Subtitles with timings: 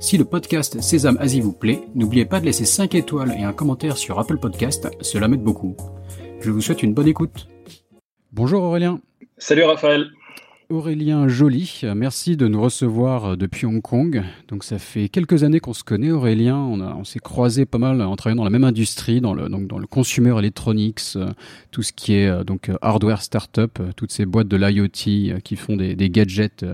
[0.00, 3.52] Si le podcast Sésame Asie vous plaît, n'oubliez pas de laisser 5 étoiles et un
[3.52, 5.76] commentaire sur Apple Podcast, cela m'aide beaucoup.
[6.40, 7.48] Je vous souhaite une bonne écoute.
[8.32, 9.00] Bonjour Aurélien.
[9.38, 10.06] Salut Raphaël.
[10.70, 14.22] Aurélien Joly, merci de nous recevoir depuis Hong Kong.
[14.46, 18.00] Donc ça fait quelques années qu'on se connaît Aurélien, on, on s'est croisé pas mal
[18.00, 21.26] en travaillant dans la même industrie, dans le, donc dans le consumer electronics, euh,
[21.70, 25.56] tout ce qui est euh, donc hardware startup, euh, toutes ces boîtes de l'IoT qui
[25.56, 26.64] font des, des gadgets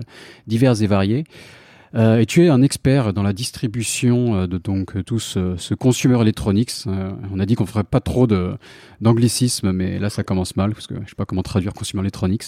[0.46, 1.24] divers et variés.
[1.94, 5.74] Euh, et tu es un expert dans la distribution euh, de donc tout ce, ce
[5.74, 6.72] consumer electronics.
[6.86, 8.26] Euh, on a dit qu'on ferait pas trop
[9.00, 12.44] d'anglicisme, mais là ça commence mal parce que je sais pas comment traduire consumer electronics.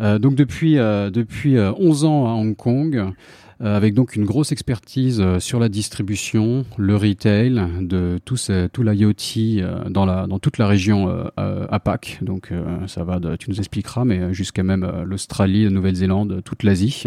[0.00, 3.12] donc depuis depuis 11 ans à Hong Kong.
[3.60, 9.62] avec donc une grosse expertise sur la distribution, le retail, de tout, ce, tout l'IoT
[9.90, 12.18] dans, la, dans toute la région APAC.
[12.22, 12.52] Donc
[12.86, 17.04] ça va, de, tu nous expliqueras, mais jusqu'à même l'Australie, la Nouvelle-Zélande, toute l'Asie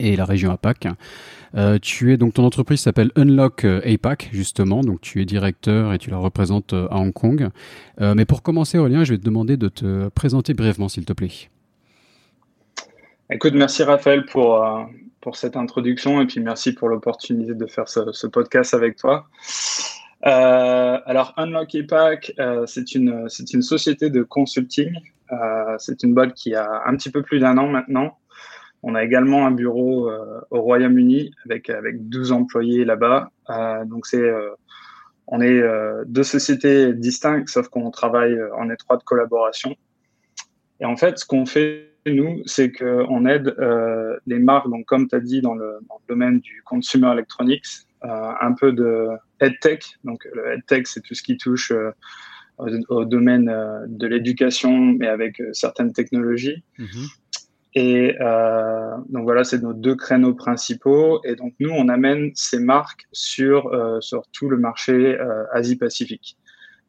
[0.00, 0.88] et la région APAC.
[1.56, 5.92] Euh, tu es donc ton entreprise s'appelle Unlock euh, APAC justement, donc tu es directeur
[5.92, 7.48] et tu la représentes euh, à Hong Kong.
[7.98, 11.30] Mais pour commencer, Aurélien, je vais te demander de te présenter brièvement, s'il te plaît.
[13.30, 14.66] Écoute, merci Raphaël pour
[15.20, 19.26] pour cette introduction et puis merci pour l'opportunité de faire ce, podcast avec toi.
[20.22, 22.32] alors Unlock APAC,
[22.66, 24.94] c'est une une société de consulting.
[25.78, 28.16] c'est une boîte qui a un petit peu plus d'un an maintenant.
[28.82, 33.30] On a également un bureau euh, au Royaume-Uni avec avec 12 employés là-bas.
[33.50, 34.50] Euh, donc c'est euh,
[35.26, 35.62] on est
[36.06, 39.76] deux sociétés distinctes, sauf qu'on travaille en étroite collaboration.
[40.80, 43.54] Et en fait, ce qu'on fait nous, c'est qu'on aide
[44.26, 45.78] les marques, donc comme tu as dit dans le,
[46.08, 47.64] domaine du consumer electronics,
[48.02, 49.06] un peu de
[49.38, 49.84] EdTech.
[50.02, 51.72] Donc le EdTech, c'est tout ce qui touche
[52.58, 53.54] au, au, domaine
[53.86, 56.64] de l'éducation, mais avec certaines technologies.
[56.80, 57.08] Mm-hmm.
[57.74, 61.20] Et euh, donc voilà, c'est nos deux créneaux principaux.
[61.24, 66.36] Et donc nous, on amène ces marques sur, euh, sur tout le marché euh, Asie-Pacifique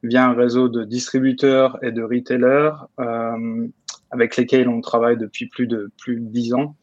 [0.03, 3.67] via un réseau de distributeurs et de retailers euh,
[4.09, 6.75] avec lesquels on travaille depuis plus de plus de dix ans.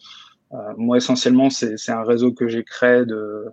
[0.53, 3.47] Euh, moi, essentiellement, c'est un réseau que j'ai créé de,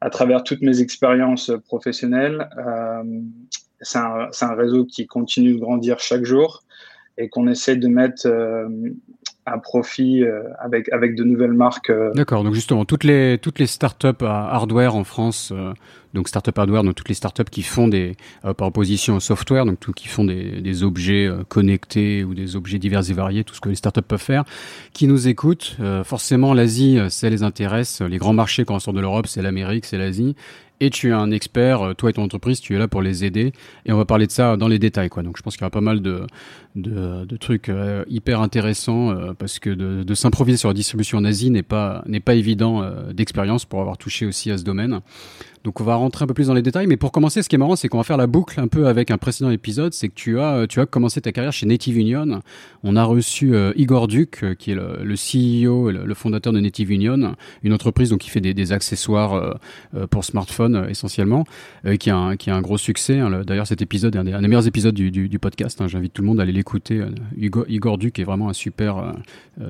[0.00, 2.48] à travers toutes mes expériences professionnelles.
[2.58, 3.20] Euh,
[3.80, 6.64] c'est un, un réseau qui continue de grandir chaque jour
[7.18, 8.26] et qu'on essaie de mettre
[9.44, 11.90] à profit euh, avec avec de nouvelles marques.
[11.90, 12.12] Euh.
[12.14, 12.44] D'accord.
[12.44, 15.72] Donc justement, toutes les toutes les startups hardware en France, euh,
[16.14, 18.16] donc startup hardware, donc toutes les startups qui font des
[18.56, 22.78] par opposition au software, donc tout qui font des, des objets connectés ou des objets
[22.78, 24.44] divers et variés, tout ce que les startups peuvent faire,
[24.92, 25.76] qui nous écoutent.
[26.04, 28.02] forcément, l'Asie, ça les intéresse.
[28.02, 30.36] Les grands marchés quand on sort de l'Europe, c'est l'Amérique, c'est l'Asie
[30.82, 33.24] et tu es un expert, euh, toi et ton entreprise, tu es là pour les
[33.24, 33.52] aider.
[33.86, 35.10] Et on va parler de ça dans les détails.
[35.10, 35.22] Quoi.
[35.22, 36.26] Donc je pense qu'il y aura pas mal de,
[36.74, 41.24] de, trucs euh, hyper intéressants euh, parce que de, de s'improviser sur la distribution en
[41.24, 45.00] Asie n'est pas, n'est pas évident d'expérience pour avoir touché aussi à ce domaine.
[45.64, 47.54] Donc on va rentrer un peu plus dans les détails, mais pour commencer, ce qui
[47.54, 50.08] est marrant, c'est qu'on va faire la boucle un peu avec un précédent épisode, c'est
[50.08, 52.40] que tu as tu as commencé ta carrière chez Native Union.
[52.82, 56.60] On a reçu euh, Igor Duc, euh, qui est le, CEO, le, le, fondateur de
[56.60, 59.54] Native Union, une entreprise donc qui fait des, accessoires euh,
[59.94, 61.44] euh pour smartphones essentiellement,
[61.98, 63.18] qui a un, qui a un gros succès.
[63.18, 63.42] Hein.
[63.46, 65.80] D'ailleurs, cet épisode est un des, meilleurs épisodes du podcast.
[65.80, 65.88] Hein.
[65.88, 67.02] J'invite tout le monde à aller l'écouter.
[67.36, 69.14] Igor, Igor Duc est vraiment un super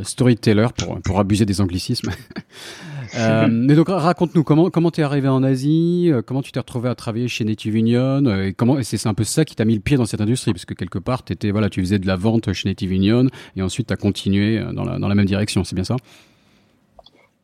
[0.03, 2.11] storyteller pour pour abuser des anglicismes.
[3.15, 6.89] euh, mais donc raconte-nous comment comment t'es arrivé en Asie, euh, comment tu t'es retrouvé
[6.89, 9.75] à travailler chez Native Union, euh, et comment c'est un peu ça qui t'a mis
[9.75, 12.17] le pied dans cette industrie, parce que quelque part t'étais voilà tu faisais de la
[12.17, 13.27] vente chez Native Union
[13.57, 15.97] et ensuite t'as continué euh, dans la dans la même direction, c'est bien ça?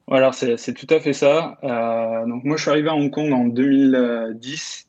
[0.09, 1.59] Voilà, c'est tout à fait ça.
[1.63, 4.89] Euh, donc moi je suis arrivé à Hong Kong en 2010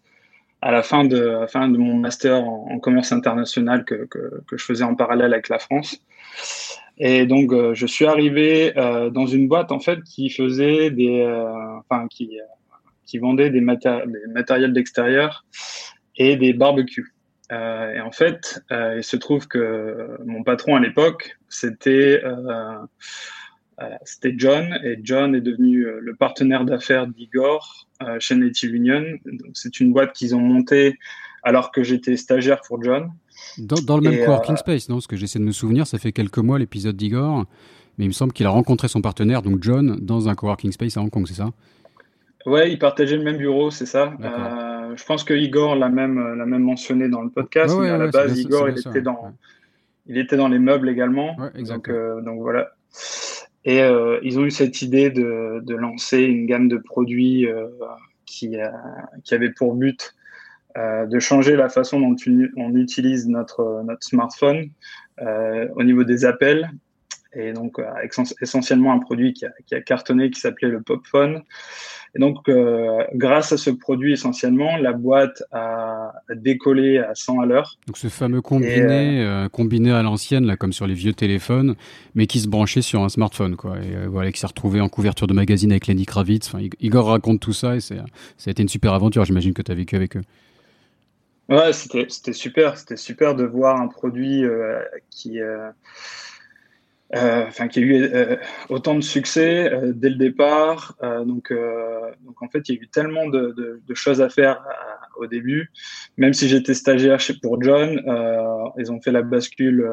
[0.61, 4.83] à la fin de, fin de mon master en, commerce international que, que, je faisais
[4.83, 6.01] en parallèle avec la France.
[6.99, 11.21] Et donc, euh, je suis arrivé euh, dans une boîte en fait qui faisait des,
[11.21, 12.37] euh, enfin qui,
[13.05, 15.45] qui vendait des, maté des matériels d'extérieur
[16.17, 17.13] et des barbecues.
[17.49, 22.21] et en fait, il se trouve que mon patron à l'époque, c'était
[24.03, 27.87] c'était John, et John est devenu le partenaire d'affaires d'Igor
[28.19, 29.05] chez Native Union.
[29.53, 30.99] C'est une boîte qu'ils ont montée
[31.43, 33.11] alors que j'étais stagiaire pour John.
[33.57, 35.97] Dans, dans, le même coworking euh, space, non Parce que j'essaie de me souvenir, ça
[35.97, 37.45] fait quelques mois l'épisode d'Igor,
[37.97, 40.97] mais il me semble qu'il a rencontré son partenaire, donc John, dans un coworking space
[40.97, 41.51] à Hong Kong, c'est ça?
[42.45, 44.13] Ouais, ils partageaient le même bureau, c'est ça.
[44.21, 47.75] Euh, je pense que Igor l'a même, l'a même mentionné dans le podcast.
[47.79, 49.33] mais à la base, Igor, il, était dans,
[50.07, 51.35] il était dans les meubles également.
[51.55, 51.91] donc,
[52.23, 52.69] donc voilà.
[53.65, 53.79] Et
[54.23, 57.45] ils ont eu cette idée de, de lancer une gamme de produits
[58.25, 58.55] qui,
[59.25, 60.15] qui avait pour but
[60.75, 62.15] de changer la façon dont
[62.57, 64.69] on utilise notre, notre smartphone
[65.19, 66.69] au niveau des appels
[67.33, 67.79] et donc
[68.41, 71.43] essentiellement un produit qui a, qui a cartonné qui s'appelait le PopPhone.
[72.15, 77.45] Et donc, euh, grâce à ce produit essentiellement, la boîte a, décollé à 100 à
[77.45, 77.77] l'heure.
[77.87, 81.75] Donc, ce fameux combiné, euh, euh, combiné à l'ancienne, là, comme sur les vieux téléphones,
[82.15, 83.77] mais qui se branchait sur un smartphone, quoi.
[83.77, 86.47] Et voilà, qui s'est retrouvé en couverture de magazine avec Lenny Kravitz.
[86.47, 87.95] Enfin, Igor raconte tout ça et ça
[88.47, 89.23] a été une super aventure.
[89.25, 90.21] J'imagine que tu as vécu avec eux.
[91.49, 92.77] Ouais, c'était super.
[92.77, 94.43] C'était super de voir un produit
[95.09, 95.39] qui
[97.15, 98.35] euh, enfin qui a eu euh,
[98.69, 100.95] autant de succès euh, dès le départ.
[101.25, 101.51] donc,
[102.21, 104.63] donc en fait, il y a eu tellement de, de, de choses à faire
[105.17, 105.71] au début.
[106.17, 108.01] Même si j'étais stagiaire chez pour John,
[108.77, 109.89] ils ont fait la bascule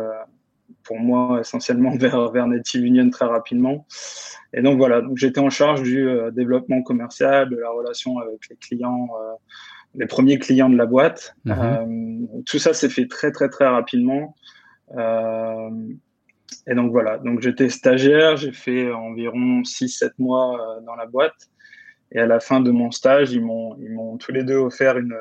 [0.85, 3.87] pour moi essentiellement vers, vers Native Union très rapidement.
[4.53, 8.57] Et donc voilà, donc j'étais en charge du développement commercial, de la relation avec les
[8.57, 9.09] clients,
[9.97, 11.35] les premiers clients de la boîte.
[11.47, 12.45] Mm-hmm.
[12.45, 14.35] tout ça s'est fait très très très rapidement.
[14.97, 15.71] Euh,
[16.67, 21.49] et donc voilà, donc j'étais stagiaire, j'ai fait environ 6-7 mois euh, dans la boîte.
[22.13, 24.97] Et à la fin de mon stage, ils m'ont, ils m'ont tous les deux offert
[24.97, 25.17] une,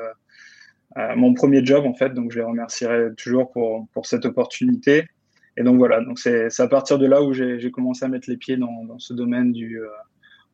[0.98, 2.10] euh, mon premier job en fait.
[2.14, 5.08] Donc je les remercierai toujours pour, pour cette opportunité.
[5.56, 8.08] Et donc voilà, donc c'est, c'est à partir de là où j'ai, j'ai commencé à
[8.08, 9.88] mettre les pieds dans, dans ce domaine du, euh,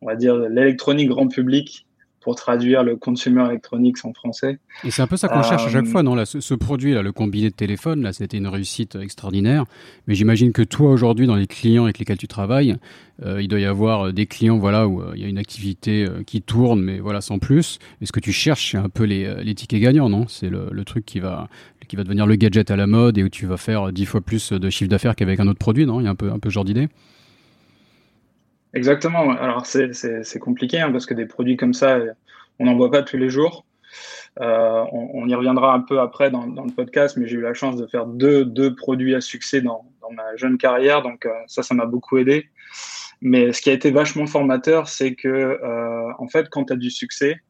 [0.01, 1.87] on va dire, l'électronique grand public
[2.23, 4.59] pour traduire le consumer electronics en français.
[4.85, 6.95] Et c'est un peu ça qu'on cherche à chaque euh, fois, non là, ce, produit,
[6.95, 9.65] là, le combiné de téléphone, là, c'était une réussite extraordinaire.
[10.07, 12.77] Mais j'imagine que toi, aujourd'hui, dans les clients avec lesquels tu travailles,
[13.25, 16.07] euh, il doit y avoir euh, des clients voilà, où il y a une activité
[16.27, 17.79] qui tourne, mais voilà, sans plus.
[18.01, 20.27] Et ce que tu cherches, c'est un peu les, les tickets gagnants, non?
[20.29, 21.49] C'est le, le, truc qui va,
[21.89, 24.21] qui va devenir le gadget à la mode et où tu vas faire dix fois
[24.21, 26.01] plus de chiffre d'affaires qu'avec un autre produit, non?
[26.01, 26.89] Il y a un peu, un peu ce genre d'idée
[28.75, 29.31] Exactement.
[29.31, 31.99] Alors c'est compliqué hein, parce que des produits comme ça,
[32.59, 33.65] on n'en voit pas tous les jours.
[34.41, 37.77] Euh, on, y reviendra un peu après dans, le podcast, mais j'ai eu la chance
[37.77, 41.63] de faire deux, deux produits à succès dans, dans ma jeune carrière, donc euh, ça,
[41.63, 42.49] ça m'a beaucoup aidé.
[43.21, 46.77] Mais ce qui a été vachement formateur, c'est que euh, en fait, quand tu as
[46.77, 47.41] du succès,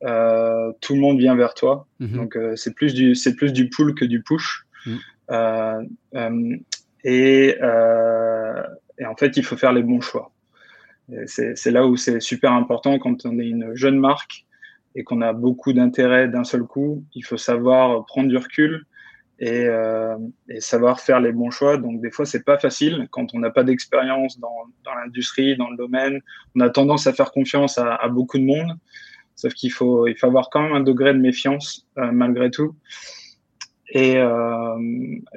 [0.00, 1.86] tout le monde vient vers toi.
[2.00, 2.16] Mm-hmm.
[2.16, 4.66] Donc c'est plus du c'est plus du pull que du push.
[4.86, 6.56] Mm.
[7.04, 7.56] et,
[8.98, 10.32] et en fait, il faut faire les bons choix.
[11.26, 14.46] C'est là où c'est super important quand on est une jeune marque
[14.94, 17.04] et qu'on a beaucoup d'intérêt d'un seul coup.
[17.14, 18.86] Il faut savoir prendre du recul
[19.38, 20.16] et, euh,
[20.60, 21.76] savoir faire les bons choix.
[21.76, 24.54] Donc des fois, c'est pas facile quand on n'a pas d'expérience dans,
[25.04, 26.20] l'industrie, dans le domaine.
[26.54, 28.78] On a tendance à faire confiance à, beaucoup de monde,
[29.34, 32.76] sauf qu'il faut, il faut avoir quand même un degré de méfiance euh, malgré tout.
[33.88, 34.78] Et, euh,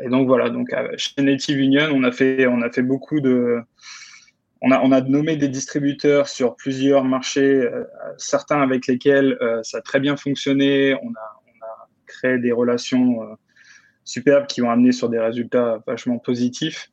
[0.04, 0.50] et, donc voilà.
[0.50, 3.60] Donc chez Native Union, on a fait, on a fait beaucoup de
[4.68, 7.84] on a, nommé des distributeurs sur plusieurs marchés, euh,
[8.18, 10.96] certains avec lesquels euh, ça a très bien fonctionné.
[10.96, 11.42] On a,
[12.08, 13.36] créé des relations euh,
[14.04, 16.92] superbes qui ont amené sur des résultats vachement positifs.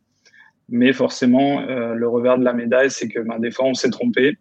[0.69, 4.39] Mais forcément, le revers de la médaille, c'est que ben, des fois, on s'est trompé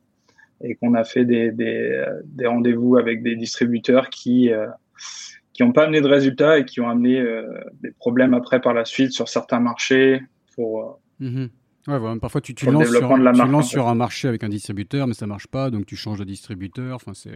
[0.63, 2.05] et qu'on a fait des,
[2.45, 4.49] rendez-vous avec des distributeurs qui
[5.51, 7.21] qui n'ont pas amené de résultats et qui ont amené
[7.81, 10.21] des problèmes après par la suite sur certains marchés
[10.57, 11.49] mm-hmm.
[11.87, 15.25] Ouais, parfois tu, tu, lances, sur, tu sur, un marché avec un distributeur, mais ça
[15.25, 16.95] marche pas, donc tu changes de distributeur.
[16.95, 17.31] Enfin, c'est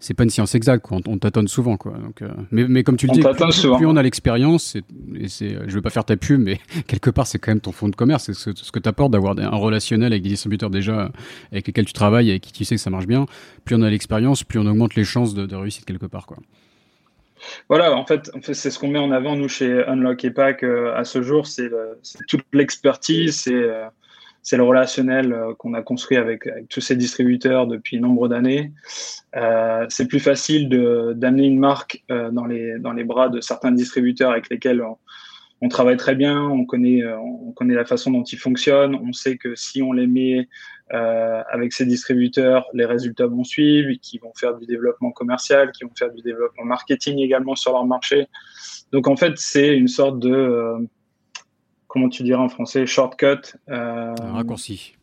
[0.00, 0.84] c'est pas une science exacte.
[0.84, 0.98] Quoi.
[1.06, 1.92] On, tâtonne souvent, quoi.
[1.92, 4.76] Donc, euh, mais, mais comme tu le dis, plus, on a l'expérience,
[5.14, 7.70] et, c'est, je veux pas faire ta pub, mais quelque part c'est quand même ton
[7.72, 11.12] fonds de commerce, c'est ce, ce que t'apportes d'avoir un relationnel avec des distributeurs déjà
[11.52, 13.26] avec lesquels tu travailles et qui tu sais que ça marche bien.
[13.64, 16.38] Plus on a l'expérience, plus on augmente les chances de, de réussite quelque part, quoi.
[17.68, 20.94] Voilà, en fait, c'est ce qu'on met en avant, nous, chez Unlock et Pack euh,
[20.94, 21.46] à ce jour.
[21.46, 21.70] C'est
[22.28, 23.86] toute l'expertise, c'est euh,
[24.52, 28.72] le relationnel euh, qu'on a construit avec, tous ces distributeurs depuis nombre d'années.
[29.88, 34.48] c'est plus facile d'amener une marque dans, les, dans les bras de certains distributeurs avec
[34.50, 34.96] lesquels on,
[35.68, 39.54] travaille très bien, on connaît, on connaît la façon dont ils fonctionnent, on sait que
[39.54, 40.48] si on les met
[40.92, 45.84] euh, avec ces distributeurs, les résultats vont suivre, qui vont faire du développement commercial, qui
[45.84, 48.26] vont faire du développement marketing également sur leur marché.
[48.92, 50.78] Donc en fait, c'est une sorte de, euh,
[51.88, 53.56] comment tu dirais en français, shortcut.
[53.70, 54.94] Euh, Un raccourci.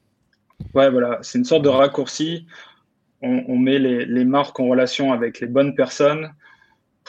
[0.75, 2.45] Ouais, voilà, c'est une sorte de raccourci.
[3.21, 6.31] On, met les, les, marques en relation avec les bonnes personnes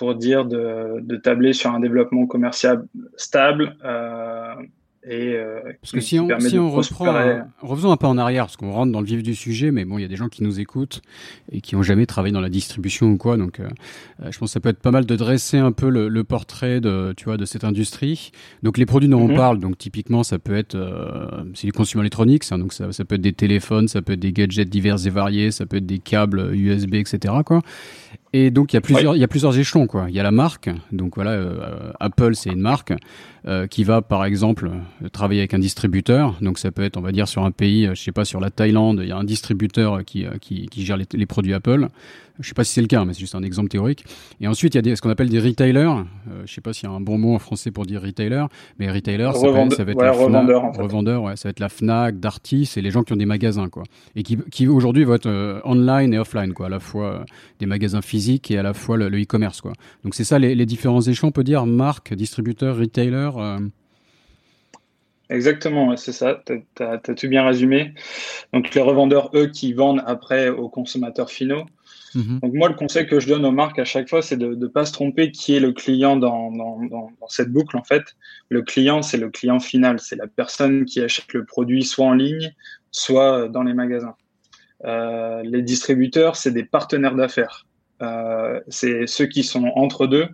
[0.01, 2.87] pour dire de, de tabler sur un développement commercial
[3.19, 3.77] stable
[5.03, 7.07] et euh, parce que si on, si on reprend,
[7.63, 9.97] revenons un peu en arrière, parce qu'on rentre dans le vif du sujet, mais bon,
[9.97, 11.01] il y a des gens qui nous écoutent
[11.51, 13.69] et qui ont jamais travaillé dans la distribution ou quoi, donc euh,
[14.23, 16.23] euh, je pense que ça peut être pas mal de dresser un peu le, le,
[16.25, 18.31] portrait de, tu vois, de cette industrie.
[18.63, 19.37] Donc les produits dont on mhm.
[19.37, 20.77] parle, donc typiquement, ça peut être,
[21.55, 24.21] c'est du consumer électronique, hein, donc ça, ça peut être des téléphones, ça peut être
[24.21, 27.33] des gadgets divers et variés, ça peut être des câbles USB, etc.
[27.47, 27.63] Quoi.
[28.33, 30.07] Et donc il y a plusieurs, il y a plusieurs échelons quoi.
[30.09, 32.93] Il y a la marque, donc voilà, euh, Apple c'est une marque
[33.47, 34.71] euh, qui va par exemple
[35.13, 36.37] travailler avec un distributeur.
[36.41, 38.51] Donc ça peut être, on va dire, sur un pays, je sais pas, sur la
[38.51, 41.89] Thaïlande, il y a un distributeur qui qui, qui gère les, les, produits Apple.
[42.41, 44.05] Je sais pas si c'est le cas, mais c'est juste un exemple théorique.
[44.41, 45.79] Et ensuite il y a des, ce qu'on appelle des retailers.
[45.81, 48.45] Euh, je sais pas s'il y a un bon mot en français pour dire retailer,
[48.79, 50.83] mais retailer ça, peut, ça va être la revendeur, en fait.
[50.83, 53.69] revendeur, ouais, ça va être la Fnac, Darty, c'est les gens qui ont des magasins
[53.69, 53.85] quoi,
[54.17, 57.25] et qui, qui aujourd'hui vont être euh, online et offline quoi, à la fois
[57.59, 59.61] des magasins physiques et à la fois le e-commerce.
[59.61, 59.73] quoi.
[60.05, 63.31] Donc c'est ça les, différents échelons, on peut dire, marque, distributeur, retailer.
[65.31, 67.95] Exactement, c'est ça, tu as, tout bien résumé.
[68.53, 71.65] Donc les revendeurs, eux, qui vendent après aux consommateurs finaux.
[72.15, 72.41] Mm-hmm.
[72.41, 74.67] Donc moi, le conseil que je donne aux marques à chaque fois, c'est de ne
[74.67, 77.77] pas se tromper qui est le client dans, dans cette boucle.
[77.77, 78.03] En fait,
[78.49, 82.15] le client, c'est le client final, c'est la personne qui achète le produit soit en
[82.15, 82.53] ligne,
[82.91, 84.17] soit dans les magasins.
[84.85, 87.67] Euh, les distributeurs, c'est des partenaires d'affaires.
[88.03, 90.29] Euh, c'est ceux qui sont entre deux,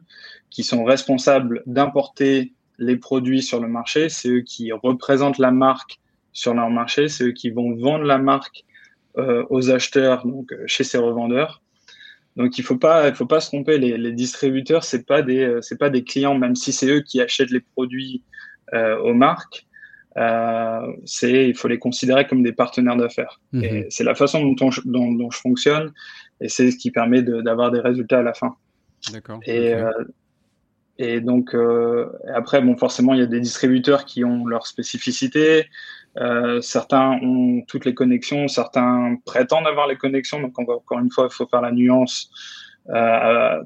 [0.50, 6.00] qui sont responsables d'importer les produits sur le marché, c'est eux qui représentent la marque
[6.32, 8.64] sur leur marché, c'est eux qui vont vendre la marque
[9.16, 11.62] euh, aux acheteurs, donc euh, chez ces revendeurs.
[12.36, 13.78] Donc il faut pas, il faut pas se tromper.
[13.78, 17.00] Les, les distributeurs, c'est pas des, euh, c'est pas des clients, même si c'est eux
[17.00, 18.22] qui achètent les produits
[18.74, 19.66] euh, aux marques.
[20.18, 23.40] Euh, c'est, il faut les considérer comme des partenaires d'affaires.
[23.52, 23.64] Mmh.
[23.64, 25.92] Et c'est la façon dont, dont, dont, je fonctionne
[26.40, 28.56] et c'est ce qui permet d'avoir des résultats à la fin.
[29.12, 29.40] D'accord.
[29.46, 29.74] Et,
[30.98, 35.66] et donc, euh, après, bon, forcément, il y a des distributeurs qui ont leurs spécificités.
[36.18, 40.40] Euh, certains ont toutes les connexions, certains prétendent avoir les connexions.
[40.40, 42.30] Donc, encore une fois, il faut faire la nuance
[42.88, 43.62] euh,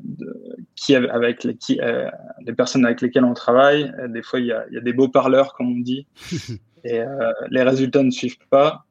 [0.74, 2.08] qui avec les, qui, euh,
[2.44, 3.92] les personnes avec lesquelles on travaille.
[4.08, 6.06] Des fois, il y a, il y a des beaux parleurs, comme on dit,
[6.84, 7.02] et
[7.50, 8.86] les résultats ne suivent pas.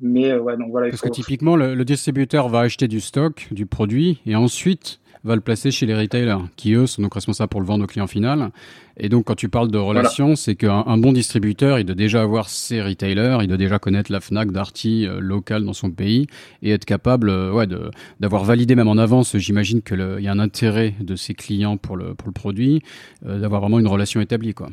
[0.00, 0.88] Mais ouais, donc voilà.
[0.88, 5.40] Parce que typiquement, le, distributeur va acheter du stock, du produit, et ensuite va le
[5.40, 8.50] placer chez les retailers, qui eux sont donc responsables pour le vendre au client final.
[8.96, 12.48] Et donc, quand tu parles de relation, c'est qu'un bon distributeur, il doit déjà avoir
[12.48, 16.26] ses retailers, il doit déjà connaître la Fnac, Darty euh, locale dans son pays
[16.62, 17.66] et être capable, euh, ouais,
[18.18, 19.36] d'avoir validé même en avance.
[19.36, 22.82] J'imagine qu'il y a un intérêt de ses clients pour le pour le produit,
[23.22, 24.68] d'avoir vraiment une relation établie, quoi.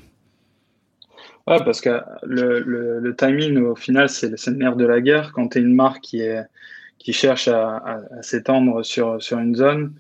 [1.48, 5.32] Ouais, parce que le, le, le timing, au final, c'est le nerf de la guerre.
[5.32, 6.44] Quand tu es une marque qui, est,
[7.00, 9.94] qui cherche à, à, à s'étendre sur, sur une zone,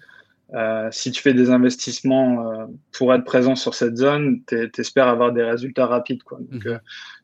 [0.54, 5.08] euh, si tu fais des investissements euh, pour être présent sur cette zone, tu espères
[5.08, 6.24] avoir des résultats rapides.
[6.24, 6.40] Quoi.
[6.40, 6.72] Donc, mhm.
[6.72, 6.78] euh,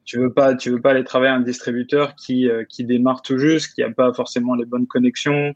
[0.03, 3.73] tu veux pas, tu veux pas aller travailler un distributeur qui, qui démarre tout juste,
[3.73, 5.55] qui a pas forcément les bonnes connexions,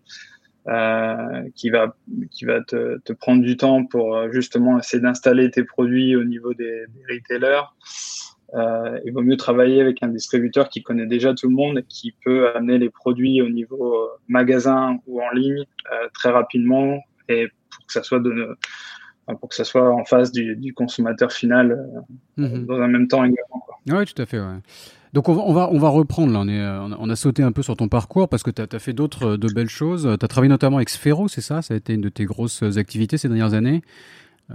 [1.55, 1.97] qui va,
[2.31, 6.53] qui va te, te, prendre du temps pour justement essayer d'installer tes produits au niveau
[6.53, 7.73] des, des retailers.
[9.05, 12.13] Il vaut mieux travailler avec un distributeur qui connaît déjà tout le monde et qui
[12.23, 15.65] peut amener les produits au niveau magasin ou en ligne
[16.13, 18.57] très rapidement et pour que ça soit de,
[19.35, 22.65] pour que ça soit en face du, du consommateur final euh, mhm.
[22.65, 23.65] dans un même temps également.
[23.87, 24.39] Oui, tout à fait.
[24.39, 24.59] Ouais.
[25.13, 26.39] Donc on va, on va, on va reprendre là.
[26.41, 28.79] On, est, on a sauté un peu sur ton parcours parce que tu as, as,
[28.79, 30.03] fait d'autres de belles choses.
[30.19, 31.61] Tu as travaillé notamment avec Sphero, c'est ça?
[31.61, 33.81] Ça a été une de tes grosses activités ces dernières années.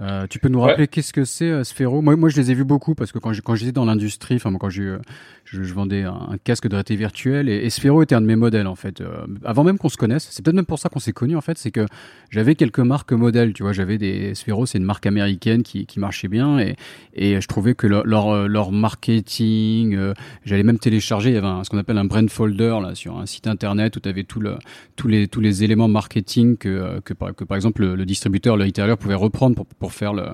[0.01, 2.01] Euh, tu peux nous rappeler qu'est-ce que c'est euh, Sphero?
[2.01, 4.71] Moi, moi, je les ai vus beaucoup parce que quand j'étais dans l'industrie, enfin, quand
[4.71, 4.99] je,
[5.45, 8.67] je, vendais un, casque de réalité virtuelle et, et, Sphero était un de mes modèles
[8.67, 9.01] en fait.
[9.01, 11.41] Euh, avant même qu'on se connaisse, c'est peut-être même pour ça qu'on s'est connus en
[11.41, 11.87] fait, c'est que
[12.31, 13.73] j'avais quelques marques modèles, tu vois.
[13.73, 16.77] J'avais des Sphero, c'est une marque américaine qui, qui marchait bien et,
[17.15, 21.47] et je trouvais que leur, leur, leur marketing, euh, j'allais même télécharger, il y avait
[21.47, 24.25] un, ce qu'on appelle un brand folder là sur un site internet où tu avais
[24.25, 24.57] tout le,
[24.97, 28.57] tous, les, tous les éléments marketing que, que, par, que par exemple le, le distributeur,
[28.57, 30.27] le retailer pouvait reprendre pour pour faire le,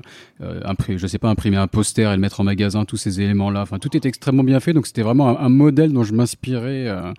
[0.42, 3.62] euh, je sais pas, imprimer un poster et le mettre en magasin, tous ces éléments-là.
[3.62, 7.14] Enfin, tout est extrêmement bien fait, donc c'était vraiment un, modèle dont je m'inspirais euh,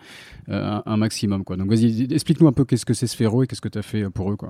[0.50, 1.58] euh, un, maximum, quoi.
[1.58, 4.12] Donc vas-y, explique-nous un peu qu'est-ce que c'est Sphero et qu'est-ce que tu as fait
[4.12, 4.50] pour eux, quoi.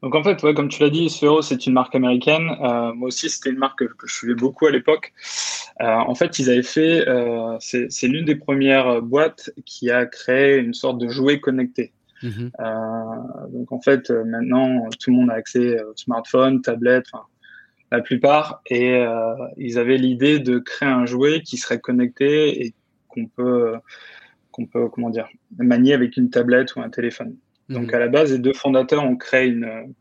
[0.00, 2.56] Donc en fait, ouais, comme tu l'as dit, Sphero, c'est une marque américaine.
[2.94, 5.12] moi aussi, c'était une marque que, je suivais beaucoup à l'époque.
[5.80, 7.04] en fait, ils avaient fait,
[7.58, 11.90] c'est l'une des premières boîtes qui a créé une sorte de jouet connecté.
[12.22, 12.50] Mhm.
[12.60, 17.06] Euh, donc en fait, euh, maintenant, tout le monde a accès au smartphone, tablette,
[17.90, 22.74] la plupart, et euh, ils avaient l'idée de créer un jouet qui serait connecté et
[23.08, 23.74] qu'on peut,
[24.50, 27.36] qu'on peut, comment dire, manier avec une tablette ou un téléphone.
[27.68, 27.94] Donc mhm.
[27.94, 29.94] à la base, les deux fondateurs ont créé une,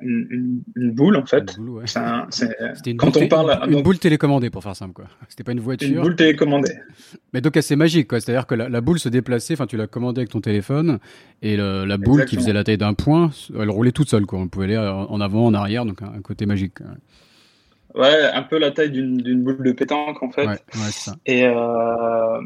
[0.00, 1.56] une, boule en fait.
[2.30, 5.06] C'était une, quand on parle, une boule télécommandée pour faire simple quoi.
[5.28, 5.88] C'était pas une voiture.
[5.88, 6.74] Une boule télécommandée.
[7.32, 8.20] Mais donc c'est magique quoi.
[8.20, 9.54] C'est-à-dire que la, boule se déplaçait.
[9.54, 10.98] Enfin tu l'as commandée avec ton téléphone
[11.42, 14.38] et la boule qui faisait la taille d'un point, elle roulait toute seule quoi.
[14.38, 16.78] On pouvait aller en avant, en arrière, donc un, côté magique.
[17.94, 20.46] Ouais, un peu la taille d'une boule de pétanque en fait.
[20.46, 20.58] Ouais,
[20.90, 21.16] ça.
[21.24, 22.40] Et euh,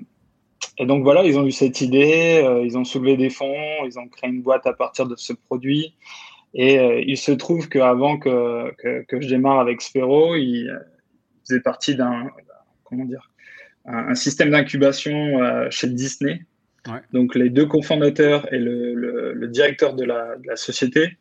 [0.79, 3.99] et donc voilà, ils ont eu cette idée, euh, ils ont soulevé des fonds, ils
[3.99, 5.95] ont créé une boîte à partir de ce produit.
[6.55, 10.71] Et euh, il se trouve qu'avant que, que, que, je démarre avec Sphero, il,
[11.47, 12.29] faisait partie d'un
[12.85, 13.31] comment dire
[13.87, 16.45] un, système d'incubation euh, chez Disney.
[16.87, 17.01] Ouais.
[17.13, 21.19] Donc les deux cofondateurs et le, le, le directeur de la, de la société,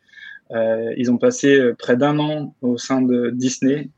[0.50, 3.90] euh, ils ont passé près d'un an au sein de Disney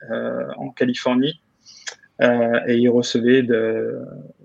[0.57, 1.41] en Californie
[2.21, 3.99] et ils recevaient de,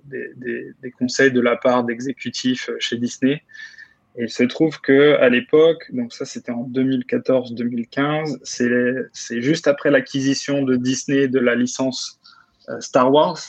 [0.08, 3.44] des, conseils de la part d'exécutifs euh, chez Disney.
[4.18, 8.40] Et il se trouve que à l'époque, donc ça c'était en 2014-2015,
[9.14, 12.20] c'est juste après l'acquisition de Disney de la licence
[12.70, 13.40] euh, Star Wars.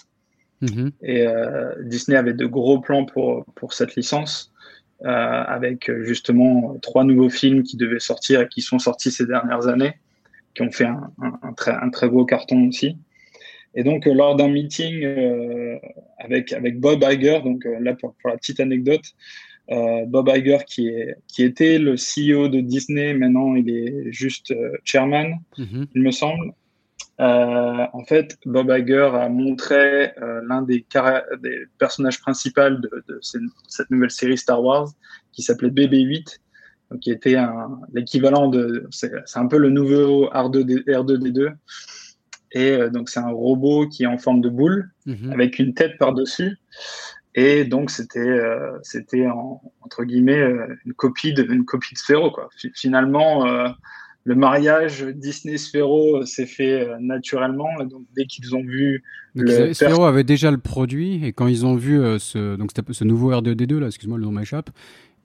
[0.62, 0.92] Mm-hmm.
[1.02, 4.52] Et euh, Disney avait de gros plans pour, pour cette licence,
[5.04, 9.94] avec justement trois nouveaux films qui devaient sortir et qui sont sortis ces dernières années,
[10.54, 12.96] qui ont fait un, un, très, un très gros carton aussi.
[13.74, 15.78] Et donc, euh, lors d'un meeting euh,
[16.18, 19.04] avec, avec Bob Iger, donc euh, là, pour, la petite anecdote,
[19.68, 25.40] Bob Iger, qui, est, qui était le CEO de Disney, maintenant il est juste chairman,
[25.58, 25.86] mhm.
[25.94, 26.52] il me semble.
[27.18, 30.12] en fait, Bob Iger a montré
[30.48, 30.86] l'un des,
[31.42, 34.88] des, personnages principaux de, de, cette nouvelle série Star Wars,
[35.32, 36.38] qui s'appelait BB-8,
[37.00, 37.36] qui était
[37.92, 41.52] l'équivalent de, c'est un peu le nouveau R2D, R2D2.
[42.52, 45.32] Et euh, donc, c'est un robot qui est en forme de boule mhm.
[45.32, 46.56] avec une tête par-dessus.
[47.34, 49.26] Et donc, c'était, euh, c'était
[49.82, 52.48] entre guillemets, euh, une copie de, une copie de Sphero, quoi.
[52.74, 53.46] Finalement,
[54.24, 57.68] le mariage Disney-Sphero s'est fait naturellement.
[57.84, 59.02] donc, dès qu'ils ont vu.
[59.34, 61.24] le Sphero avait déjà le produit.
[61.24, 64.70] Et quand ils ont vu ce, donc, ce nouveau R2D2, là, excuse-moi, le nom m'échappe.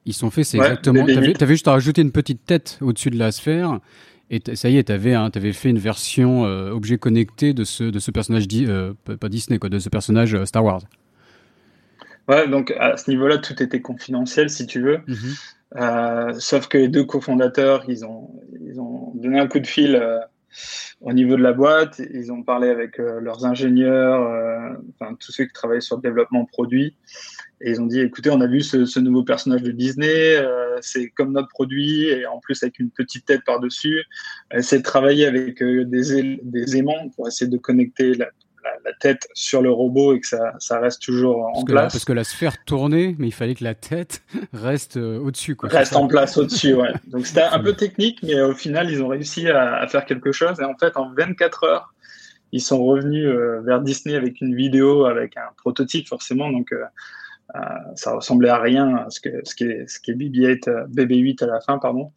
[0.06, 1.06] Ils sont fait, c'est exactement.
[1.06, 3.80] Tu avais, avais, juste à rajouter une petite tête au-dessus de la sphère.
[4.30, 7.64] Et ça y est, tu avais, hein, avais, fait une version euh, objet connecté de
[7.64, 10.82] ce, de ce personnage, euh, pas Disney, quoi, de ce personnage euh, Star Wars.
[12.28, 15.00] Ouais, donc à ce niveau-là, tout était confidentiel, si tu veux.
[15.08, 16.40] Mhm.
[16.40, 18.30] sauf que les deux cofondateurs, ils ont,
[18.62, 20.02] ils ont donné un coup de fil
[21.02, 22.00] au niveau de la boîte.
[22.14, 26.96] Ils ont parlé avec leurs ingénieurs, enfin tous ceux qui travaillent sur le développement produit.
[27.64, 31.10] Et ils ont dit, écoutez, on a vu ce, nouveau personnage de Disney, euh, c'est
[31.10, 34.04] comme notre produit, et en plus avec une petite tête par-dessus.
[34.54, 38.28] Essayer de travailler avec euh, des, des, aimants pour essayer de connecter la,
[39.00, 41.94] tête sur le robot et que ça, ça reste toujours en place.
[41.94, 44.24] parce que la sphère tournait, mais il fallait que la tête
[44.54, 45.58] reste euh, au-dessus.
[45.62, 46.94] Reste en place au-dessus, ouais.
[47.08, 50.32] Donc c'était un peu technique, mais au final, ils ont réussi à, à, faire quelque
[50.32, 50.60] chose.
[50.60, 51.94] Et en fait, en 24 heures,
[52.52, 53.28] ils sont revenus
[53.66, 56.52] vers Disney avec une vidéo, avec un prototype forcément.
[56.52, 56.72] Donc
[57.56, 57.60] euh,
[57.96, 61.44] ça ressemblait à rien ce que ce qui est ce qui est BB-8 euh, BB8
[61.44, 62.12] à la fin pardon.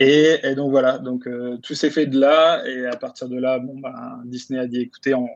[0.00, 3.38] Et, et, donc voilà, donc euh, tout s'est fait de là et à partir de
[3.38, 5.28] là, bon ben, Disney a dit écoutez, on,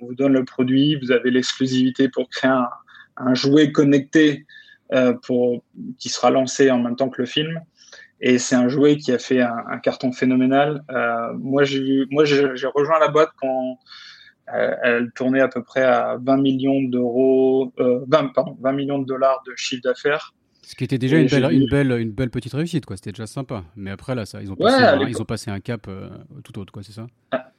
[0.00, 2.68] vous donne le produit, vous avez l'exclusivité pour créer un,
[3.16, 4.46] un jouet connecté
[4.92, 5.62] euh, pour
[5.98, 7.60] qui sera lancé en même temps que le film.
[8.20, 10.82] Et c'est un jouet qui a fait un, un carton phénoménal.
[10.90, 12.06] Euh, moi, j'ai
[12.74, 13.78] rejoint la boîte quand
[14.54, 18.98] euh, elle tournait à peu près à 20 millions d'euros, 20, euh, pardon, 20 millions
[18.98, 20.32] de dollars de chiffre d'affaires.
[20.62, 22.96] Ce qui était déjà une belle, une belle, une, belle, petite réussite, quoi.
[22.96, 23.64] C'était déjà sympa.
[23.76, 25.88] Mais après, là, ça, ils ont passé, un, ils ont passé un cap
[26.42, 27.06] tout autre, quoi, c'est ça?
[27.30, 27.52] Ah,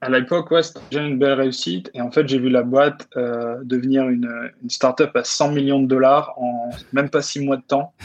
[0.00, 1.90] à l'époque, ouais, c'était déjà une belle réussite.
[1.92, 4.30] Et en fait, j'ai vu la boîte euh, devenir une,
[4.62, 7.92] une start-up à 100 millions de dollars en même pas six mois de temps.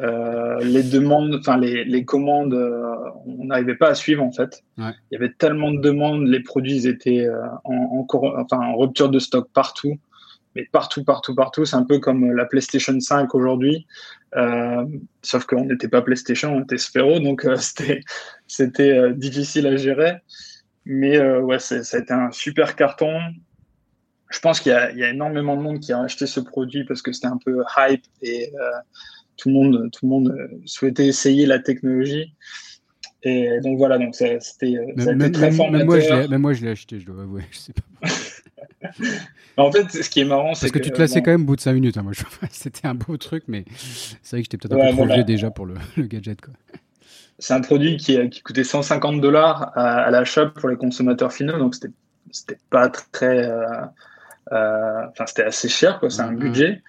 [0.00, 2.94] Euh, les demandes, enfin les, les commandes, euh,
[3.26, 4.62] on n'arrivait pas à suivre en fait.
[4.78, 4.92] Ouais.
[5.10, 7.26] Il y avait tellement de demandes, les produits étaient
[7.64, 8.06] en, en,
[8.38, 9.98] enfin, en rupture de stock partout.
[10.54, 11.64] Mais partout, partout, partout.
[11.64, 13.84] C'est un peu comme la PlayStation 5 aujourd'hui.
[14.36, 14.84] Euh,
[15.22, 17.18] sauf qu'on n'était pas PlayStation, on était Sphero.
[17.18, 18.00] Donc c'était
[18.46, 20.18] c'était difficile à gérer.
[20.86, 23.18] Mais euh, ouais, ça a été un super carton.
[24.30, 27.02] Je pense qu'il y, y, a énormément de monde qui a acheté ce produit parce
[27.02, 28.70] que c'était un peu hype et euh,
[29.36, 32.34] tout le monde, tout le monde euh, souhaitait essayer la technologie.
[33.22, 34.76] Et donc voilà, donc c'était
[35.32, 36.28] très formateur.
[36.28, 37.42] Même moi, je l'ai acheté, je dois avouer.
[37.50, 38.08] Je sais pas.
[39.62, 41.46] en fait, ce qui est marrant, c'est que, que, tu te laissais quand même au
[41.46, 41.96] bout de 5 minutes.
[41.96, 42.12] Hein, moi,
[42.50, 43.64] c'était un beau truc, mais
[44.22, 46.38] c'est vrai que j'étais peut-être un peu trop vieux déjà pour le, le gadget.
[46.42, 46.52] Quoi
[47.44, 51.74] c'est un produit qui, qui, coûtait 150 dollars à, l'achat pour les consommateurs finaux, donc
[51.74, 51.92] c'était
[52.30, 53.66] c'était pas très, euh,
[54.52, 56.82] euh, enfin c'était assez cher quoi, c'est un budget.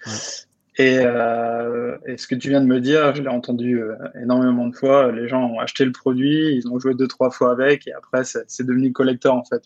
[0.78, 4.66] Et, euh, et, ce que tu viens de me dire, je l'ai entendu euh, énormément
[4.66, 5.12] de fois.
[5.12, 8.24] Les gens ont acheté le produit, ils ont joué deux trois fois avec, et après
[8.24, 9.62] c'est devenu collecteur en fait.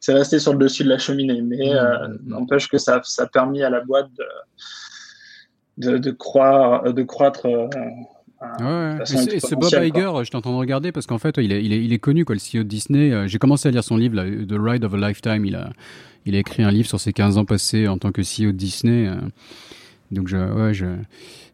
[0.00, 2.18] C'est resté sur le dessus de la cheminée, mais mmh, euh, mmh.
[2.24, 4.08] n'empêche que ça, ça a permis à la boîte
[5.78, 7.46] de, de, de, croire, de croître.
[8.42, 9.02] Euh, ouais,
[9.34, 11.92] et c'est Bob Iger, je t'entends regarder parce qu'en fait, il est, il, est, il
[11.92, 13.10] est, connu, quoi, le CEO de Disney.
[13.10, 15.44] Euh, j'ai commencé à lire son livre, là, The Ride of a Lifetime.
[15.44, 15.70] Il a,
[16.26, 18.56] il a écrit un livre sur ses 15 ans passés en tant que CEO de
[18.56, 19.10] Disney.
[20.10, 20.86] Donc, je, ouais, je...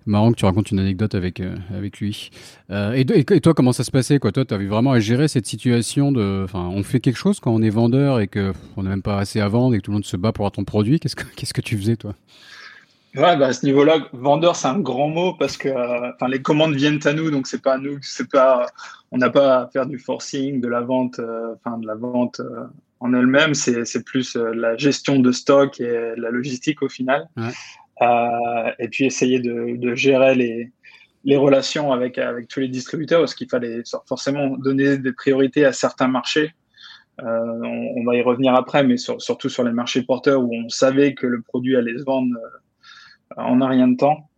[0.07, 2.31] marrant que tu racontes une anecdote avec, euh, avec lui.
[2.71, 4.33] Euh, et, et, toi, comment ça se passait quoi?
[4.33, 6.43] Toi, tu avais vraiment à gérer cette situation de.
[6.45, 9.41] Enfin, on fait quelque chose quand on est vendeur et qu'on n'a même pas assez
[9.41, 11.01] à vendre et que tout le monde se bat pour avoir ton produit.
[11.01, 12.15] Qu'est-ce que, qu'est-ce que tu faisais, toi?
[13.15, 15.69] Ouais, bah à ce niveau-là, vendeur, c'est un grand mot parce que
[16.15, 18.67] enfin les commandes viennent à nous, donc c'est pas à nous, c'est pas,
[19.11, 22.41] on n'a pas à faire du forcing, de la vente, euh, enfin de la vente
[23.01, 27.29] en elle-même, c'est, c'est plus la gestion de stock et la logistique au final.
[27.37, 27.51] Ouais.
[28.01, 30.73] Euh, et puis essayer de, de gérer les,
[31.25, 35.73] les relations avec, avec tous les distributeurs, parce qu'il fallait forcément donner des priorités à
[35.73, 36.53] certains marchés.
[37.21, 37.25] Euh,
[37.63, 40.69] on, on, va y revenir après, mais sur, surtout sur les marchés porteurs où on
[40.69, 42.49] savait que le produit allait se vendre euh,
[43.37, 44.29] en un rien de temps.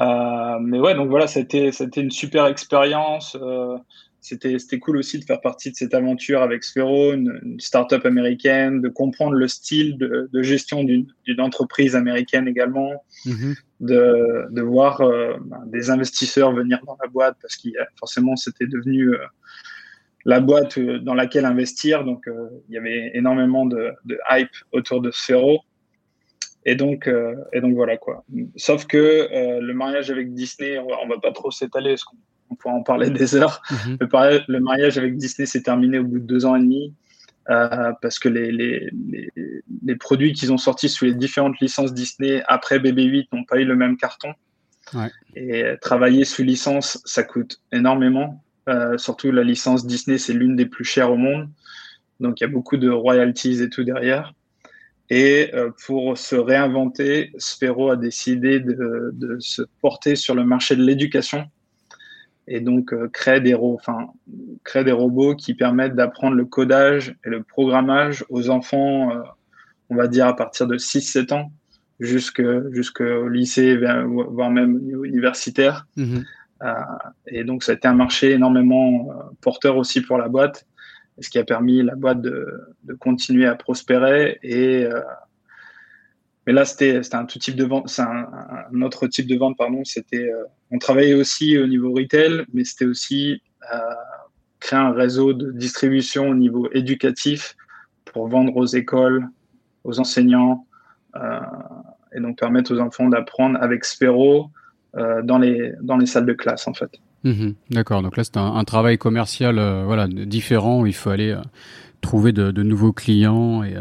[0.00, 3.36] Euh, mais ouais, donc voilà, c'était c'était une super expérience.
[3.40, 3.76] Euh,
[4.20, 8.04] c'était c'était cool aussi de faire partie de cette aventure avec Sphero, une, une start-up
[8.06, 11.06] américaine, de comprendre le style de, de gestion d'une
[11.38, 13.56] entreprise américaine également, mm-hmm.
[13.80, 18.66] de, de voir euh, ben, des investisseurs venir dans la boîte parce qu'il forcément c'était
[18.66, 19.14] devenu
[20.24, 22.28] la boîte dans laquelle investir, donc
[22.68, 25.60] il y avait énormément de, de, hype autour de Sphero.
[26.64, 28.24] Et donc, euh, et donc voilà quoi.
[28.56, 29.28] Sauf que
[29.60, 32.16] le mariage avec Disney, on va, pas trop s'étaler, parce qu'on
[32.50, 33.62] on pourra en parler des heures.
[33.70, 33.98] Mhm.
[34.00, 36.94] le, le, mariage avec Disney s'est terminé au bout de deux ans et demi
[37.50, 39.30] euh, parce que les, les, les,
[39.84, 43.64] les produits qu'ils ont sortis sous les différentes licences Disney après BB8 n'ont pas eu
[43.64, 44.34] le même carton.
[44.92, 45.10] Ouais.
[45.34, 48.42] Et travailler sous licence, ça coûte énormément.
[48.68, 51.48] Euh, surtout la licence Disney, c'est l'une des plus chères au monde.
[52.20, 54.34] Donc il y a beaucoup de royalties et tout derrière.
[55.10, 60.76] Et euh, pour se réinventer, Sphero a décidé de, de, se porter sur le marché
[60.76, 61.46] de l'éducation
[62.46, 64.08] et donc euh, créer, des enfin,
[64.64, 69.22] créer des robots qui permettent d'apprendre le codage et le programmage aux enfants, euh,
[69.88, 71.52] on va dire à partir de 6-7 ans
[72.00, 75.86] jusqu'au lycée, voire même au niveau universitaire.
[75.96, 76.18] Mmh.
[77.26, 79.08] Et donc ça a été un marché énormément
[79.40, 80.64] porteur aussi pour la boîte,
[81.20, 85.00] ce qui a permis la boîte de, continuer à prospérer et euh,
[86.46, 89.82] mais là, c'était un un, autre type de vente, pardon.
[90.14, 93.78] Euh, on travaillait aussi au niveau retail, mais c'était aussi euh,
[94.58, 97.54] créer un réseau de distribution au niveau éducatif
[98.06, 99.28] pour vendre aux écoles,
[99.84, 100.66] aux enseignants,
[102.14, 104.50] et donc permettre aux enfants d'apprendre avec Spero
[104.94, 106.92] dans les dans les salles de classe en fait.
[107.24, 108.02] Mmh, D'accord.
[108.02, 111.40] Donc là, c'est un, un, travail commercial, euh, voilà, différent où il faut aller euh,
[112.00, 113.74] trouver de, de, nouveaux clients et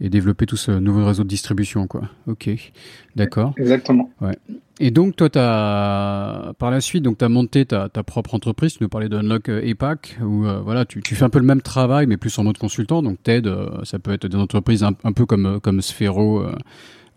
[0.00, 2.02] et développer tout ce nouveau réseau de distribution, quoi.
[2.26, 2.50] Ok,
[3.14, 3.54] d'accord.
[3.56, 4.10] Exactement.
[4.20, 4.36] Ouais.
[4.78, 8.74] Et donc, toi, as, par la suite, donc, tu as monté ta, ta, propre entreprise.
[8.74, 11.46] Tu nous parlais de Unlock EPAC, où euh, voilà, tu, tu, fais un peu le
[11.46, 13.02] même travail, mais plus en mode consultant.
[13.02, 16.44] Donc, t'aides, euh, ça peut être des entreprises un, un peu comme, comme Sphero,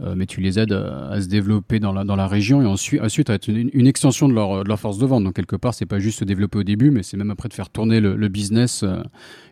[0.01, 3.01] euh, mais tu les aides à, se développer dans la, dans la région et ensuite,
[3.01, 5.23] ensuite à être une, extension de leur, de leur force de vente.
[5.25, 7.53] Donc, quelque part, c'est pas juste se développer au début, mais c'est même après de
[7.53, 9.01] faire tourner le, business euh,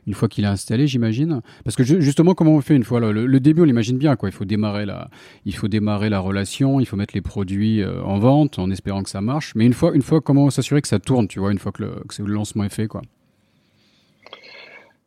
[0.05, 1.41] une fois qu'il est installé, j'imagine.
[1.65, 4.29] Parce que justement, comment on fait une fois le, le, début, on l'imagine bien, quoi.
[4.29, 5.09] Il faut démarrer la,
[5.45, 9.03] il faut démarrer la relation, il faut mettre les produits euh, en vente en espérant
[9.03, 9.53] que ça marche.
[9.55, 11.83] Mais une fois, une fois, comment s'assurer que ça tourne, tu vois, une fois que
[11.83, 13.01] le, que le lancement est fait, quoi?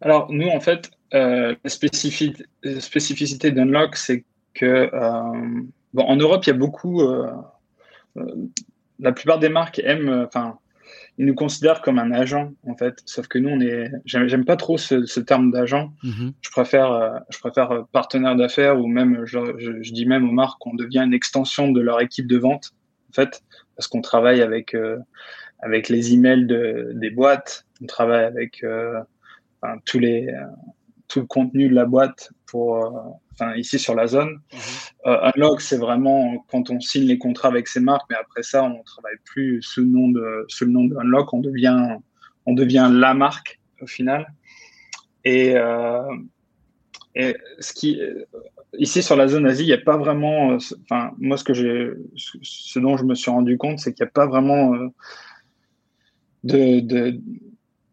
[0.03, 4.25] Alors, nous, en fait, euh, la spécificité d'Unlock, c'est
[4.61, 5.61] que euh,
[5.95, 7.01] bon, en Europe, il y a beaucoup.
[7.01, 7.31] Euh,
[8.17, 8.25] euh,
[8.99, 10.59] la plupart des marques aiment, enfin,
[11.17, 12.97] ils nous considèrent comme un agent en fait.
[13.07, 13.91] Sauf que nous, on est.
[14.05, 15.93] J'aime pas trop ce, ce terme d'agent.
[16.03, 16.33] Mm -hmm.
[16.47, 16.91] Je préfère,
[17.35, 21.03] je préfère partenaire d'affaires ou même, je, je, je, dis même aux marques qu'on devient
[21.09, 22.67] une extension de leur équipe de vente
[23.11, 23.43] en fait,
[23.77, 24.99] parce qu'on travaille avec euh,
[25.61, 29.01] avec les emails de, des boîtes, on travaille avec euh,
[29.61, 30.19] enfin, tous les
[31.11, 32.91] tout le contenu de la boîte pour, euh,
[33.33, 34.33] enfin, ici sur la zone.
[34.39, 34.93] -hmm.
[35.09, 36.21] euh, Unlock, c'est vraiment
[36.51, 39.83] quand on signe les contrats avec ces marques, mais après ça, on travaille plus sous
[39.87, 41.83] le nom de, sous le nom de Unlock, on devient,
[42.49, 43.51] on devient la marque
[43.85, 44.23] au final.
[45.25, 46.15] Et, euh,
[47.23, 47.31] et
[47.67, 47.91] ce qui,
[48.87, 50.39] ici sur la zone Asie, il n'y a pas vraiment,
[50.85, 51.77] enfin, moi, ce que j'ai,
[52.75, 54.65] ce dont je me suis rendu compte, c'est qu'il n'y a pas vraiment
[56.51, 57.21] de, de,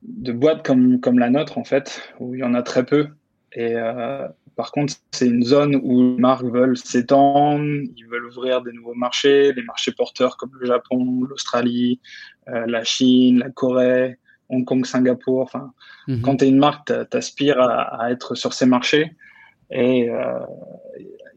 [0.08, 3.08] de boîtes comme, comme la nôtre, en fait, où il y en a très peu.
[3.54, 8.62] Et euh, par contre, c'est une zone où les marques veulent s'étendre, ils veulent ouvrir
[8.62, 12.00] des nouveaux marchés, des marchés porteurs comme le Japon, l'Australie,
[12.48, 14.18] la Chine, la Corée,
[14.50, 15.42] Hong Kong, Singapour.
[15.42, 15.74] Enfin,
[16.08, 16.22] mhm.
[16.22, 19.12] quand tu es une marque, tu aspires à, être sur ces marchés.
[19.70, 20.10] Et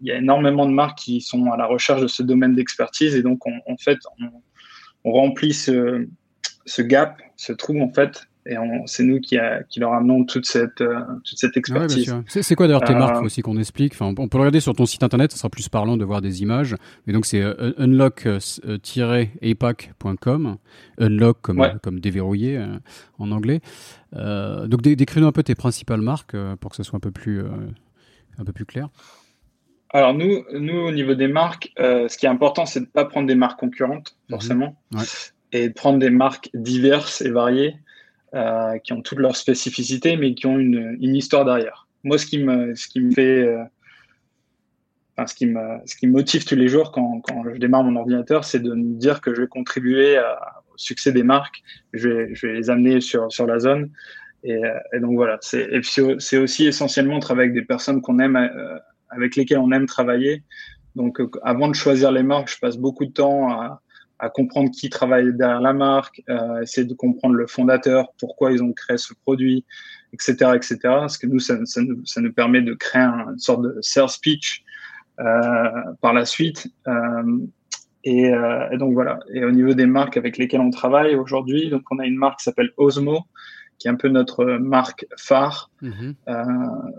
[0.01, 3.15] il y a énormément de marques qui sont à la recherche de ce domaine d'expertise.
[3.15, 3.99] Et donc, en fait,
[5.05, 6.07] on, remplit ce,
[6.65, 8.55] ce, gap, ce trou, en fait, et
[8.87, 9.37] c'est nous qui,
[9.69, 12.15] qui, leur amenons toute cette, euh, toute cette expertise.
[12.27, 13.93] c'est quoi d'ailleurs tes marques euh, aussi qu'on explique?
[13.93, 16.23] Enfin, On peut le regarder sur ton site internet, ce sera plus parlant de voir
[16.23, 16.75] des images.
[17.07, 20.57] Mais donc c'est euh, unlock-apac.com,
[20.99, 22.59] unlock comme, comme déverrouillé
[23.19, 23.61] en anglais.
[24.13, 27.43] donc décris-nous un peu tes principales marques pour que ce soit un peu plus,
[28.39, 28.89] un peu plus clair.
[29.93, 33.05] Alors nous, nous, au niveau des marques, ce qui est important, c'est de ne pas
[33.05, 34.35] prendre des marques concurrentes, mhm.
[34.35, 34.77] forcément,
[35.53, 37.77] et de prendre des marques diverses et variées.
[38.33, 41.89] Euh, qui ont toutes leurs spécificités, mais qui ont une, histoire derrière.
[42.05, 43.65] Moi, ce qui me, ce qui me fait, euh,
[45.27, 48.45] ce qui me, ce qui motive tous les jours quand, quand je démarre mon ordinateur,
[48.45, 50.17] c'est de me dire que je vais contribuer
[50.73, 51.61] au succès des marques.
[51.93, 53.91] Je vais, je vais les amener sur, sur la zone.
[54.45, 55.39] Et, euh, donc voilà.
[55.41, 58.39] C'est, c'est aussi essentiellement travailler avec des personnes qu'on aime,
[59.09, 60.45] avec lesquelles on aime travailler.
[60.95, 63.83] Donc, avant de choisir les marques, je passe beaucoup de temps à,
[64.21, 68.63] à comprendre qui travaille derrière la marque, euh, essayer de comprendre le fondateur, pourquoi ils
[68.63, 69.65] ont créé ce produit,
[70.13, 70.79] etc., etc.
[70.83, 74.09] Parce que nous, ça, ça, nous, ça nous, permet de créer une sorte de sales
[74.23, 74.63] pitch
[75.21, 76.69] euh, par la suite.
[76.87, 77.39] Euh,
[78.05, 79.21] et, euh, et, donc voilà.
[79.33, 82.39] Et au niveau des marques avec lesquelles on travaille aujourd'hui, donc on a une marque
[82.39, 83.21] qui s'appelle Osmo,
[83.79, 85.71] qui est un peu notre marque phare.
[85.83, 86.45] Euh,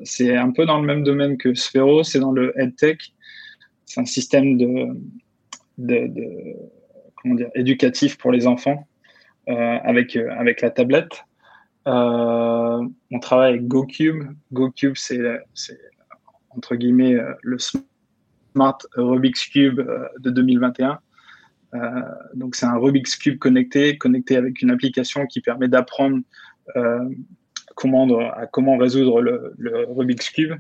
[0.03, 3.13] c'est un peu dans le même domaine que Sphero, c'est dans le EdTech.
[3.86, 4.88] C'est un système de,
[5.77, 6.55] de, de
[7.25, 8.88] dire, éducatif pour les enfants
[9.49, 11.25] euh, avec, euh, avec la tablette.
[11.88, 14.23] Euh, on travaille avec GoCube.
[14.51, 15.19] GoCube, c'est
[16.49, 19.81] entre guillemets le Smart Rubik's Cube
[20.19, 20.99] de 2021.
[22.34, 26.21] donc c'est un Rubik's Cube connecté, connecté avec une application qui permet d'apprendre
[27.82, 29.54] comment, à comment résoudre le,
[29.89, 30.54] Rubik's Cube.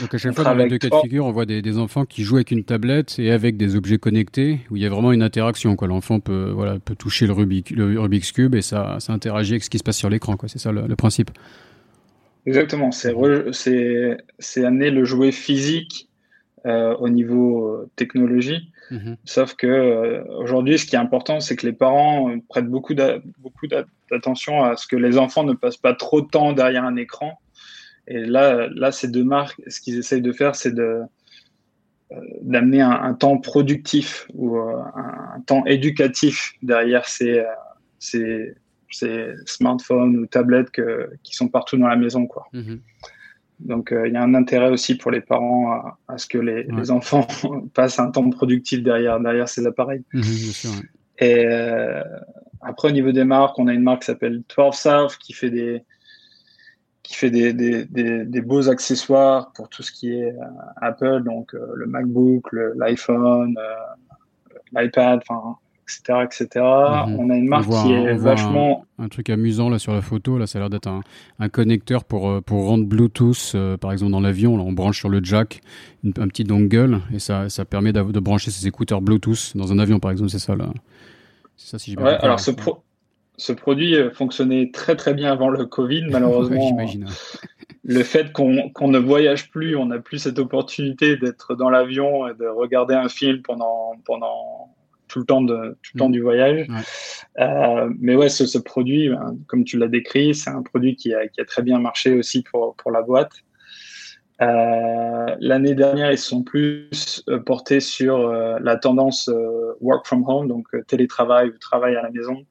[0.00, 2.22] Donc à chaque fois, dans les deux cas de figure, on voit des, enfants qui
[2.22, 5.22] jouent avec une tablette et avec des objets connectés, où il y a vraiment une
[5.22, 5.76] interaction.
[5.86, 9.70] L'enfant peut, voilà, peut toucher le, le, Rubik's Cube et ça, ça interagit avec ce
[9.70, 10.36] qui se passe sur l'écran.
[10.46, 11.30] C'est ça le, principe.
[12.46, 12.90] Exactement.
[12.90, 13.14] C'est
[14.64, 16.05] amener le jouet physique
[16.66, 18.72] euh, au niveau euh, technologie.
[18.90, 19.16] Mhm.
[19.24, 24.64] Sauf que euh, aujourd'hui, ce qui est important, c'est que les parents prêtent beaucoup d'attention
[24.64, 27.38] à ce que les enfants ne passent pas trop de temps derrière un écran.
[28.08, 30.74] Et là, là, ces deux marques, ce qu'ils essayent de faire, c'est
[32.42, 37.44] d'amener un, temps productif ou un, temps éducatif derrière ces,
[38.00, 38.54] ces,
[38.90, 42.48] ces, smartphones ou tablettes que, qui sont partout dans la maison, quoi.
[42.52, 42.80] Mhm.
[43.60, 46.90] Donc, euh, il y a un intérêt aussi pour les parents à, ce que les,
[46.90, 47.26] enfants
[47.74, 50.04] passent un temps productif derrière, derrière ces appareils.
[50.12, 50.82] Mhm,
[51.18, 52.02] Et euh,
[52.60, 55.50] après, au niveau des marques, on a une marque qui s'appelle 12 South qui fait
[55.50, 55.82] des
[57.02, 61.52] qui fait des, des, des, beaux accessoires pour tout ce qui est euh, Apple, donc
[61.52, 63.56] le MacBook, l'iPhone,
[64.72, 65.56] l'iPad, enfin
[65.86, 66.24] etc.
[66.24, 66.64] etc.
[66.64, 68.84] On a une marque qui est vachement...
[68.98, 71.02] Un, truc amusant là sur la photo, là ça a l'air d'être un,
[71.38, 74.98] un, connecteur pour, euh, pour rendre Bluetooth, euh, par exemple dans l'avion, là on branche
[74.98, 75.60] sur le jack
[76.04, 79.98] un petit dongle et ça, ça permet de brancher ses écouteurs Bluetooth dans un avion
[79.98, 80.68] par exemple, c'est ça là.
[81.56, 82.50] C'est ça si ouais, alors ce,
[83.36, 86.76] ce produit euh, fonctionnait très très bien avant le Covid, malheureusement.
[87.84, 92.34] le fait qu'on ne voyage plus, on n'a plus cette opportunité d'être dans l'avion et
[92.34, 94.74] de regarder un film pendant, pendant
[95.08, 96.12] tout le temps, de, tout le temps mm.
[96.12, 96.66] du voyage.
[97.38, 101.14] Euh, mais ouais, ce, ce produit, ben, comme tu l'as décrit, c'est un produit qui
[101.14, 103.32] a, qui a, très bien marché aussi pour, pour la boîte.
[104.42, 109.30] Euh, L'année dernière, ils sont plus euh, portés sur euh, la tendance
[109.80, 112.44] work from home, donc télétravail ou travail à la maison.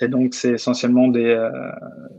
[0.00, 1.50] Et donc, c'est essentiellement des, euh,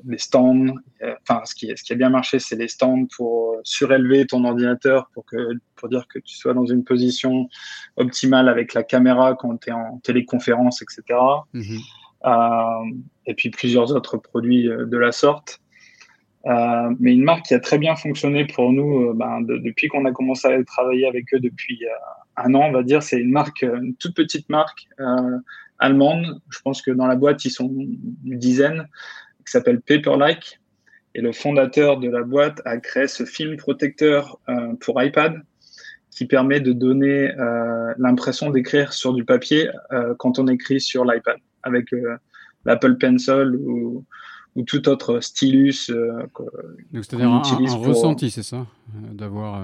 [0.04, 0.74] des stands.
[1.22, 5.10] Enfin, ce qui, ce qui a bien marché, c'est les stands pour surélever ton ordinateur
[5.14, 7.50] pour, que, pour dire que tu sois dans une position
[7.98, 11.20] optimale avec la caméra quand tu es en téléconférence, etc.
[11.54, 11.80] Mhm.
[12.26, 12.92] Euh,
[13.26, 15.60] et puis plusieurs autres produits euh, de la sorte.
[16.48, 20.06] Euh, mais une marque qui a très bien fonctionné pour nous euh, ben, depuis qu'on
[20.06, 21.84] a commencé à travailler avec eux depuis
[22.38, 23.04] un an, on va dire.
[23.04, 24.88] C'est une marque, une toute petite marque
[25.80, 26.42] allemande.
[26.50, 28.88] Je pense que dans la boîte, ils sont une dizaine,
[29.48, 30.60] qui s'appelle Paperlike.
[31.16, 35.42] Et le fondateur de la boîte a créé ce film protecteur euh, pour iPad
[36.12, 41.06] qui permet de donner euh, l'impression d'écrire sur du papier euh, quand on écrit sur
[41.06, 41.88] l'iPad avec
[42.66, 44.06] l'Apple Pencil ou,
[44.58, 45.92] ou tout autre stylus.
[46.94, 47.42] c'est-à-dire un,
[47.78, 48.68] ressenti, c'est ça
[49.14, 49.62] D'avoir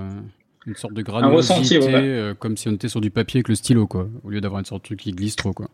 [0.66, 4.08] une sorte de granulosité, comme si on était sur du papier avec le stylo, quoi,
[4.24, 5.70] au lieu d'avoir une sorte de truc qui glisse trop, quoi.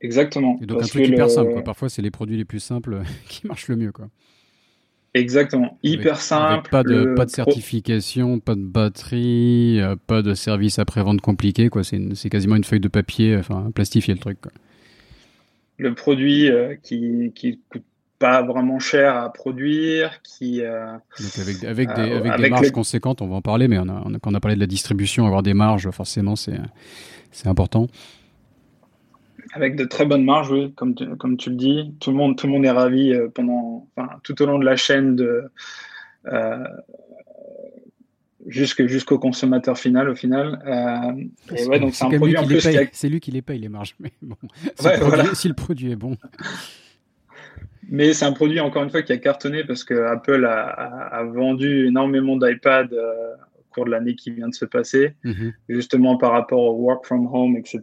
[0.00, 0.58] Exactement.
[0.60, 1.62] Et donc un truc hyper simple, quoi.
[1.62, 4.08] Parfois, c'est les produits les plus simples qui marchent le mieux, quoi.
[5.14, 6.70] Exactement, hyper simple.
[6.70, 11.82] pas de, pas de certification, pas de batterie, euh, pas de service après-vente compliqué, quoi.
[11.84, 14.52] C'est quasiment une feuille de papier, enfin, plastifier le truc, quoi.
[15.82, 17.84] Le produit euh, qui, qui coûte
[18.18, 20.62] pas vraiment cher à produire, qui.
[20.62, 23.88] Euh, Donc avec, avec des, avec des marges conséquentes, on va en parler, mais on
[23.88, 26.60] a, quand on a parlé de la distribution, avoir des marges, forcément, c'est
[27.46, 27.88] important
[29.52, 31.94] avec de très bonnes marges, oui, comme tu, comme tu le dis.
[32.00, 34.64] Tout le monde, tout le monde est ravi euh, pendant, enfin, tout au long de
[34.64, 35.44] la chaîne de,
[36.26, 36.64] euh,
[38.52, 40.62] jusqu'au consommateur final au final.
[40.66, 42.66] Euh, et ouais, donc c'est un produit en plus.
[42.92, 44.36] C'est lui qui les paye les marges, mais bon,
[45.34, 46.16] si, le produit est bon.
[47.88, 51.24] Mais c'est un produit encore une fois qui a cartonné parce que Apple a, a,
[51.24, 55.52] vendu énormément d'iPad au cours de l'année qui vient de se passer, mm-hmm.
[55.68, 57.80] justement par rapport au work from home, etc.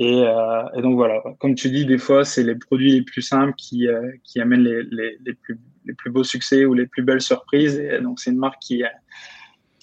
[0.00, 3.54] Euh, et, donc voilà, comme tu dis, des fois, c'est les produits les plus simples
[3.56, 7.02] qui, euh, qui amènent les, les, les, plus, les plus beaux succès ou les plus
[7.02, 7.78] belles surprises.
[7.78, 8.82] Et donc c'est une marque qui,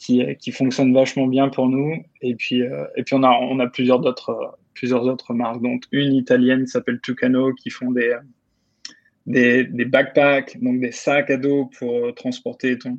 [0.07, 2.03] qui, fonctionne vachement bien pour nous.
[2.21, 5.85] Et puis, euh, et puis on a, on a plusieurs autres plusieurs autres marques, donc
[5.91, 8.15] une italienne qui s'appelle Tucano, qui font des,
[9.25, 12.95] des, des backpacks, donc des sacs à dos pour transporter ton,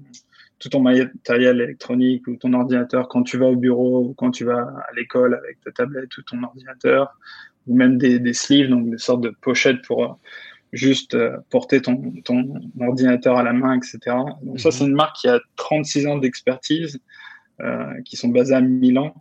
[0.59, 4.45] tout ton matériel électronique ou ton ordinateur quand tu vas au bureau ou quand tu
[4.45, 7.17] vas à l'école avec ta tablette ou ton ordinateur,
[7.67, 10.09] ou même des, sleeves, donc des sortes de pochettes pour euh,
[10.73, 13.99] juste euh, porter ton, ton ordinateur à la main, etc.
[14.43, 17.01] Donc ça, c'est une marque qui a 36 ans d'expertise,
[17.61, 19.15] euh, qui sont basés à Milan.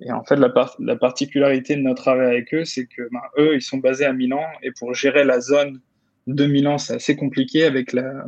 [0.00, 3.54] Et en fait, la, la particularité de notre travail avec eux, c'est que ben, eux,
[3.54, 5.80] ils sont basés à Milan et pour gérer la zone
[6.26, 8.26] de Milan, c'est assez compliqué avec la,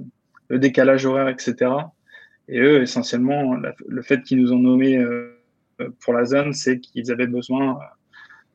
[0.49, 1.71] le décalage horaire, etc.
[2.49, 5.37] Et eux, essentiellement, le fait qu'ils nous ont nommés euh,
[6.01, 7.79] pour la zone, c'est qu'ils avaient besoin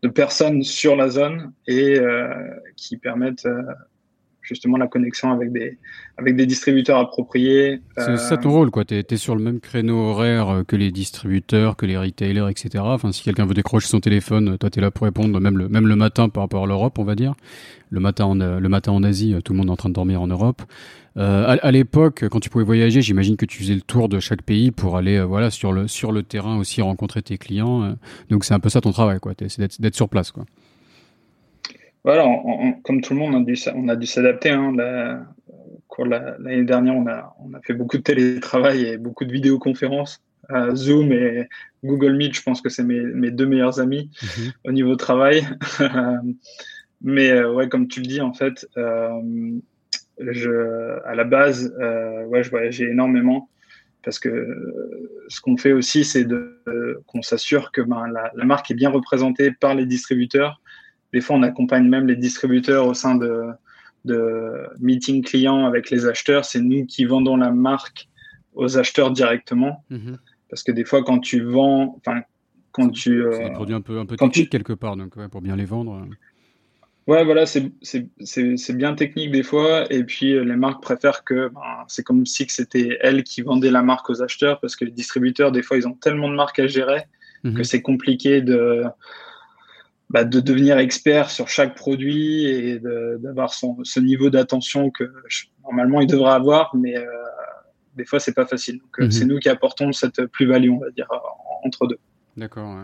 [0.02, 2.34] de personnes sur la zone et euh,
[2.76, 3.48] qui permettent
[4.44, 5.78] justement la connexion avec des,
[6.18, 7.82] avec des distributeurs appropriés.
[7.98, 8.86] C'est ça ton rôle, quoi.
[8.86, 12.84] Tu es, sur le même créneau horaire que les distributeurs, que les retailers, etc.
[12.86, 15.70] Enfin, si quelqu'un veut décrocher son téléphone, toi, tu es là pour répondre, même le,
[15.70, 17.34] même le matin par rapport à l'Europe, on va dire.
[17.90, 20.22] Le matin, en, le matin en Asie, tout le monde est en train de dormir
[20.22, 20.64] en Europe.
[21.16, 24.42] Euh, à, l'époque, quand tu pouvais voyager, j'imagine que tu faisais le tour de chaque
[24.42, 27.84] pays pour aller euh, voilà sur le sur le terrain aussi rencontrer tes clients.
[27.84, 27.94] Euh.
[28.30, 29.34] donc c'est un peu ça ton travail, quoi.
[29.48, 30.46] C'est d'être sur place, quoi.
[32.04, 32.26] Voilà,
[32.84, 34.50] comme tout le monde, on a dû, on a dû s'adapter.
[34.50, 34.74] Hein,
[36.00, 40.22] l'année dernière, on a, on a fait beaucoup de télétravail et beaucoup de vidéoconférences.
[40.74, 41.48] Zoom et
[41.84, 44.52] Google Meet, je pense que c'est mes, mes, deux meilleurs amis mm-hmm.
[44.66, 45.48] au niveau travail.
[47.02, 48.68] Mais ouais, comme tu le dis, en fait,
[50.20, 53.50] je, à la base, euh, ouais, je voyageais énormément
[54.04, 54.48] parce que
[55.30, 56.28] ce qu'on fait aussi, c'est
[57.08, 60.62] qu'on s'assure que ben, la, la, marque est bien représentée par les distributeurs.
[61.14, 63.50] Des fois, on accompagne même les distributeurs au sein de,
[64.06, 66.44] de meeting clients avec les acheteurs.
[66.44, 68.10] C'est nous qui vendons la marque
[68.56, 69.84] aux acheteurs directement.
[69.92, 70.18] Mm-hmm.
[70.50, 72.22] Parce que des fois, quand tu vends, enfin,
[72.72, 73.24] quand tu.
[73.24, 75.56] Euh, c'est des produits un peu, un peu techniques quelque part, donc ouais, pour bien
[75.56, 76.06] les vendre.
[77.06, 79.92] Ouais, voilà, c'est bien technique des fois.
[79.92, 83.72] Et puis, euh, les marques préfèrent que ben, c'est comme si c'était elles qui vendaient
[83.72, 86.60] la marque aux acheteurs parce que les distributeurs, des fois, ils ont tellement de marques
[86.60, 87.04] à gérer
[87.44, 87.56] mhm.
[87.56, 88.84] que c'est compliqué de,
[90.14, 95.12] bah, de devenir expert sur chaque produit et d'avoir ce niveau d'attention que
[95.64, 96.76] normalement ils devraient avoir.
[96.76, 97.04] Mais euh,
[97.96, 98.78] des fois, c'est pas facile.
[98.78, 99.12] Donc, euh, mhm.
[99.12, 101.08] c'est nous qui apportons cette plus-value, on va dire,
[101.64, 101.98] entre deux.
[102.38, 102.78] D'accord.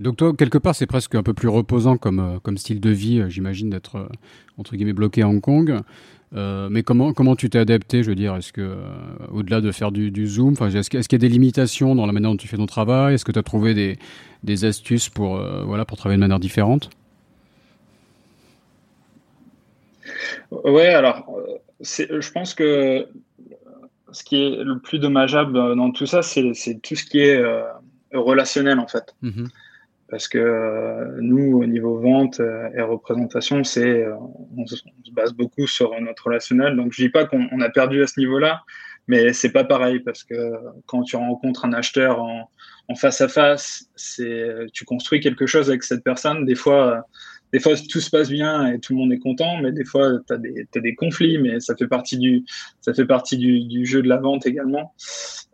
[0.00, 2.90] Donc toi, quelque part, c'est presque un peu plus reposant comme, euh, comme style de
[2.90, 4.08] vie, j'imagine, d'être,
[4.56, 5.80] entre guillemets, bloqué à Hong Kong.
[6.32, 8.34] Mais comment, comment tu t'es adapté, je veux dire?
[8.36, 8.76] Est-ce que,
[9.32, 12.36] au-delà de faire du, Zoom, est-ce, qu'il y a des limitations dans la manière dont
[12.36, 13.14] tu fais ton travail?
[13.14, 13.98] Est-ce que tu as trouvé des,
[14.42, 16.90] des astuces pour, voilà, pour travailler de manière différente?
[20.50, 21.26] Ouais, alors,
[21.80, 23.06] je pense que
[24.12, 27.42] ce qui est le plus dommageable dans tout ça, c'est, tout ce qui est
[28.12, 29.14] relationnel, en fait.
[29.22, 29.48] Mm-hmm.
[30.10, 34.14] Parce que euh, nous, au niveau vente euh, et représentation, c'est euh,
[34.56, 34.76] on, se
[35.12, 36.76] base beaucoup sur notre relationnel.
[36.76, 38.62] Donc je dis pas qu'on a perdu à ce niveau-là,
[39.06, 40.52] mais c'est pas pareil parce que
[40.86, 42.50] quand tu rencontres un acheteur en,
[42.88, 46.46] en face à face, c'est tu construis quelque chose avec cette personne.
[46.46, 47.06] Des fois,
[47.52, 50.18] des fois tout se passe bien et tout le monde est content, mais des fois
[50.26, 50.38] tu as
[50.80, 54.94] des, conflits, mais ça fait partie du, jeu de la vente également.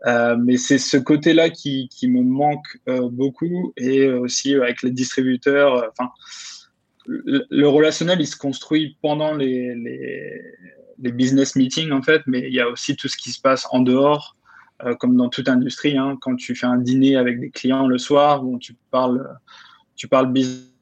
[0.07, 5.77] Euh, mais c'est ce côté-là qui, me manque euh, beaucoup et aussi avec les distributeurs.
[5.77, 6.11] Euh, enfin,
[7.07, 9.75] le, relationnel, il se construit pendant les,
[10.99, 13.81] business meetings, en fait, mais il y a aussi tout ce qui se passe en
[13.81, 14.37] dehors,
[14.99, 15.97] comme dans toute industrie.
[15.97, 19.29] Hein, quand tu fais un dîner avec des clients le soir, où tu parles,
[19.97, 20.74] tu parles business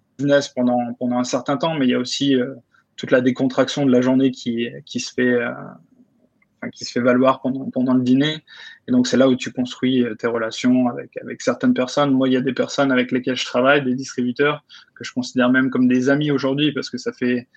[0.54, 2.54] pendant, pendant un certain temps, mais il y a aussi euh,
[2.96, 5.38] toute la décontraction de la journée qui, qui se fait
[6.70, 8.44] qui se fait valoir pendant, pendant le dîner.
[8.86, 12.12] Et donc, c'est là où tu construis euh, tes relations avec, avec certaines personnes.
[12.12, 14.64] Moi, il y a des personnes avec lesquelles je travaille, des distributeurs,
[14.94, 17.48] que je considère même comme des amis aujourd'hui parce que ça fait.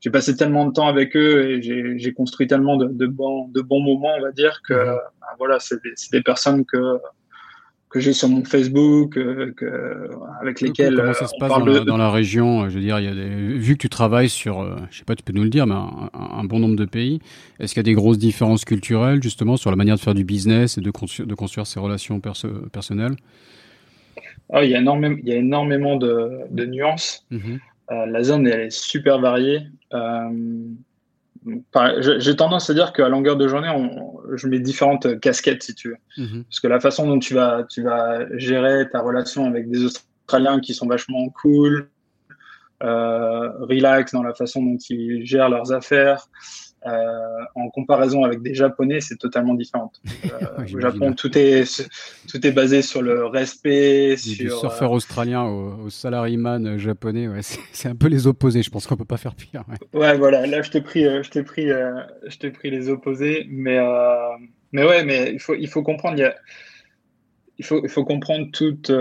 [0.00, 3.60] J'ai passé tellement de temps avec eux et j'ai construit tellement de, de, bons, de
[3.60, 4.98] bons moments, on va dire, que mmh.
[5.20, 6.98] ben voilà, c'est des, des, personnes que,
[7.92, 10.08] que j'ai sur mon Facebook, euh, que,
[10.40, 11.52] avec lesquels comment ça se passe
[11.84, 14.62] dans, la, région Je veux dire, il y a des, vu que tu travailles sur,
[14.62, 17.20] euh, je sais pas, tu peux nous le dire, mais un, bon nombre de pays,
[17.60, 20.24] est-ce qu'il y a des grosses différences culturelles justement sur la manière de faire du
[20.24, 23.16] business et de, construire, de construire ses relations personnelles?
[24.50, 27.26] Ah, il, y a énormément, il y a énormément de, de nuances.
[27.30, 29.60] Euh, la zone elle est super variée.
[31.98, 35.88] J'ai tendance à dire qu'à longueur de journée, on, je mets différentes casquettes, si tu
[35.88, 35.96] veux.
[36.18, 36.44] Mhm.
[36.44, 40.60] Parce que la façon dont tu vas, tu vas gérer ta relation avec des Australiens
[40.60, 41.88] qui sont vachement cool,
[42.82, 46.28] euh, relax dans la façon dont ils gèrent leurs affaires,
[46.84, 49.92] en comparaison avec des Japonais, c'est totalement différent.
[50.32, 51.88] Euh, au Japon, tout est
[52.28, 54.16] tout est basé sur le respect.
[54.16, 57.40] Sur, du surfeur euh, australien au, au salaryman japonais, ouais,
[57.72, 58.62] c'est un peu les opposés.
[58.62, 59.64] Je pense qu'on peut pas faire pire.
[59.92, 60.46] Ouais, ouais voilà.
[60.46, 63.78] Là, je t'ai pris, je t'ai pris, je t'ai pris les opposés, mais
[64.72, 66.16] mais ouais, mais il faut il faut comprendre.
[66.16, 66.34] Il, y a,
[67.58, 68.92] il faut il faut comprendre toutes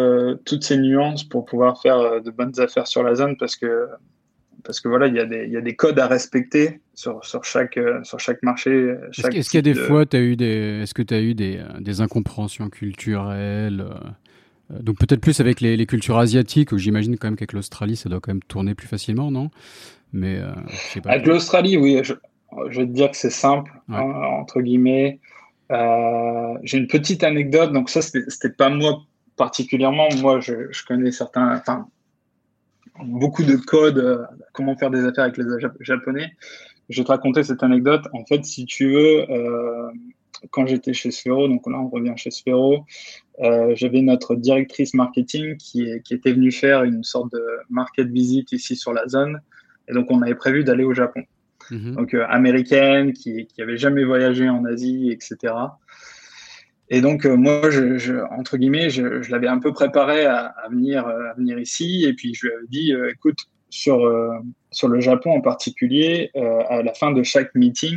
[0.43, 3.87] toutes ces nuances pour pouvoir faire de bonnes affaires sur la zone parce que
[4.63, 7.23] parce que voilà, il y, a des, il y a des codes à respecter sur,
[7.25, 8.95] sur, chaque, euh, sur chaque marché.
[9.17, 11.57] Est-ce qu'il y a des fois, as eu des, est-ce que tu as eu des,
[11.57, 13.85] euh, des incompréhensions culturelles
[14.71, 17.95] euh, Donc peut-être plus avec les, les, cultures asiatiques, où j'imagine quand même qu'avec l'Australie,
[17.95, 19.49] ça doit quand même tourner plus facilement, non?
[20.13, 20.41] Mais
[21.01, 21.11] pas.
[21.11, 22.13] Avec l'Australie, oui, je,
[22.69, 25.19] je, vais te dire que c'est simple, hein, entre guillemets.
[25.69, 29.03] J'ai une petite anecdote, donc ça, c'était pas moi
[29.37, 30.09] particulièrement.
[30.19, 31.87] Moi, je, je connais certains, enfin,
[33.03, 34.23] beaucoup de codes, euh,
[34.53, 35.45] comment faire des affaires avec les
[35.79, 36.31] Japonais.
[36.89, 38.03] Je vais te raconter cette anecdote.
[38.13, 39.89] En fait, si tu veux, euh,
[40.49, 42.85] quand j'étais chez Sphero, donc là on revient chez Sphero,
[43.39, 48.51] euh, j'avais notre directrice marketing qui, qui, était venue faire une sorte de market visit
[48.51, 49.41] ici sur la zone.
[49.87, 51.23] Et donc on avait prévu d'aller au Japon.
[51.69, 51.95] Mhm.
[51.95, 55.53] Donc américaine, qui, qui avait jamais voyagé en Asie, etc.
[56.93, 61.07] Et donc, euh, moi, je, entre guillemets, je, je l'avais un peu préparé à, venir,
[61.07, 62.03] euh, à venir ici.
[62.05, 63.39] Et puis, je lui avais dit, euh, écoute,
[63.69, 64.01] sur,
[64.71, 67.95] sur le Japon en particulier, à la fin de chaque meeting,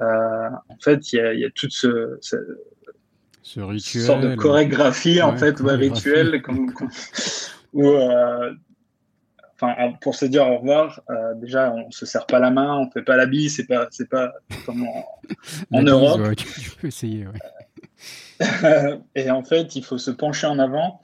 [0.00, 5.36] en fait, il y a, y a, toute ce, ce, rituel, sorte de chorégraphie, en
[5.36, 6.74] fait, ouais, rituel, comme,
[7.72, 7.86] où,
[9.54, 11.00] enfin, pour se dire au revoir,
[11.36, 14.08] déjà, on se serre pas la main, on fait pas la bise, c'est pas, c'est
[14.08, 14.32] pas
[14.64, 14.88] comme
[15.70, 16.34] en, Europe.
[16.34, 17.26] tu, peux essayer.
[19.14, 21.00] et en fait, il faut se pencher en avant.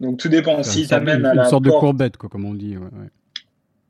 [0.00, 0.62] Donc tout dépend.
[0.62, 2.76] Si t'amènes à la une sorte de courbette, quoi, comme on dit.
[2.76, 3.08] Ouais, ouais.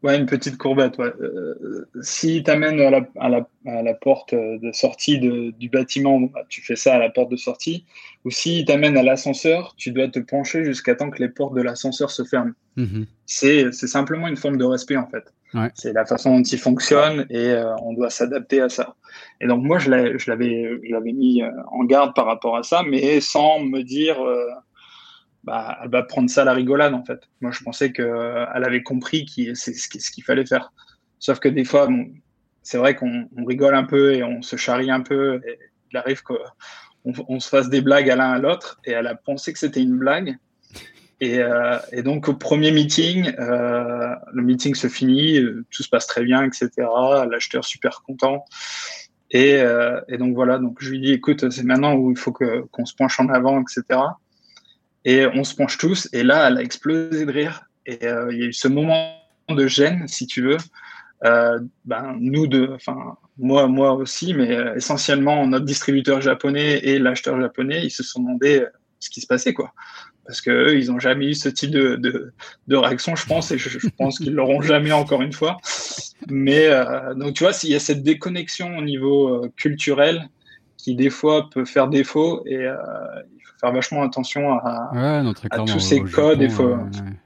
[0.03, 0.99] ouais une petite courbette.
[0.99, 1.13] Ouais.
[1.21, 6.21] Euh, si t'amènes à la, à, la, à la, porte de sortie de, du bâtiment,
[6.21, 7.85] bah, tu fais ça à la porte de sortie.
[8.25, 11.63] Ou si t'amènes à l'ascenseur, tu dois te pencher jusqu'à temps que les portes de
[11.63, 12.53] l'ascenseur se ferment.
[12.77, 13.07] Mm-hmm.
[13.27, 15.33] C'est simplement une forme de respect en fait.
[15.75, 18.95] C'est la façon dont il fonctionne et euh, on doit s'adapter à ça.
[19.41, 23.61] Et donc moi, je l'avais mis euh, en garde par rapport à ça, mais sans
[23.61, 24.47] me dire, euh,
[25.43, 27.21] bah, elle va prendre ça à la rigolade en fait.
[27.41, 28.07] Moi, je pensais qu'elle
[28.65, 30.73] avait compris c'est ce qu'il fallait faire.
[31.19, 31.89] Sauf que des fois,
[32.63, 35.41] c'est vrai qu'on rigole un peu et on se charrie un peu.
[35.47, 35.59] Et
[35.93, 36.37] il arrive qu'on
[37.05, 39.83] on se fasse des blagues à l'un à l'autre et elle a pensé que c'était
[39.83, 40.37] une blague.
[41.21, 45.89] Et, euh, et, donc au premier meeting, euh, le meeting se finit, euh, tout se
[45.89, 46.71] passe très bien, etc.
[47.31, 48.45] L'acheteur super content.
[49.31, 49.63] Et,
[50.19, 53.21] donc voilà, donc je lui dis, écoute, c'est maintenant où il faut qu'on se penche
[53.21, 54.01] en avant, etc.
[55.05, 56.09] Et on se penche tous.
[56.13, 57.63] Et là, elle a explosé de rire.
[57.87, 59.15] Et il y a eu ce moment
[59.49, 60.57] de gêne, si tu veux.
[61.23, 67.85] ben nous deux, enfin moi moi aussi, mais essentiellement notre distributeur japonais et l'acheteur japonais,
[67.85, 68.67] ils se sont demandé
[68.99, 69.73] ce qui se passait quoi
[70.31, 73.89] parce qu'eux, ils n'ont jamais eu ce type de, de, réaction, je pense, et je,
[73.99, 75.57] pense qu'ils l'auront jamais encore une fois.
[76.29, 80.29] Mais euh, donc, tu vois, s'il y a cette déconnexion au niveau euh, culturel
[80.77, 82.77] qui, des fois, peut faire défaut, et euh,
[83.61, 85.23] faire vachement attention à,
[85.67, 86.49] tous ces codes.
[86.51, 86.77] faut...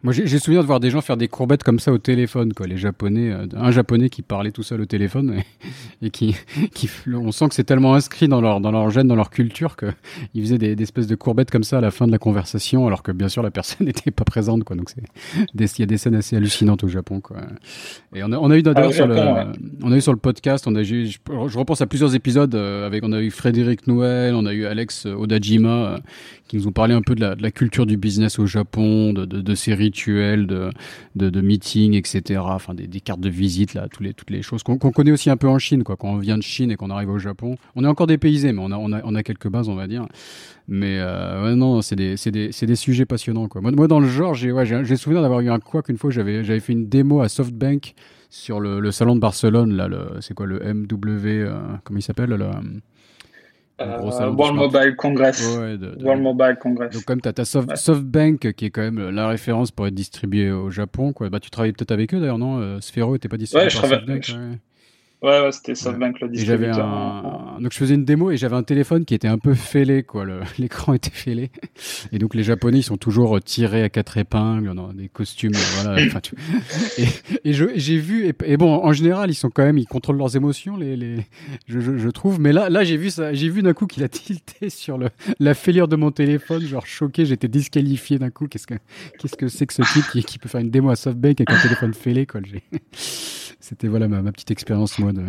[0.03, 2.67] Moi, j'ai souvenir de voir des gens faire des courbettes comme ça au téléphone, quoi.
[2.67, 5.43] Les Japonais, euh, un Japonais qui parlait tout seul au téléphone
[6.03, 6.37] et, qui,
[6.75, 9.77] qui, on sent que c'est tellement inscrit dans leur, dans leur gène, dans leur culture,
[9.77, 13.03] qu'ils faisaient des, espèces de courbettes comme ça à la fin de la conversation, alors
[13.03, 14.77] que bien sûr la personne n'était pas présente, quoi.
[14.77, 14.91] Donc
[15.55, 17.39] il y a des scènes assez hallucinantes au Japon, quoi.
[18.15, 19.17] Et on a, on a eu d'ailleurs ah, sur le,
[19.83, 22.87] on a eu sur le podcast, on a, je, je repense à plusieurs épisodes euh,
[22.87, 25.99] avec, on a eu Frédéric Noël, on a eu Alex Odajima, euh,
[26.49, 29.55] qui nous ont parlé un peu de la, culture du business au Japon, de, de,
[29.55, 30.71] ses rituels, de,
[31.15, 32.41] de, meetings, etc.
[32.45, 35.31] Enfin, des, des, cartes de visite, là, tous les, toutes les choses qu'on connaît aussi
[35.31, 35.97] un peu en Chine, quoi.
[35.97, 38.63] Quand on vient de Chine et qu'on arrive au Japon, on est encore dépaysé, mais
[38.63, 40.07] on a, on a, on a quelques bases, on va dire.
[40.67, 43.61] Mais euh, ouais, non, c'est des, des, des, sujets passionnants, quoi.
[43.61, 44.67] Moi, dans le genre, j'ai ouais,
[44.97, 47.95] souvenir d'avoir eu un quoi qu'une fois, j'avais fait une démo à SoftBank
[48.31, 49.89] sur le, le salon de Barcelone, là,
[50.21, 51.55] c'est quoi le MW, euh,
[51.85, 52.37] comment il s'appelle
[53.81, 55.43] euh, World Mobile Congress.
[55.43, 56.93] World Mobile Congress.
[56.93, 60.51] Donc comme tu as ta SoftBank qui est quand même la référence pour être distribuée
[60.53, 61.29] au Japon, quoi.
[61.29, 63.91] Bah, tu travailles peut-être avec eux d'ailleurs, non euh, Sphero n'était pas distribué ouais, par
[63.91, 64.59] SoftBank Ouais,
[65.25, 66.87] ouais c'était SoftBank le distributeur.
[66.87, 67.59] Un...
[67.61, 70.25] Donc je faisais une démo et j'avais un téléphone qui était un peu fêlé, quoi.
[70.59, 71.51] L'écran était fêlé.
[72.13, 75.53] Et donc les Japonais, ils sont toujours tirés à quatre épingles, dans des costumes,
[75.83, 76.03] voilà.
[76.99, 77.07] Et,
[77.45, 80.77] et j'ai vu, et, bon, en général, ils sont quand même, ils contrôlent leurs émotions,
[80.77, 81.17] les, les...
[81.67, 82.41] Je, je, je trouve.
[82.41, 85.09] Mais là, là, j'ai vu ça, j'ai vu d'un coup qu'il a tilté sur le,
[85.41, 88.47] la fêlure de mon téléphone, genre choqué, j'étais disqualifié d'un coup.
[88.47, 88.75] Qu'est-ce que,
[89.19, 91.51] qu'est-ce que c'est que ce type qui, qui peut faire une démo à SoftBank avec
[91.51, 92.41] un téléphone fêlé, quoi.
[93.65, 95.23] C'était voilà ma, petite expérience moi de.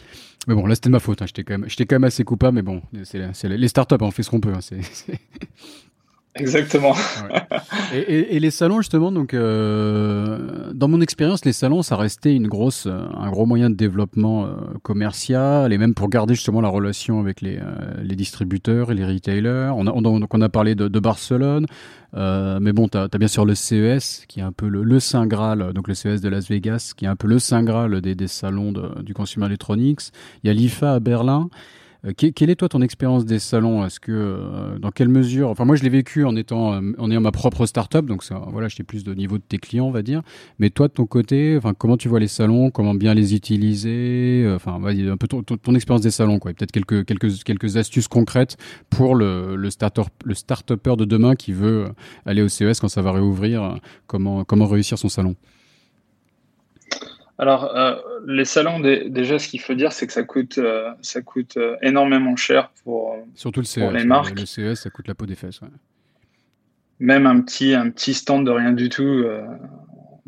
[0.48, 1.20] Mais bon, là c'était de ma faute.
[1.20, 1.26] Hein.
[1.26, 2.54] J'étais quand même, quand même assez coupable.
[2.54, 4.54] Mais bon, c'est les startups, hein, on fait ce qu'on peut.
[4.54, 4.60] Hein.
[6.34, 6.94] Exactement.
[7.92, 12.34] et, et, et, les salons justement, donc euh, dans mon expérience, les salons, ça restait
[12.34, 16.70] une grosse, un gros moyen de développement euh, commercial et même pour garder justement la
[16.70, 17.62] relation avec les, euh,
[18.02, 19.72] les distributeurs et les retailers.
[19.76, 21.66] On a, on, donc on a parlé de, de Barcelone,
[22.14, 25.00] euh, mais bon, tu as, bien sûr le CES qui est un peu le, le,
[25.00, 28.00] Saint Graal, donc le CES de Las Vegas qui est un peu le Saint Graal
[28.00, 30.00] des, des salons de, du consumer electronics.
[30.42, 31.50] Il y a l'IFA à Berlin.
[32.04, 33.84] Euh, quelle est toi ton expérience des salons?
[33.86, 35.50] Est-ce que euh, dans quelle mesure?
[35.50, 38.42] Enfin moi je l'ai vécu en étant euh, en ayant ma propre start-up, donc ça,
[38.48, 40.22] voilà, j'étais plus de niveau de tes clients, on va dire.
[40.58, 42.70] Mais toi de ton côté, enfin comment tu vois les salons?
[42.70, 44.50] Comment bien les utiliser?
[44.54, 46.52] Enfin un peu ton, ton, expérience des salons, quoi.
[46.52, 48.56] Peut-être quelques quelques quelques astuces concrètes
[48.90, 51.86] pour le le starter le start-upper de demain qui veut
[52.26, 53.78] aller au CES quand ça va réouvrir.
[54.06, 55.36] Comment comment réussir son salon
[57.38, 61.22] alors, euh, les salons, déjà, ce qu'il faut dire, c'est que ça coûte, euh, ça
[61.22, 64.38] coûte euh, énormément cher pour, Surtout le CES, les marques.
[64.38, 65.60] Le CES, ça coûte la peau des fesses.
[67.00, 69.24] Même un petit, un petit stand de rien du tout,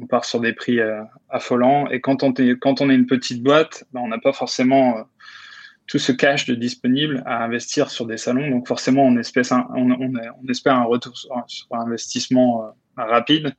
[0.00, 0.80] on part sur des prix
[1.28, 1.88] affolants.
[1.88, 5.07] Et quand on, est, quand on est une petite boîte, ben, on n'a pas forcément
[5.86, 8.50] tout ce cash de disponible à investir sur des salons.
[8.50, 13.55] Donc, forcément, on espère un, on, on, espère un retour sur, investissement rapide.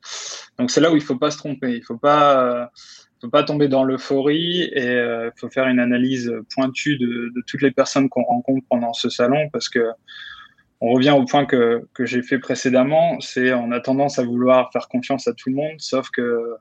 [0.58, 1.72] Donc, c'est là où il ne faut pas se tromper.
[1.72, 2.72] Il ne faut pas
[3.22, 7.44] faut pas tomber dans l'euphorie et il euh, faut faire une analyse pointue de, de
[7.48, 9.80] toutes les personnes qu'on rencontre pendant ce salon parce que
[10.82, 14.72] on revient au point que, que j'ai fait précédemment, c'est on a tendance à vouloir
[14.74, 16.58] faire confiance à tout le monde, sauf que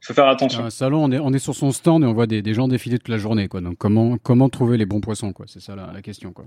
[0.00, 0.64] il faut faire attention.
[0.64, 2.68] Un salon, on est, on est sur son stand et on voit des, des gens
[2.68, 3.60] défiler toute la journée, quoi.
[3.60, 5.46] Donc comment comment trouver les bons poissons, quoi?
[5.48, 6.44] C'est ça la, la, question, quoi.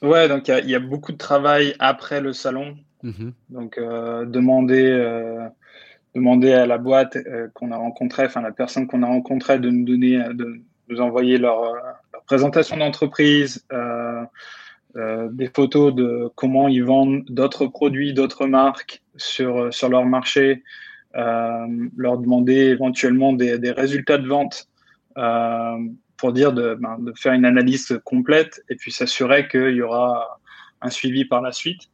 [0.00, 2.76] Ouais, donc il y, y, a beaucoup de travail après le salon.
[3.04, 3.32] Mm-hmm.
[3.50, 5.48] Donc euh, demander euh,
[6.14, 9.70] demander à la boîte euh, qu'on a rencontrée, enfin la personne qu'on a rencontrée, de
[9.70, 11.76] nous donner, de nous envoyer leur,
[12.26, 13.64] présentation d'entreprise,
[14.94, 20.62] des photos de comment ils vendent d'autres produits, d'autres marques sur sur leur marché,
[21.14, 24.68] leur demander éventuellement des, des résultats de vente
[26.16, 30.40] pour dire de, ben, de, faire une analyse complète et puis s'assurer qu'il y aura
[30.80, 31.88] un suivi par la suite.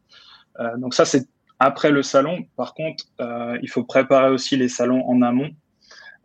[0.78, 1.26] Donc ça c'est
[1.58, 5.50] après le salon, par contre, euh, il faut préparer aussi les salons en amont.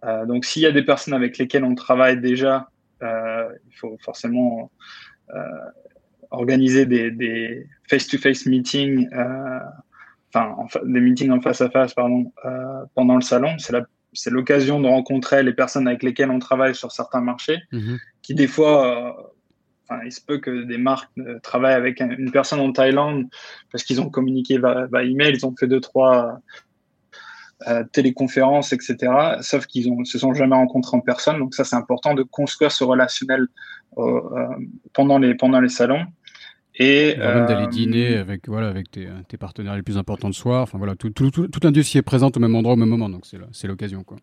[0.04, 2.70] Euh, donc, s'il y a des personnes avec lesquelles on travaille déjà,
[3.04, 4.72] euh, il faut forcément
[5.34, 5.42] euh,
[6.32, 9.60] organiser des face-to-face meetings, euh,
[10.34, 13.56] enfin, des meetings en face à face, pardon, euh, pendant le salon.
[14.14, 17.98] C'est l'occasion de rencontrer les personnes avec lesquelles on travaille sur certains marchés, mm-hmm.
[18.24, 19.29] qui des fois
[20.06, 23.28] il se peut que des marques euh, travaillent avec une personne en Thaïlande
[23.72, 26.40] parce qu'ils ont communiqué par email, ils ont fait deux, trois
[27.68, 28.98] euh, téléconférences, etc.
[29.42, 31.40] Sauf qu'ils ne se sont jamais rencontrés en personne.
[31.40, 33.48] Donc ça, c'est important de construire ce relationnel
[33.98, 34.48] euh,
[34.94, 36.06] pendant, les, pendant les salons.
[36.82, 40.62] Et même d'aller dîner avec voilà avec tes, tes, partenaires les plus importants de soir.
[40.62, 43.10] Enfin voilà, tout, tout, tout, un dossier est présent au même endroit au même moment,
[43.10, 44.16] donc c'est l'occasion quoi.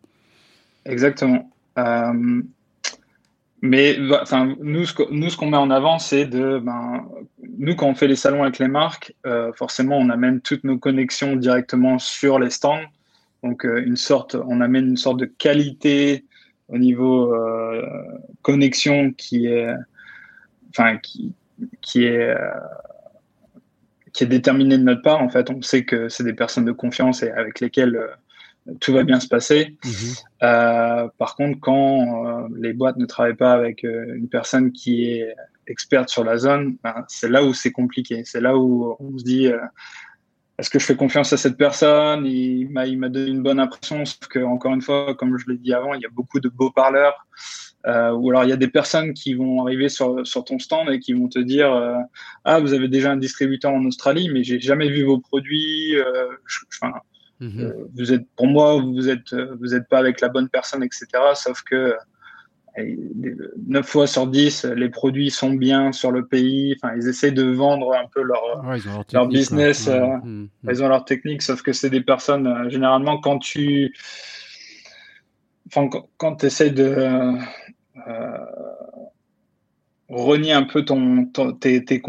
[0.86, 1.50] Exactement.
[3.66, 7.08] Mais enfin, nous, ce nous, ce qu'on met en avant, c'est de, ben,
[7.58, 10.78] nous, quand on fait les salons avec les marques, euh, forcément, on amène toutes nos
[10.78, 12.84] connexions directement sur les stands.
[13.42, 16.24] Donc, euh, une sorte, on amène une sorte de qualité
[16.68, 17.82] au niveau euh,
[18.42, 19.72] connexion qui est,
[20.70, 21.32] enfin, qui,
[21.80, 22.34] qui est,
[24.12, 25.22] qui est déterminée de notre part.
[25.22, 27.98] En fait, on sait que c'est des personnes de confiance et avec lesquelles
[28.80, 29.76] tout va bien se passer.
[29.84, 29.92] Mhm.
[30.42, 35.04] Euh, par contre, quand euh, les boîtes ne travaillent pas avec euh, une personne qui
[35.04, 35.34] est
[35.66, 38.22] experte sur la zone, ben, c'est là où c'est compliqué.
[38.24, 39.48] C'est là où on se dit
[40.58, 42.24] est-ce que je fais confiance à cette personne?
[42.24, 45.74] Il m'a donné une bonne impression, sauf que encore une fois, comme je l'ai dit
[45.74, 47.26] avant, il y a beaucoup de beaux parleurs.
[47.84, 51.00] ou alors il y a des personnes qui vont arriver sur, sur ton stand et
[51.00, 51.68] qui vont te dire
[52.44, 55.94] ah vous avez déjà un distributeur en Australie, mais j'ai jamais vu vos produits.
[56.46, 56.58] Je,
[57.40, 57.60] Mhm.
[57.60, 60.82] Euh, vous êtes, pour moi, vous êtes, euh, vous êtes pas avec la bonne personne,
[60.82, 61.06] etc.
[61.34, 61.94] Sauf que
[62.78, 66.76] 9 fois sur 10, les produits sont bien sur le pays.
[66.76, 68.62] Enfin, ils essaient de vendre un peu leur,
[69.12, 69.88] leur, business.
[69.88, 70.48] Euh, mhm.
[70.70, 73.94] Ils ont leur technique, sauf que c'est des personnes, généralement, quand tu.
[75.68, 77.34] Enfin, quand tu essaies de
[80.08, 81.26] renier un peu ton,
[81.58, 82.00] tes, tes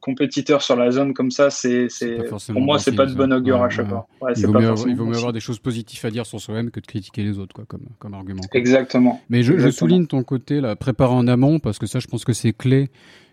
[0.00, 1.88] compétiteurs sur la zone comme ça, c'est,
[2.28, 4.06] pour moi, c'est pas de bon augure à chaque fois.
[4.36, 7.38] il, vaut mieux, avoir des choses positives à dire sur soi-même que de critiquer les
[7.38, 8.42] autres, quoi, comme, comme argument.
[8.52, 9.20] Exactement.
[9.30, 12.24] Mais je, je, souligne ton côté, là, préparer en amont, parce que ça, je pense
[12.24, 12.90] que c'est clé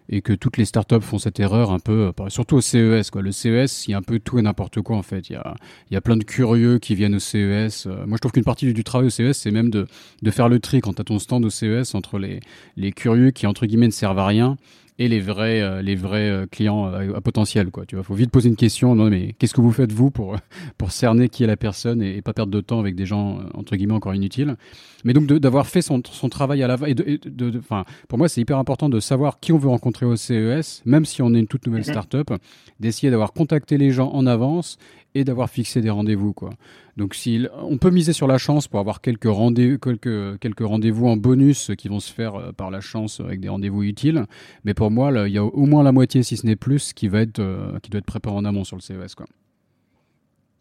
[0.10, 3.12] et que toutes les startups font cette erreur un peu, euh, surtout au CES.
[3.12, 3.22] Quoi.
[3.22, 5.30] Le CES, il y a un peu tout et n'importe quoi en fait.
[5.30, 5.56] Il y a,
[5.90, 7.86] il y a plein de curieux qui viennent au CES.
[7.86, 9.88] Euh, moi, je trouve qu'une partie du, travail au CES, c'est même de,
[10.22, 12.40] de faire le tri quand tu as ton stand au CES entre les,
[12.76, 14.58] les curieux qui, entre guillemets, ne servent à rien
[15.00, 17.72] et les vrais, euh, les vrais euh, clients euh, à, potentiel.
[17.72, 17.86] Quoi.
[17.86, 18.94] Tu vois, faut vite poser une question.
[18.96, 20.36] Non, mais qu'est-ce que vous faites vous pour
[20.78, 23.78] pour cerner qui est la personne et, pas perdre de temps avec des gens entre
[23.78, 24.58] guillemets encore inutiles?
[25.06, 27.62] Mais donc d'avoir fait son, son, travail à la et de, de,
[28.10, 31.22] pour moi c'est hyper important de savoir qui on veut rencontrer au CES, même si
[31.22, 31.92] on est une toute nouvelle mhm.
[31.92, 32.34] startup,
[32.82, 34.78] d'essayer d'avoir contacté les gens en avance
[35.16, 36.52] et d'avoir fixé des rendez-vous quoi.
[36.98, 41.08] Donc si on peut miser sur la chance pour avoir quelques rendez quelques quelques rendez-vous
[41.08, 44.26] en bonus qui vont se faire euh, par la chance avec des rendez-vous utiles,
[44.64, 47.08] mais pour moi il y a au moins la moitié si ce n'est plus qui
[47.08, 49.26] va être euh, qui doit être préparé en amont sur le CES quoi.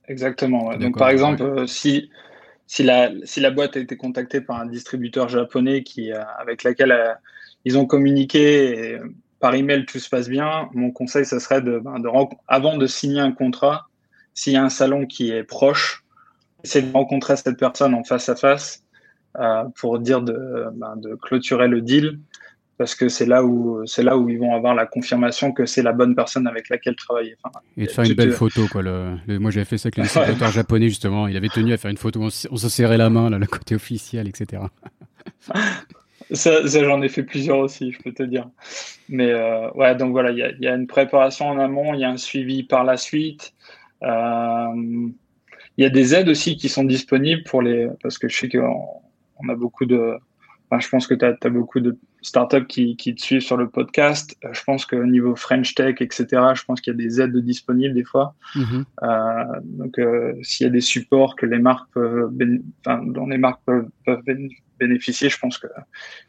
[0.06, 0.74] Exactement.
[0.76, 2.10] Donc par exemple euh, si
[2.66, 7.16] si la, si la boîte a été contactée par un distributeur japonais qui, avec laquelle
[7.64, 8.98] ils ont communiqué et
[9.40, 12.08] par email tout se passe bien, mon conseil, ce serait de, ben, de,
[12.46, 13.87] avant de signer un contrat,
[14.38, 16.04] s'il y a un salon qui est proche,
[16.62, 18.84] essayer de rencontrer cette personne en face à face
[19.36, 22.20] euh, pour dire de, ben, de, clôturer le deal
[22.76, 25.82] parce que c'est là où c'est là où ils vont avoir la confirmation que c'est
[25.82, 27.34] la bonne personne avec laquelle travailler.
[27.76, 28.82] et de faire une belle photo quoi.
[28.82, 31.26] Le, moi j'avais fait ça avec le distributeur japonais justement.
[31.26, 32.22] Il avait tenu à faire une photo.
[32.22, 34.62] On, se serrait la main là, le côté officiel, etc.
[36.30, 38.48] ça, j'en ai fait plusieurs aussi, je peux te dire.
[39.08, 42.04] Mais euh, ouais, donc voilà, il y, y a, une préparation en amont, il y
[42.04, 43.52] a un suivi par la suite.
[44.02, 45.08] Euh,
[45.76, 48.48] il y a des aides aussi qui sont disponibles pour les, parce que je sais
[48.48, 48.84] qu'on
[49.40, 50.16] on a beaucoup de,
[50.70, 53.56] enfin, je pense que tu as, as, beaucoup de startups qui, qui te suivent sur
[53.56, 54.36] le podcast.
[54.44, 57.36] Euh, je pense qu'au niveau French Tech, etc., je pense qu'il y a des aides
[57.38, 58.34] disponibles des fois.
[58.54, 58.84] Mm-hmm.
[59.02, 62.32] Euh, donc, euh, s'il y a des supports que les marques peuvent,
[62.84, 64.22] enfin, dont les marques peuvent, peuvent,
[64.78, 65.70] bénéficier, je pense qu'il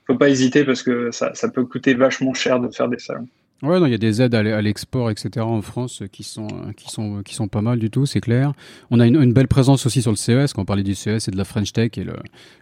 [0.08, 3.28] faut pas hésiter parce que ça, ça peut coûter vachement cher de faire des salons.
[3.62, 5.46] Ouais, non, il y a des aides à l'export, etc.
[5.46, 6.48] en France qui sont,
[6.78, 8.54] qui sont, qui sont pas mal du tout, c'est clair.
[8.90, 11.32] On a une, belle présence aussi sur le CES, quand on parlait du CES et
[11.32, 12.14] de la French Tech et le,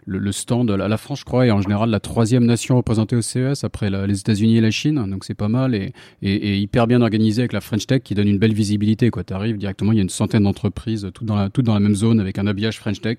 [0.06, 0.68] le, le stand.
[0.68, 3.90] La, la, France, je crois, est en général la troisième nation représentée au CES après
[3.90, 7.42] les États-Unis et la Chine, donc c'est pas mal et, et, et, hyper bien organisé
[7.42, 9.08] avec la French Tech qui donne une belle visibilité.
[9.08, 11.80] Tu arrives directement, il y a une centaine d'entreprises, toutes dans, la, toutes dans la
[11.80, 13.18] même zone avec un habillage French Tech.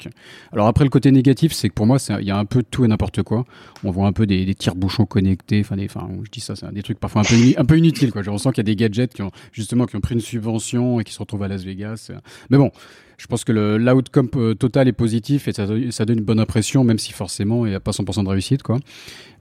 [0.51, 2.83] Alors après, le côté négatif, c'est que pour moi, il y a un peu tout
[2.83, 3.45] et n'importe quoi.
[3.85, 6.83] On voit un peu des, des tire-bouchons connectés, enfin, enfin, je dis ça, c'est des
[6.83, 8.11] trucs parfois un peu, un peu inutile.
[8.11, 8.23] Quoi.
[8.23, 10.99] Je ressens qu'il y a des gadgets qui ont justement qui ont pris une subvention
[10.99, 12.11] et qui se retrouvent à Las Vegas.
[12.49, 12.71] Mais bon,
[13.17, 16.83] je pense que l'outcome euh, total est positif et ça, ça, donne une bonne impression,
[16.83, 18.63] même si forcément il n'y a pas 100% de réussite.
[18.63, 18.79] quoi.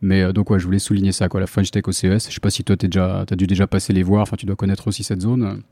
[0.02, 2.28] Mais euh, donc ouais, je voulais souligner ça, quoi, la French Tech au CES.
[2.28, 4.56] Je sais pas si toi, tu as dû déjà passer les voir, enfin tu dois
[4.56, 5.62] connaître aussi cette zone.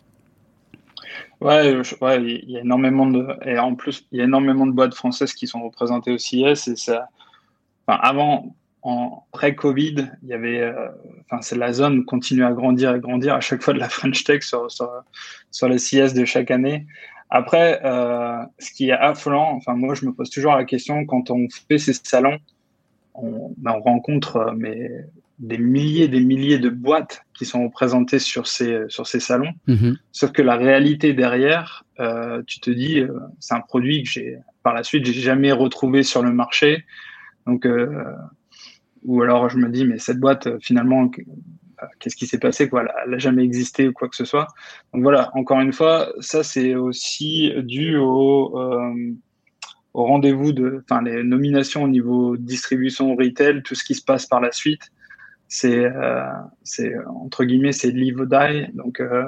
[1.41, 4.73] Ouais, ouais, il y a énormément de et en plus il y a énormément de
[4.73, 7.09] boîtes françaises qui sont représentées au CES et ça.
[7.87, 8.55] Avant,
[8.87, 10.89] en pré-Covid, il y avait, euh,
[11.25, 14.23] enfin, c'est la zone continue à grandir et grandir à chaque fois de la French
[14.23, 14.89] Tech sur, sur,
[15.51, 16.87] sur les CS de chaque année.
[17.29, 21.31] Après, euh, ce qui est affolant, enfin, moi, je me pose toujours la question quand
[21.33, 22.39] on fait ces salons,
[23.15, 24.89] on, ben, on rencontre euh, mais,
[25.41, 29.53] des milliers et des milliers de boîtes qui sont présentées sur ces, sur ces salons.
[29.67, 29.97] Mm-hmm.
[30.13, 31.85] Sauf que la réalité derrière,
[32.47, 33.03] tu te dis,
[33.39, 36.87] c'est un produit que j'ai, par la suite, j'ai jamais retrouvé sur le marché.
[37.47, 38.05] Donc, euh,
[39.05, 41.11] ou alors je me dis, mais cette boîte, finalement,
[41.99, 42.85] qu'est-ce qui s'est passé quoi?
[43.05, 44.49] Elle n'a jamais existé ou quoi que ce soit.
[44.93, 49.13] Donc voilà, encore une fois, ça c'est aussi dû au, euh,
[49.95, 54.27] au rendez-vous de, enfin les nominations au niveau distribution retail, tout ce qui se passe
[54.27, 54.91] par la suite,
[55.49, 56.23] c'est, euh,
[56.65, 59.25] c'est entre guillemets, c'est live or die, donc euh,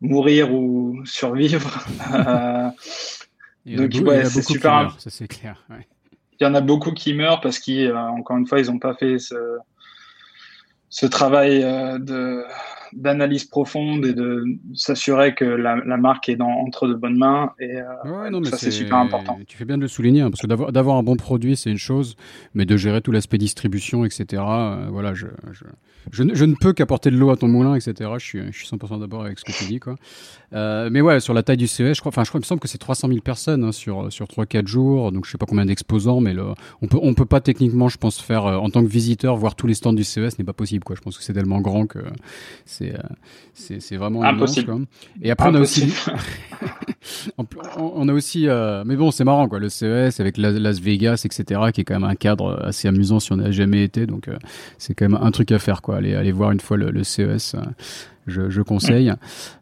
[0.00, 1.84] mourir ou survivre.
[3.66, 4.96] donc ouais, c'est super.
[4.98, 5.66] ça c'est clair.
[6.40, 9.18] Il y en a beaucoup qui meurent parce qu'encore une fois, ils n'ont pas fait
[9.18, 9.34] ce
[10.90, 12.44] ce travail euh, de
[12.94, 17.52] d'analyse profonde et de s'assurer que la, marque est dans, entre de bonnes mains.
[17.58, 19.38] Et euh, ça, c'est super important.
[19.46, 21.78] Tu fais bien de le souligner, hein, parce que d'avoir un bon produit, c'est une
[21.78, 22.16] chose,
[22.54, 25.26] mais de gérer tout l'aspect distribution, etc., euh, voilà, je,
[26.12, 28.10] je, ne, peux qu'apporter de l'eau à ton moulin, etc.
[28.18, 29.80] Je suis, je suis 100% d'abord avec ce que tu dis.
[29.80, 29.96] Quoi.
[30.52, 32.46] Euh, mais ouais, sur la taille du CES, je crois, enfin, je crois, il me
[32.46, 35.46] semble que c'est 300 000 personnes hein, sur, sur 3-4 jours, donc je sais pas
[35.46, 36.44] combien d'exposants, mais le,
[36.82, 39.66] on peut, on peut pas techniquement, je pense, faire, en tant que visiteur, voir tous
[39.66, 40.84] les stands du CES, n'est pas possible.
[40.84, 40.96] Quoi.
[40.96, 41.98] Je pense que c'est tellement grand que
[42.64, 42.83] c'est
[43.54, 44.86] c'est c'est vraiment impossible.
[45.22, 45.92] et après on a aussi
[47.76, 51.60] on a aussi euh, mais bon c'est marrant quoi le CES avec Las Vegas etc
[51.72, 54.06] qui est quand même un cadre assez amusant si on n'a jamais été.
[54.06, 54.36] Donc euh,
[54.78, 57.04] c'est quand même un truc à faire quoi aller aller voir une fois le, le
[57.04, 57.56] CES
[58.26, 59.12] je, conseille.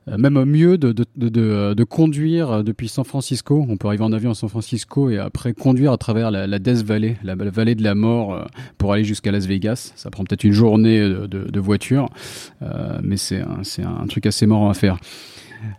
[0.08, 3.64] Euh, même mieux de, de, de, de, conduire depuis San Francisco.
[3.68, 6.84] On peut arriver en avion à San Francisco et après conduire à travers la, Death
[6.84, 8.44] Valley, la, vallée de la mort, euh,
[8.78, 9.92] pour aller jusqu'à Las Vegas.
[9.96, 12.08] Ça prend peut-être une journée de, voiture,
[12.62, 14.98] euh, mais c'est un, un, truc assez marrant à faire.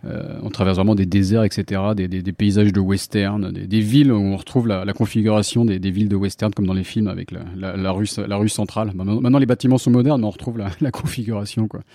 [0.05, 4.37] Euh, on traverse vraiment des déserts, etc., des, paysages de western, des, villes où on
[4.37, 8.35] retrouve la, configuration des, villes de western comme dans les films avec la, rue, la
[8.37, 8.91] rue centrale.
[8.95, 11.67] Maintenant, les bâtiments sont modernes, mais on retrouve la, configuration.
[11.67, 11.81] Quoi.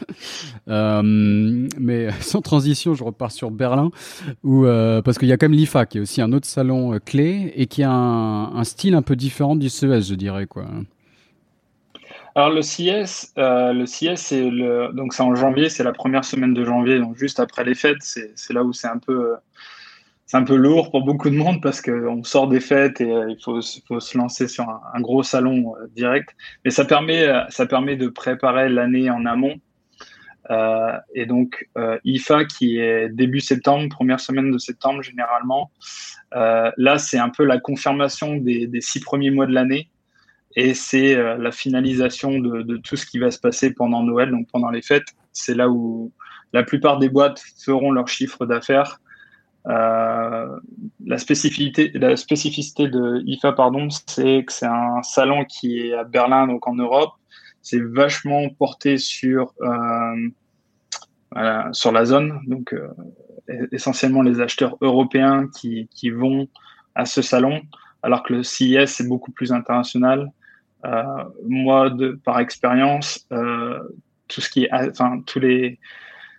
[0.68, 3.91] Euh, mais sans transition, je repars sur Berlin,
[4.45, 6.99] où, euh, parce qu'il y a quand même l'IFA, qui est aussi un autre salon
[7.03, 10.47] clé et qui a un, un style un peu différent du CES, je dirais.
[10.47, 10.66] quoi.
[12.39, 14.49] Alors le CS, euh, le CS c'est
[14.95, 18.01] donc c'est en janvier, c'est la première semaine de janvier, donc juste après les fêtes,
[18.01, 19.34] c'est là où c'est un peu
[20.24, 23.28] c'est un peu lourd pour beaucoup de monde parce qu'on sort des fêtes et euh,
[23.28, 26.28] il faut, se lancer sur un, gros salon euh, direct.
[26.64, 29.57] Mais ça permet ça permet de préparer l'année en amont.
[31.16, 31.68] et donc
[32.05, 35.72] IFA qui est début septembre, première semaine de septembre généralement.
[36.30, 39.91] là c'est un peu la confirmation des six premiers mois de l'année
[40.57, 44.49] et c'est euh, la finalisation de, tout ce qui va se passer pendant Noël, donc
[44.51, 45.09] pendant les fêtes.
[45.32, 46.12] C'est là où
[46.53, 49.01] la plupart des boîtes feront leur chiffre d'affaires.
[49.66, 50.49] Euh,
[51.05, 56.66] la, spécificité, de IFA, pardon, c'est que c'est un salon qui est à Berlin, donc
[56.66, 57.12] en Europe.
[57.61, 60.30] C'est vachement porté sur, euh,
[61.72, 62.74] sur la zone, donc
[63.72, 66.49] essentiellement les acheteurs européens qui, qui vont
[66.94, 67.61] à ce salon,
[68.03, 70.32] alors que le CIS est beaucoup plus international.
[70.85, 73.81] Euh, moi, de, par expérience, euh,
[74.29, 75.79] tout ce qui est, enfin, tous les,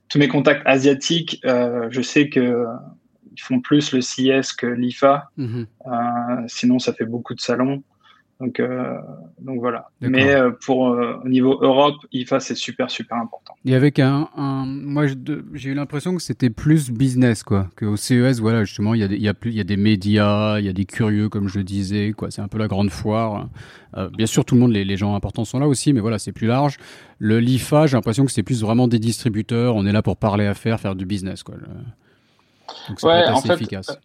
[0.08, 2.66] tous mes contacts asiatiques, euh, je sais que
[3.32, 5.30] ils font plus le CS que l'IFA.
[5.38, 5.68] Mhm.
[6.48, 7.84] sinon, ça fait beaucoup de salons.
[8.40, 8.98] Donc, euh,
[9.42, 9.90] donc voilà.
[10.00, 13.54] Mais euh, pour euh, au niveau Europe, IFA c'est super super important.
[13.66, 15.08] Et avec un, un moi
[15.54, 19.04] j'ai eu l'impression que c'était plus business quoi, que au CES voilà justement il y
[19.04, 20.86] a des, il y a plus il y a des médias, il y a des
[20.86, 22.32] curieux comme je disais quoi.
[22.32, 23.50] C'est un peu la grande foire.
[24.16, 26.32] bien sûr tout le monde les, les, gens importants sont là aussi, mais voilà c'est
[26.32, 26.78] plus large.
[27.18, 29.76] Le l'IFA j'ai l'impression que c'est plus vraiment des distributeurs.
[29.76, 31.56] On est là pour parler affaires, faire du business quoi.
[32.88, 34.00] Donc c'est ouais, assez efficace.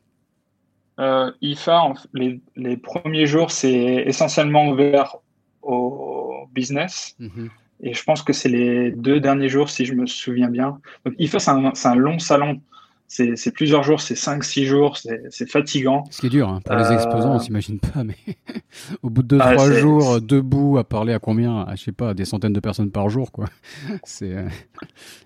[1.01, 5.17] Euh, IFA, les, les, premiers jours, c'est essentiellement ouvert
[5.63, 7.17] au business.
[7.19, 7.51] Mhm.
[7.81, 10.81] Et je pense que c'est les deux derniers jours, si je me souviens bien.
[11.05, 12.61] Donc, IFA, c'est un, un, long salon
[13.07, 16.05] c'est plusieurs jours, c'est 5-6 jours, c'est fatigant.
[16.11, 16.61] Ce qui est dur, hein.
[16.65, 18.17] pour les exposants, on euh, s'imagine pas, mais
[19.03, 21.61] au bout de 2-3 ah, jours, debout, à parler à combien?
[21.61, 23.47] À, Je sais pas, des centaines de personnes par jour, quoi.
[24.05, 24.49] C'est euh,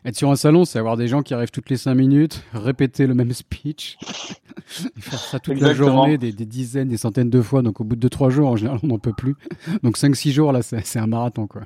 [0.05, 3.07] Être sur un salon, c'est avoir des gens qui arrivent toutes les 5 minutes, répéter
[3.07, 3.99] le même speech,
[4.99, 7.63] faire ça toute la journée, des, dizaines, des centaines de fois.
[7.63, 9.35] Donc au bout de 2-3 jours, en général, on n'en peut plus.
[9.83, 11.63] Donc 5-6 jours, là, c'est un marathon, quoi.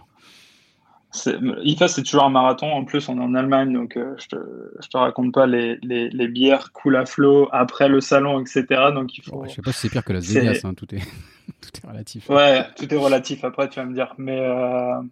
[1.15, 2.71] IFA, c'est toujours un marathon.
[2.73, 4.37] En plus, on est en Allemagne, donc euh, je, te,
[4.83, 8.65] je te raconte pas les, les, les, bières coulent à flot après le salon, etc.
[8.95, 9.45] Donc il faut.
[9.47, 11.01] je sais pas si c'est pire que la Vegas, hein, tout, est...
[11.61, 12.29] tout est relatif.
[12.31, 13.45] Ouais, tout est relatif.
[13.45, 14.15] Après, tu vas me dire.
[14.17, 15.03] Mais euh...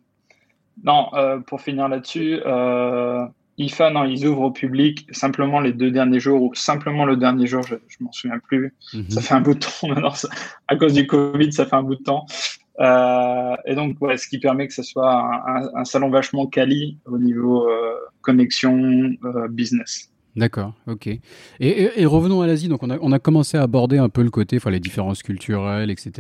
[0.83, 2.41] non, euh, pour finir là-dessus,
[3.59, 7.47] IFA, non, ils ouvrent au public simplement les deux derniers jours ou simplement le dernier
[7.47, 8.75] jour, je, je m'en souviens plus.
[8.95, 9.11] Mhm.
[9.11, 10.13] Ça fait un bout de temps maintenant.
[10.67, 12.25] à cause du Covid, ça fait un bout de temps.
[12.81, 17.19] Euh, et donc, ce qui permet que ce soit un, un, salon vachement quali au
[17.19, 18.75] niveau euh, connexion
[19.25, 20.10] euh, business.
[20.37, 21.09] D'accord, ok.
[21.59, 22.69] Et, revenons à l'Asie.
[22.69, 26.11] Donc, on a, commencé à aborder un peu le côté, enfin, les différences culturelles, etc.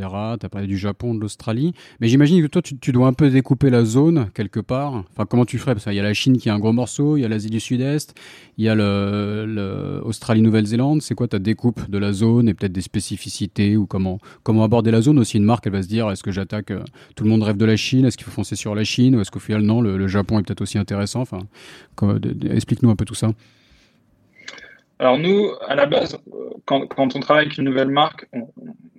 [0.40, 1.74] Tu as parlé du Japon, de l'Australie.
[2.00, 5.04] Mais j'imagine que toi, tu, dois un peu découper la zone quelque part.
[5.12, 5.74] Enfin, comment tu ferais?
[5.74, 7.50] Parce qu'il y a la Chine qui est un gros morceau, il y a l'Asie
[7.50, 8.14] du Sud-Est,
[8.58, 11.02] il y a l'Australie, Nouvelle-Zélande.
[11.02, 14.90] C'est quoi ta découpe de la zone et peut-être des spécificités ou comment, comment aborder
[14.90, 15.20] la zone?
[15.20, 16.82] Aussi, une marque, elle va se dire est-ce que j'attaque euh,
[17.14, 18.04] Tout le monde rêve de la Chine?
[18.04, 19.14] Est-ce qu'il faut foncer sur la Chine?
[19.14, 21.20] Ou est-ce qu'au final, non, le, Japon est peut-être aussi intéressant?
[21.20, 21.38] Enfin,
[22.50, 23.30] explique-nous un peu tout ça.
[25.00, 26.18] Alors nous, à la base,
[26.66, 28.28] quand, on travaille avec une nouvelle marque,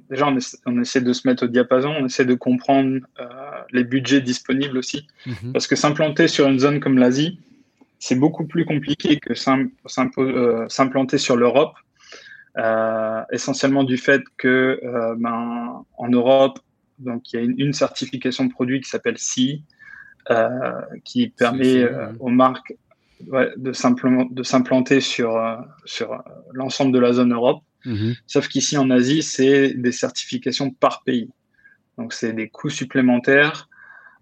[0.09, 0.27] déjà
[0.65, 3.25] on essaie, de se mettre au diapason, on essaie de comprendre euh,
[3.71, 5.53] les budgets disponibles aussi, mhm.
[5.53, 7.39] parce que s'implanter sur une zone comme l'Asie,
[7.99, 11.75] c'est beaucoup plus compliqué que euh, s'implanter sur l'Europe,
[12.57, 14.81] euh, essentiellement du fait que
[15.17, 16.57] ben, en Europe,
[16.97, 19.63] donc il y a une, certification de produit qui s'appelle CI,
[21.03, 21.87] qui permet
[22.19, 22.73] aux marques
[23.57, 25.55] de simplement de s'implanter sur euh,
[25.85, 26.17] sur euh,
[26.53, 27.63] l'ensemble de la zone Europe.
[27.85, 28.15] Mhm.
[28.27, 31.29] Sauf qu'ici en Asie, c'est des certifications par pays.
[31.97, 33.69] Donc c'est des coûts supplémentaires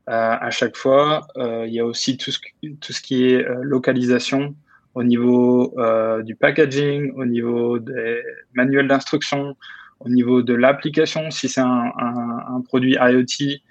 [0.09, 1.27] euh, à chaque fois.
[1.37, 2.39] il y a aussi tout ce,
[2.81, 4.55] tout ce qui est localisation
[4.95, 5.75] au niveau
[6.23, 8.21] du packaging, au niveau des
[8.53, 9.55] manuels d'instruction,
[9.99, 13.61] au niveau de l'application, si c'est un, un, produit IoT,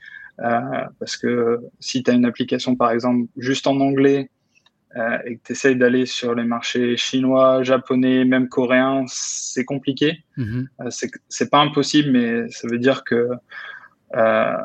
[0.98, 4.30] parce que si tu as une application par exemple juste en anglais,
[4.96, 10.24] euh, et que tu essayes d'aller sur les marchés chinois, japonais, même coréens, c'est compliqué.
[10.36, 10.64] Mm
[11.28, 13.28] c'est pas impossible, mais ça veut dire que
[14.16, 14.56] euh,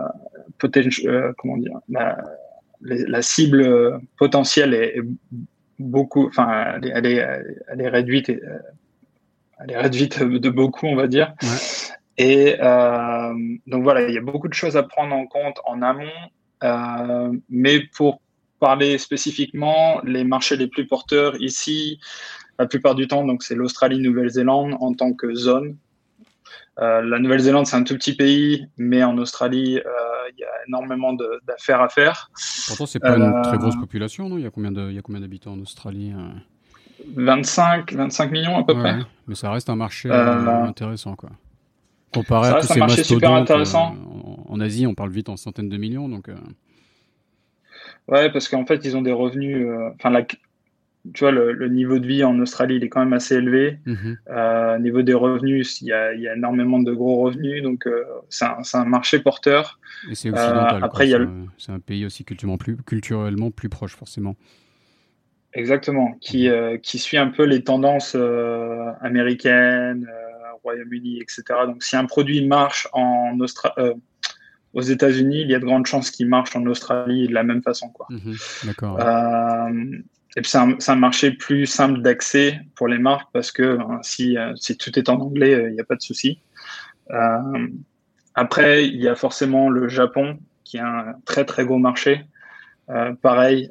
[0.57, 0.89] peut-être,
[1.37, 5.01] comment dire, la, cible potentielle est,
[5.79, 11.33] beaucoup, enfin, elle est, réduite, elle est réduite de beaucoup, on va dire.
[12.17, 12.55] Et
[13.67, 17.81] donc voilà, il y a beaucoup de choses à prendre en compte en amont, mais
[17.95, 18.21] pour
[18.63, 21.99] parler spécifiquement, les marchés les plus porteurs ici,
[22.57, 25.75] la plupart du temps, donc c'est l'Australie, Nouvelle-Zélande en tant que zone.
[26.79, 30.53] Euh, la Nouvelle-Zélande, c'est un tout petit pays, mais en Australie, euh, il y a
[30.65, 31.11] énormément
[31.45, 32.31] d'affaires à faire.
[32.69, 34.37] Pourtant, c'est pas une très grosse euh, population, non?
[34.37, 36.13] Il y a combien d'habitants en Australie
[37.17, 38.95] 25, 25 millions à peu près.
[39.27, 41.31] Mais ça reste un marché intéressant, quoi.
[42.13, 43.93] Comparé à tous ces marché super intéressant.
[44.47, 46.29] En, Asie, on parle vite en centaines de millions, donc.
[48.07, 49.65] Ouais, parce qu'en fait, ils ont des revenus.
[49.67, 50.25] Euh, enfin,
[51.13, 53.79] tu vois, le, niveau de vie en Australie, il est quand même assez élevé.
[53.85, 54.17] Mhm.
[54.29, 57.87] Euh, niveau des revenus, il y, a, il y, a, énormément de gros revenus, donc
[57.87, 59.79] euh, c'est un, un, marché porteur.
[60.09, 60.83] Et c'est occidental.
[60.83, 64.35] après, c'est, un, un pays aussi culturellement plus, culturellement plus proche, forcément.
[65.53, 66.79] Exactement, qui, mhm.
[66.79, 68.15] qui suit un peu les tendances
[69.01, 70.07] américaines,
[70.63, 71.43] Royaume-Uni, etc.
[71.67, 73.93] Donc, si un produit marche en Australie
[74.73, 77.61] aux États-Unis, il y a de grandes chances qu'il marche en Australie de la même
[77.61, 77.89] façon.
[77.89, 78.07] Quoi.
[78.09, 78.99] Mhm, d'accord.
[78.99, 79.69] Euh,
[80.35, 84.35] et puis c'est un, marché plus simple d'accès pour les marques parce que hein, si,
[84.35, 86.39] euh, si, tout est en anglais, euh, il n'y a pas de souci.
[88.33, 92.25] après, il y a forcément le Japon qui est un très très gros marché.
[93.21, 93.69] pareil,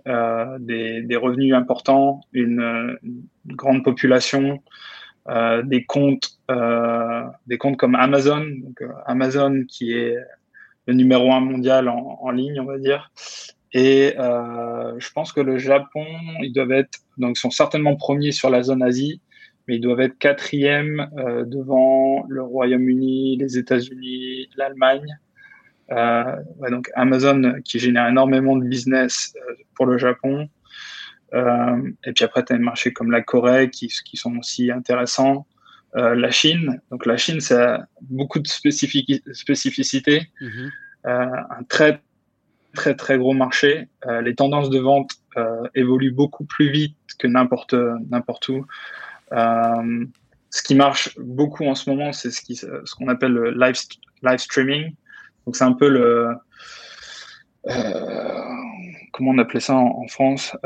[0.60, 2.96] des, des, revenus importants, une,
[3.46, 4.62] grande population,
[5.64, 6.38] des comptes,
[7.48, 10.16] des comptes comme Amazon, donc Amazon qui est
[10.86, 13.10] le numéro un mondial en, ligne, on va dire.
[13.72, 16.04] Et euh, je pense que le Japon,
[16.42, 19.20] ils doivent être, donc sont certainement premiers sur la zone Asie,
[19.66, 25.18] mais ils doivent être quatrième euh, devant le Royaume-Uni, les États-Unis, l'Allemagne.
[25.90, 26.36] Euh,
[26.70, 29.34] donc Amazon qui génère énormément de business
[29.74, 30.48] pour le Japon.
[31.32, 35.46] et puis après, tu as des marchés comme la Corée qui sont aussi intéressants.
[35.94, 36.80] Euh, la Chine.
[36.90, 40.30] Donc la Chine, ça a beaucoup de spécificités.
[40.40, 40.70] Mhm.
[41.06, 42.00] Euh, un très
[42.74, 43.88] très très gros marché.
[44.06, 45.12] Euh, les tendances de vente
[45.74, 47.74] évoluent beaucoup plus vite que n'importe
[48.10, 48.66] n'importe où.
[49.30, 53.76] ce qui marche beaucoup en ce moment, c'est ce qu'on ce qu'on appelle le live,
[54.22, 54.94] live streaming.
[55.44, 56.34] Donc c'est un peu le
[59.12, 60.56] comment on appelait ça en, France?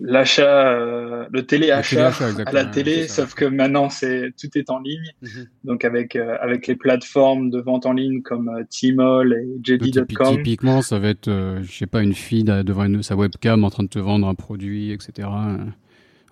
[0.00, 2.12] L'achat, euh, le téléachat
[2.46, 5.12] à la télé, sauf que maintenant c'est tout est en ligne.
[5.22, 5.46] Mhm.
[5.64, 10.36] Donc avec euh, avec les plateformes de vente en ligne comme euh, Tmall et JD.com.
[10.36, 11.30] Typiquement, ça va être,
[11.62, 14.34] je sais pas, une fille devant une, sa webcam en train de te vendre un
[14.34, 15.28] produit, etc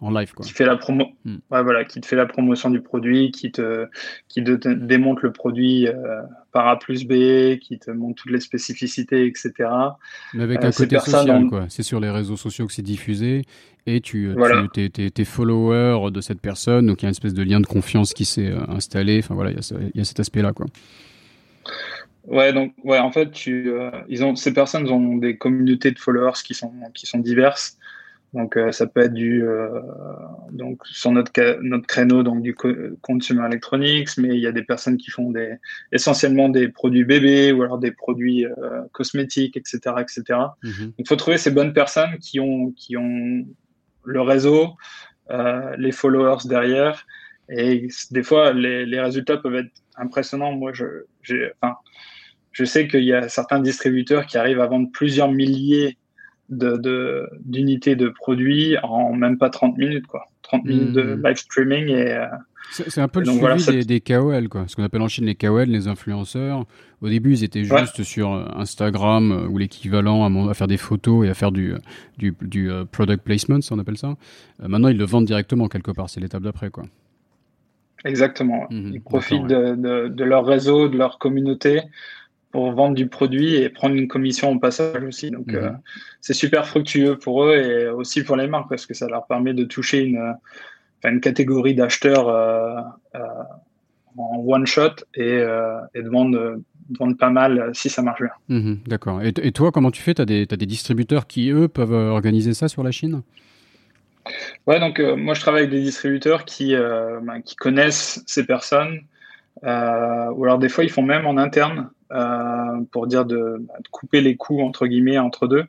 [0.00, 0.44] en live quoi.
[0.44, 1.36] Qui fait la promo, hmm.
[1.50, 3.86] voilà, qui te fait la promotion du produit, qui te,
[4.28, 6.22] qui te démontre le produit euh,
[6.52, 9.52] par A plus B, qui te montre toutes les spécificités, etc.
[10.34, 11.66] Mais avec euh, un côté social quoi.
[11.68, 13.42] C'est sur les réseaux sociaux que c'est diffusé
[13.86, 17.34] et tu, euh, tu es, follower de cette personne, donc il y a une espèce
[17.34, 19.20] de lien de confiance qui s'est installé.
[19.22, 20.66] Enfin voilà, il y, a cet aspect là quoi.
[22.26, 23.70] Ouais, donc ouais, en fait, tu,
[24.08, 27.76] ils ont, ces personnes ont des communautés de followers qui sont, qui sont diverses.
[28.34, 29.80] Donc euh, ça peut être du euh,
[30.50, 31.30] donc sur notre
[31.62, 32.54] notre créneau donc du
[33.00, 35.54] consumer electronics, mais il y a des personnes qui font des
[35.92, 40.40] essentiellement des produits bébés ou alors des produits euh, cosmétiques, etc., etc.
[40.64, 40.92] Mhm.
[40.98, 43.46] Il faut trouver ces bonnes personnes qui ont qui ont
[44.04, 44.74] le réseau,
[45.78, 47.06] les followers derrière,
[47.48, 50.52] et des fois les, les résultats peuvent être impressionnants.
[50.52, 50.86] Moi, je
[51.62, 51.76] enfin
[52.50, 55.96] je sais qu'il y a certains distributeurs qui arrivent à vendre plusieurs milliers
[56.48, 60.26] d'unités de, de, produits en même pas 30 minutes, quoi.
[60.42, 61.26] 30 minutes de hmm.
[61.26, 62.12] live streaming et.
[62.12, 62.26] Euh,
[62.70, 64.64] c'est un peu le suivi des, KOL, quoi.
[64.66, 66.64] Ce qu'on appelle en Chine les KOL, les influenceurs.
[67.02, 71.26] Au début, ils étaient juste sur euh, Instagram euh, ou l'équivalent à, faire des photos
[71.26, 71.74] et à faire du,
[72.16, 74.16] du, du product placement, on appelle ça.
[74.58, 76.08] maintenant, ils le vendent directement quelque part.
[76.08, 76.84] C'est l'étape d'après, quoi.
[78.04, 78.66] Exactement.
[78.70, 78.92] Mhm.
[78.94, 81.82] ils profitent de, de, de, leur réseau, de leur communauté
[82.54, 85.32] pour vendre du produit et prendre une commission au passage aussi.
[85.32, 85.56] Donc, mhm.
[85.56, 85.70] euh,
[86.20, 89.54] c'est super fructueux pour eux et aussi pour les marques parce que ça leur permet
[89.54, 90.36] de toucher une,
[91.02, 92.80] une catégorie d'acheteurs euh,
[93.16, 93.18] euh,
[94.16, 95.38] en one shot et,
[95.94, 96.60] et de, vendre,
[96.96, 98.30] vendre, pas mal si ça marche bien.
[98.56, 99.20] Mhm, d'accord.
[99.20, 100.14] Et, et, toi, comment tu fais?
[100.14, 103.22] Tu as, as, des distributeurs qui, eux, peuvent organiser ça sur la Chine?
[104.68, 109.00] Ouais, donc moi je travaille avec des distributeurs qui, ben, qui connaissent ces personnes,
[109.64, 111.93] ou alors des fois ils font même en interne euh,
[112.90, 115.64] pour dire de, de, couper les coûts entre guillemets entre deux.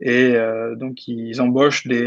[0.00, 2.02] Et euh, donc ils embauchent des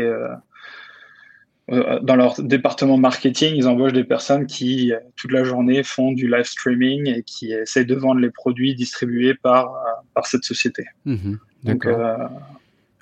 [1.72, 6.30] euh, dans leur département marketing, ils embauchent des personnes qui toute la journée font du
[6.30, 9.74] live streaming et qui essayent de vendre les produits distribués par
[10.14, 10.86] par cette société.
[11.06, 11.88] Mmh donc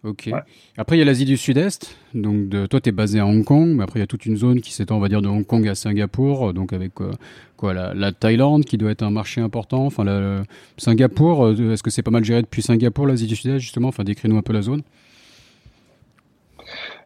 [0.04, 0.30] Ok.
[0.78, 1.96] Après, il y a l'Asie du Sud-Est.
[2.14, 4.26] Donc, de, toi, tu es basé à Hong Kong, mais après, il y a toute
[4.26, 6.54] une zone qui s'étend, on va dire, de Hong Kong à Singapour.
[6.54, 7.12] Donc, avec euh,
[7.56, 9.86] quoi, la, Thaïlande, qui doit être un marché important.
[9.86, 10.44] Enfin, la,
[10.78, 13.88] Singapour, euh, est-ce que c'est pas mal géré depuis Singapour, l'Asie du Sud-Est, justement?
[13.88, 14.82] Enfin, décris-nous un peu la zone.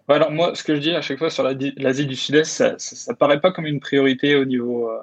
[0.08, 3.14] alors, moi, ce que je dis à chaque fois sur l'Asie du Sud-Est, ça, ça,
[3.14, 4.98] paraît pas comme une priorité au niveau euh,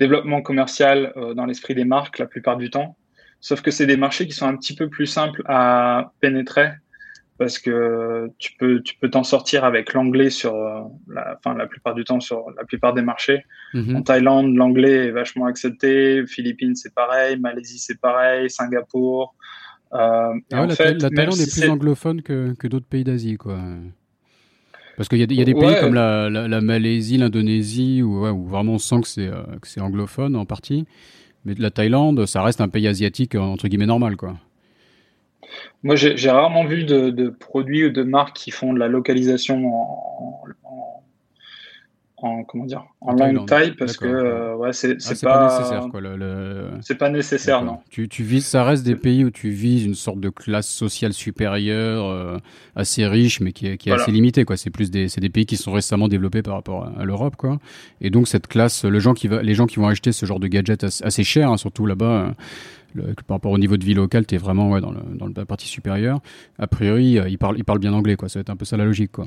[0.00, 2.96] développement commercial dans l'esprit des marques la plupart du temps.
[3.42, 6.70] Sauf que c'est des marchés qui sont un petit peu plus simples à pénétrer
[7.38, 11.66] parce que tu peux tu peux t'en sortir avec l'anglais sur euh, la enfin la
[11.66, 13.44] plupart du temps sur la plupart des marchés.
[13.74, 13.96] Mhm.
[13.96, 19.34] En Thaïlande, l'anglais est vachement accepté, Philippines c'est pareil, Malaisie c'est pareil, Singapour.
[19.92, 23.58] Euh, ah la, Thaïlande est plus anglophone que, que d'autres pays d'Asie quoi.
[24.96, 28.30] Parce qu'il y a, y a des pays comme la, la, Malaisie, l'Indonésie où, ouais,
[28.30, 30.86] où, vraiment on sent que c'est euh, que c'est anglophone en partie,
[31.44, 34.36] mais la Thaïlande ça reste un pays asiatique entre guillemets normal quoi.
[35.82, 40.44] Moi, j'ai rarement vu de, produits ou de marques qui font de la localisation en,
[42.18, 46.00] en comment dire en type parce que euh, ouais c'est ah, pas, nécessaire quoi
[46.80, 47.78] c'est pas nécessaire non.
[47.90, 51.12] Tu, tu vises ça reste des pays où tu vises une sorte de classe sociale
[51.12, 52.38] supérieure euh,
[52.74, 54.56] assez riche mais qui est, qui est assez limitée quoi.
[54.56, 57.58] C'est plus des des pays qui sont récemment développés par rapport à, l'Europe quoi.
[58.00, 60.40] Et donc cette classe le gens qui va les gens qui vont acheter ce genre
[60.40, 62.34] de gadget assez, cher hein, surtout là-bas
[63.26, 65.46] par rapport au niveau de vie locale, tu es vraiment ouais, dans, le, dans la
[65.46, 66.20] partie supérieure.
[66.58, 68.28] A priori, euh, ils, parlent, ils parlent bien anglais, quoi.
[68.28, 69.26] Ça va être un peu ça la logique, quoi.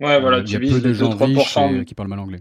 [0.00, 2.40] Ouais, voilà, tu vises les 2-3% qui parlent mal anglais.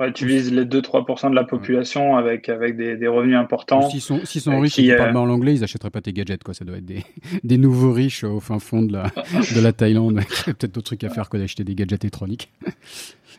[0.00, 3.90] Ouais, tu vises les 2-3% de la population avec, avec des, des revenus importants.
[3.90, 6.42] S'ils sont, sont riches et qui parlent mal anglais, ils n'achèteraient pas tes gadgets.
[6.42, 6.54] Quoi.
[6.54, 7.04] Ça doit être des,
[7.44, 9.02] des nouveaux riches au fin fond de la,
[9.54, 10.22] de la Thaïlande.
[10.46, 12.50] peut-être d'autres trucs à faire que d'acheter des gadgets électroniques.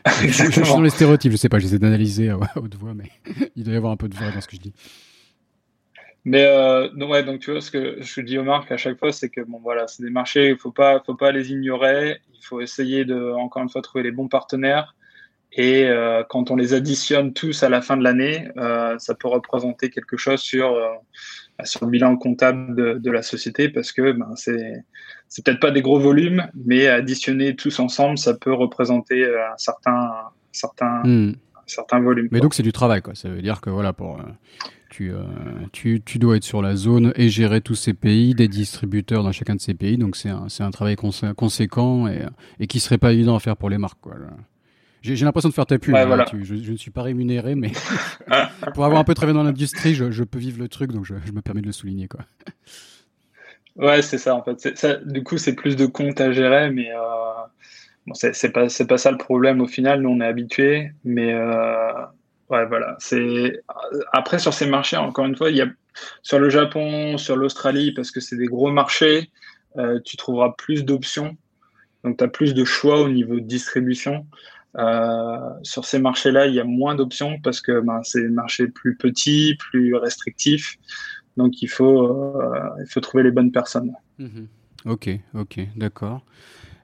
[0.06, 3.10] je, suis dans les stéréotypes, je sais pas, j'essaie d'analyser à haute voix, mais
[3.56, 4.72] il doit y avoir un peu de vrai dans ce que je dis.
[6.24, 9.00] Mais euh, donc, ouais, donc tu vois, ce que je dis aux marques à chaque
[9.00, 12.18] fois, c'est que bon, voilà, c'est des marchés, il faut pas, faut pas les ignorer.
[12.34, 14.94] Il faut essayer de, encore une fois, trouver les bons partenaires.
[15.54, 19.28] Et euh, quand on les additionne tous à la fin de l'année, euh, ça peut
[19.28, 20.88] représenter quelque chose sur euh,
[21.64, 24.84] sur le bilan comptable de, de la société parce que ben, c'est
[25.28, 30.10] c'est peut-être pas des gros volumes, mais additionner tous ensemble, ça peut représenter un certain
[30.52, 31.34] certain un
[31.66, 32.28] certain volume.
[32.30, 33.14] Mais donc c'est du travail, quoi.
[33.14, 34.18] Ça veut dire que voilà pour
[34.92, 35.22] tu, euh,
[35.72, 39.32] tu, tu, dois être sur la zone et gérer tous ces pays, des distributeurs dans
[39.32, 39.96] chacun de ces pays.
[39.96, 42.26] Donc c'est un, un, travail conséquent et,
[42.60, 44.00] et qui serait pas évident à faire pour les marques.
[44.02, 44.16] Quoi.
[45.02, 45.94] J'ai, l'impression de faire ta pub.
[45.94, 47.72] Hein, je, ne suis pas rémunéré, mais
[48.74, 51.14] pour avoir un peu travaillé dans l'industrie, je, je, peux vivre le truc, donc je,
[51.14, 52.08] me permets de le souligner.
[52.08, 52.20] Quoi.
[53.74, 54.76] Ouais, c'est ça en fait.
[54.76, 56.98] Ça, du coup, c'est plus de comptes à gérer, mais euh,
[58.06, 60.02] bon, c'est, pas ça le problème au final.
[60.02, 61.90] Nous, on est habitués, mais euh,
[62.52, 62.98] Ouais, voilà.
[64.12, 65.68] Après sur ces marchés, encore une fois, il y a
[66.20, 69.30] sur le Japon, sur l'Australie, parce que c'est des gros marchés,
[69.78, 71.34] euh, tu trouveras plus d'options.
[72.04, 74.26] Donc, tu as plus de choix au niveau de distribution.
[74.78, 78.68] Euh, sur ces marchés-là, il y a moins d'options parce que ben, c'est des marchés
[78.68, 80.78] plus petits, plus restrictifs.
[81.36, 83.92] Donc, il faut, euh, il faut trouver les bonnes personnes.
[84.18, 84.48] Mhm.
[84.86, 86.24] Ok, ok, d'accord.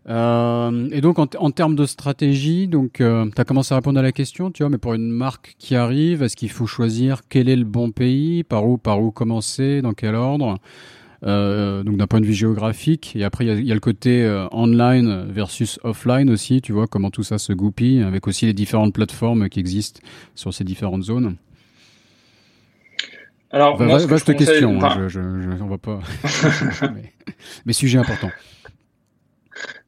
[0.09, 4.51] Euh, et donc en, termes de stratégie, tu as commencé à répondre à la question,
[4.51, 7.65] tu vois, mais pour une marque qui arrive, est-ce qu'il faut choisir quel est le
[7.65, 10.59] bon pays, par où, par où commencer, dans quel ordre?
[11.25, 15.27] Euh, donc d'un point de vue géographique, et après il y, a, le côté online
[15.31, 19.49] versus offline aussi, tu vois comment tout ça se goupille, avec aussi les différentes plateformes
[19.49, 20.01] qui existent
[20.35, 21.37] sur ces différentes zones.
[23.51, 26.01] Alors, moi, vaste question, hein, je, on va pas,
[26.95, 27.13] mais,
[27.65, 28.31] mais sujet important.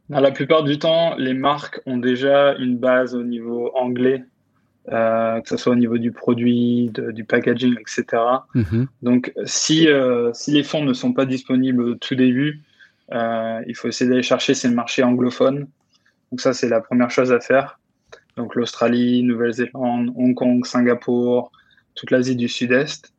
[0.08, 4.24] La plupart du temps, les marques ont déjà une base au niveau anglais,
[4.90, 8.22] euh, que ce soit au niveau du produit, du packaging, etc.
[8.54, 8.86] Mhm.
[9.02, 12.60] Donc, si, euh, si les fonds ne sont pas disponibles au tout début,
[13.12, 15.66] euh, il faut essayer d'aller chercher ces marchés anglophones.
[16.30, 17.78] Donc, ça, c'est la première chose à faire.
[18.36, 21.52] Donc, l'Australie, Nouvelle-Zélande, Hong Kong, Singapour,
[21.94, 23.12] toute l'Asie du Sud-Est.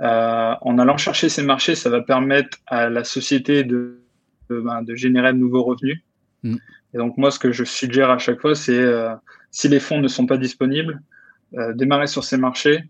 [0.00, 4.00] en allant chercher ces marchés, ça va permettre à la société de,
[4.50, 6.00] de, ben, de générer de nouveaux revenus.
[6.42, 6.56] Mm.
[6.94, 9.14] Et donc moi, ce que je suggère à chaque fois, c'est euh,
[9.50, 11.00] si les fonds ne sont pas disponibles,
[11.54, 12.84] euh, démarrer sur ces marchés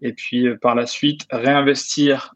[0.00, 2.34] et puis euh, par la suite réinvestir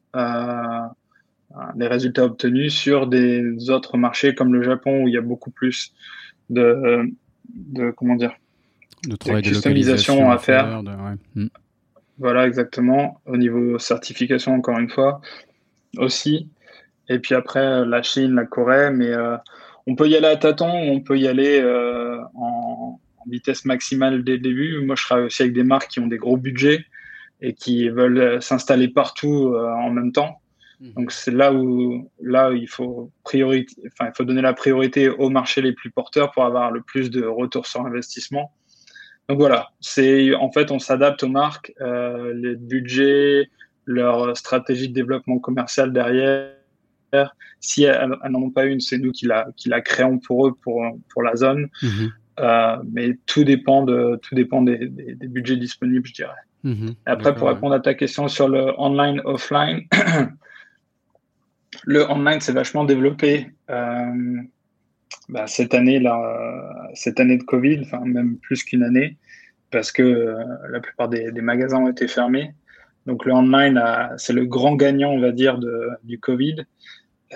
[1.77, 5.51] les résultats obtenus sur des autres marchés comme le Japon où il y a beaucoup
[5.51, 5.93] plus
[6.49, 7.11] de,
[7.55, 8.33] de comment dire
[9.07, 10.83] de, customisation à faire.
[11.35, 11.47] Mm.
[12.19, 13.21] Voilà, exactement.
[13.27, 15.21] Au niveau certification, encore une fois,
[15.99, 16.49] aussi.
[17.11, 19.13] Et puis après, la Chine, la Corée, mais
[19.87, 24.33] on peut y aller à tâtons, on peut y aller euh, en, vitesse maximale dès
[24.33, 24.81] le début.
[24.85, 26.85] Moi, je travaille aussi avec des marques qui ont des gros budgets
[27.41, 30.41] et qui veulent s'installer partout euh, en même temps.
[30.81, 30.93] Mhm.
[30.95, 35.63] Donc c'est là où là il faut enfin il faut donner la priorité aux marchés
[35.63, 38.53] les plus porteurs pour avoir le plus de retour sur investissement.
[39.29, 43.49] Donc voilà, c'est en fait on s'adapte aux marques, euh, les budgets,
[43.87, 46.53] leur stratégie de développement commercial derrière
[47.61, 50.55] si elles, n'en ont pas une, c'est nous qui la, qui la créons pour eux,
[50.63, 51.69] pour, pour la zone.
[51.83, 52.13] Mhm.
[52.39, 56.33] Euh, mais tout dépend, de, tout dépend des, des, budgets disponibles, je dirais.
[56.65, 56.95] Mhm.
[57.07, 59.87] Après, pour répondre à ta question sur le online, offline,
[61.85, 64.43] le online s'est vachement développé euh,
[65.29, 69.17] bah, cette année là, cette année de Covid, enfin même plus qu'une année,
[69.71, 72.53] parce que euh, la plupart des, des, magasins ont été fermés.
[73.07, 73.83] Donc le online,
[74.19, 76.67] c'est le grand gagnant, on va dire, de, du Covid.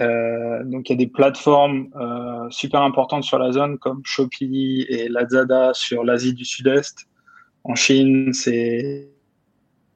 [0.01, 4.87] Euh, donc il y a des plateformes euh, super importantes sur la zone comme Shopee
[4.89, 7.09] et Lazada sur l'Asie du Sud-Est.
[7.65, 9.11] En Chine, c'est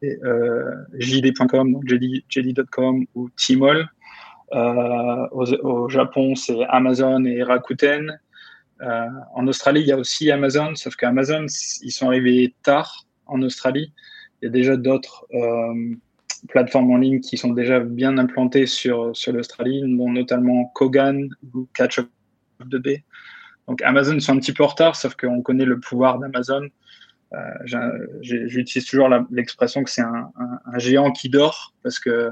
[0.02, 3.88] euh, JD.com, donc JD.com ou Tmall.
[4.52, 8.20] Au, au, Japon, c'est Amazon et Rakuten.
[8.80, 11.46] En Australie, il y a aussi Amazon, sauf qu'Amazon,
[11.82, 13.92] ils sont arrivés tard en Australie.
[14.42, 15.26] Il y a déjà d'autres
[16.48, 21.68] plateformes en ligne qui sont déjà bien implantées sur, sur l'Australie, dont notamment Kogan ou
[21.74, 22.08] Catch Up
[22.64, 22.88] de B.
[23.68, 26.68] Donc Amazon sont un petit peu en retard, sauf qu'on connaît le pouvoir d'Amazon.
[27.32, 27.38] Euh,
[28.20, 30.30] J'utilise toujours l'expression que c'est un,
[30.66, 32.30] un, géant qui dort parce que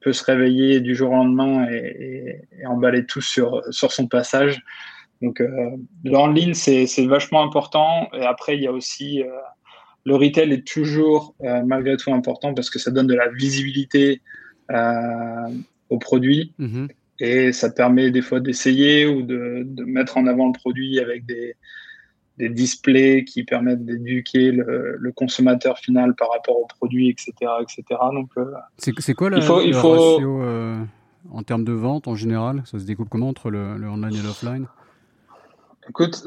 [0.00, 4.62] peut se réveiller du jour au lendemain et, et, emballer tout sur, sur son passage.
[5.22, 5.76] Donc, euh,
[6.12, 8.08] en ligne, c'est vachement important.
[8.12, 9.30] Et après, il y a aussi euh,
[10.06, 14.22] le retail est toujours euh, malgré tout important parce que ça donne de la visibilité
[14.70, 15.48] euh,
[15.90, 16.88] aux produits mhm.
[17.18, 21.56] et ça permet des fois d'essayer ou de, mettre en avant le produit avec des,
[22.38, 27.32] des displays qui permettent d'éduquer le, consommateur final par rapport au produit, etc.
[27.60, 27.82] etc.
[28.12, 28.44] Donc, euh,
[28.78, 29.90] c'est quoi la, il faut, il faut...
[29.90, 30.42] ratio
[31.32, 32.62] en termes de vente en général?
[32.64, 34.66] Ça se découpe comment entre le, le online et l'offline?
[35.88, 36.20] Écoute,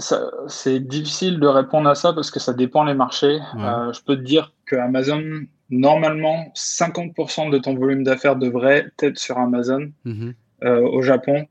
[0.47, 3.39] c'est difficile de répondre à ça parce que ça dépend les marchés.
[3.57, 5.21] Euh, je peux te dire que Amazon,
[5.69, 9.91] normalement, 50% de ton volume d'affaires devrait être sur Amazon.
[10.05, 10.33] Mhm.
[10.63, 11.47] Euh, au Japon,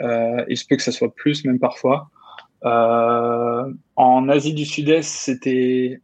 [0.00, 2.08] euh, il se peut que ça soit plus, même parfois.
[2.62, 6.00] en Asie du Sud-Est, c'était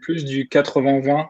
[0.00, 1.28] plus du 80-20.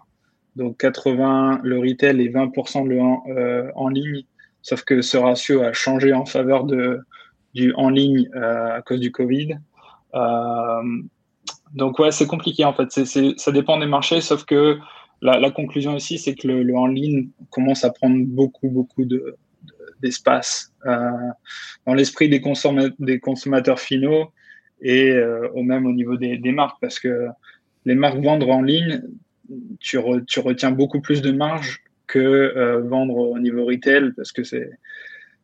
[0.56, 4.24] Donc 80 le retail et 20% le en ligne.
[4.62, 7.00] Sauf que ce ratio a changé en faveur de
[7.54, 9.58] du en ligne euh, à cause du Covid.
[10.14, 10.82] Euh,
[11.74, 12.90] donc ouais, c'est compliqué en fait.
[13.38, 14.78] Ça dépend des marchés, sauf que
[15.22, 19.36] la, conclusion ici, c'est que le, en ligne commence à prendre beaucoup, beaucoup de,
[20.00, 21.10] d'espace euh,
[21.86, 22.42] dans l'esprit des,
[22.98, 24.32] des consommateurs finaux
[24.80, 25.14] et
[25.54, 27.26] au même au niveau des, des, marques, parce que
[27.84, 29.02] les marques vendre en ligne,
[29.78, 34.70] tu retiens beaucoup plus de marge que vendre au niveau retail, parce que c'est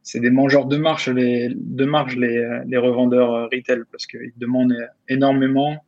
[0.07, 4.33] c'est des mangeurs de marge, les, de marge, les, les revendeurs euh, retail, parce qu'ils
[4.37, 5.85] demandent énormément.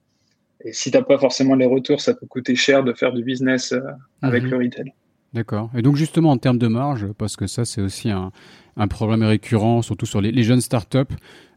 [0.65, 3.23] Et si tu n'as pas forcément les retours, ça peut coûter cher de faire du
[3.23, 3.81] business euh,
[4.21, 4.51] avec mhm.
[4.51, 4.93] le retail.
[5.35, 5.71] D'accord.
[5.77, 8.33] Et donc justement en termes de marge, parce que ça c'est aussi un,
[8.79, 11.15] un, problème récurrent, surtout sur les, jeunes startups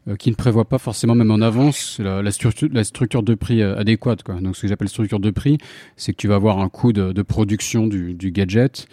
[0.08, 4.24] euh, qui ne prévoient pas forcément même en avance la, structure, de prix euh, adéquate.
[4.42, 5.56] Donc ce que j'appelle structure de prix,
[5.96, 8.86] c'est que tu vas avoir un coût de, production du, gadget,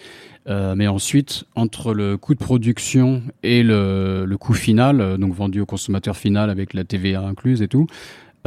[0.47, 5.59] euh, mais ensuite entre le coût de production et le, le coût final, donc vendu
[5.59, 7.87] au consommateur final avec la TVA incluse et tout,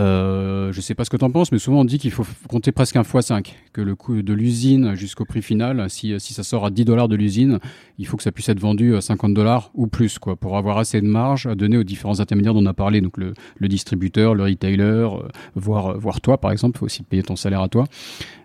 [0.00, 2.24] euh, je sais pas ce que tu en penses, mais souvent on dit qu'il faut
[2.48, 6.42] compter presque un x5, que le coût de l'usine jusqu'au prix final, si, si ça
[6.42, 7.58] sort à 10 dollars de l'usine,
[7.98, 10.78] il faut que ça puisse être vendu à 50 dollars ou plus, quoi, pour avoir
[10.78, 13.68] assez de marge à donner aux différents intermédiaires dont on a parlé, donc le, le
[13.68, 17.60] distributeur, le retailer, euh, voire, voire toi par exemple, il faut aussi payer ton salaire
[17.60, 17.84] à toi.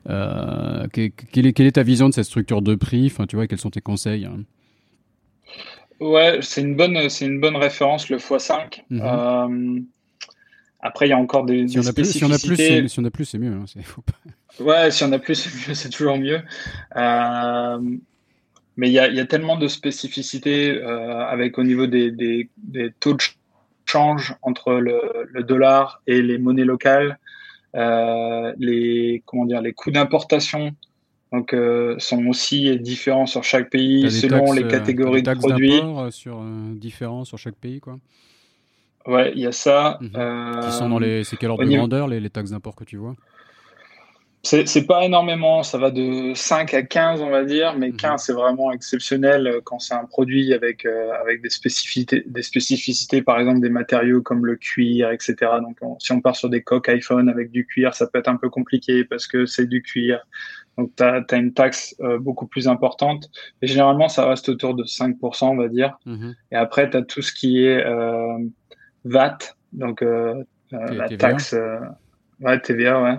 [0.09, 3.07] Euh, quelle, est, quelle est ta vision de cette structure de prix?
[3.07, 4.39] Enfin, tu vois, quels sont tes conseils hein?
[5.99, 8.83] Ouais, c'est une bonne, c'est une bonne référence le x5.
[8.89, 9.01] Mm -hmm.
[9.03, 9.81] euh,
[10.87, 12.55] après, il y a encore des, si des on a plus, si on a plus,
[12.55, 13.51] c'est, si on a plus, c'est mieux.
[13.51, 14.63] Hein, c'est, faut pas...
[14.63, 16.41] Ouais, si on a plus, c'est, mieux, c'est toujours mieux.
[16.95, 17.79] Euh,
[18.77, 22.11] mais il y, a, il y, a, tellement de spécificités euh, avec au niveau des,
[22.11, 23.21] des, des, taux de
[23.85, 27.19] change entre le, le dollar et les monnaies locales,
[27.75, 30.71] euh, les comment dire, les coûts d'importation.
[31.33, 31.53] Donc,
[31.97, 35.81] sont aussi différents sur chaque pays selon taxes, les catégories de produits.
[36.09, 36.41] Sur,
[36.71, 37.99] différents sur chaque pays, quoi.
[39.07, 39.97] Ouais, il y a ça.
[40.01, 40.07] Mmh.
[40.15, 41.23] Euh, qui sont dans les.
[41.23, 43.15] C'est quel ordre de grandeur, les, les, taxes d'import que tu vois?
[44.43, 45.63] C'est pas énormément.
[45.63, 47.75] Ça va de 5 à 15, on va dire.
[47.77, 47.97] Mais mmh.
[47.97, 53.21] 15, c'est vraiment exceptionnel quand c'est un produit avec, euh, avec des, spécificités, des spécificités,
[53.21, 55.35] par exemple des matériaux comme le cuir, etc.
[55.61, 58.29] Donc, on, si on part sur des coques iPhone avec du cuir, ça peut être
[58.29, 60.19] un peu compliqué parce que c'est du cuir.
[60.77, 63.29] Donc, tu as, as, une taxe euh, beaucoup plus importante.
[63.61, 65.97] Et généralement, ça reste autour de 5%, on va dire.
[66.05, 66.31] Mmh.
[66.51, 67.85] Et après, tu as tout ce qui est.
[67.85, 68.37] Euh,
[69.07, 69.37] VAT,
[69.73, 71.17] donc euh, la TVA.
[71.17, 71.79] taxe euh,
[72.41, 73.17] ouais, TVA, ouais,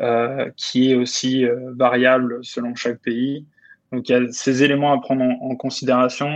[0.00, 1.44] euh, qui est aussi
[1.76, 3.46] variable selon chaque pays.
[3.92, 6.30] Donc il y a ces éléments à prendre en, en considération.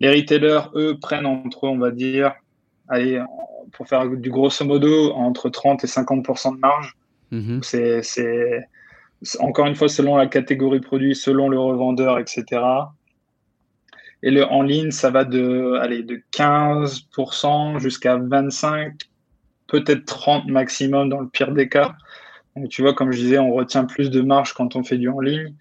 [0.00, 2.34] les retailers, eux, prennent entre eux, on va dire,
[2.88, 3.22] allez,
[3.72, 6.96] pour faire du grosso modo, entre 30 et 50% de marge.
[7.30, 7.60] Mmh.
[7.62, 8.68] C'est
[9.40, 12.44] encore une fois selon la catégorie produit, selon le revendeur, etc.
[14.26, 18.92] Et le en ligne, ça va de, allez, de 15% jusqu'à 25,
[19.68, 21.94] peut-être 30% maximum dans le pire des cas.
[22.56, 25.08] Donc, tu vois, comme je disais, on retient plus de marge quand on fait du
[25.08, 25.54] en ligne.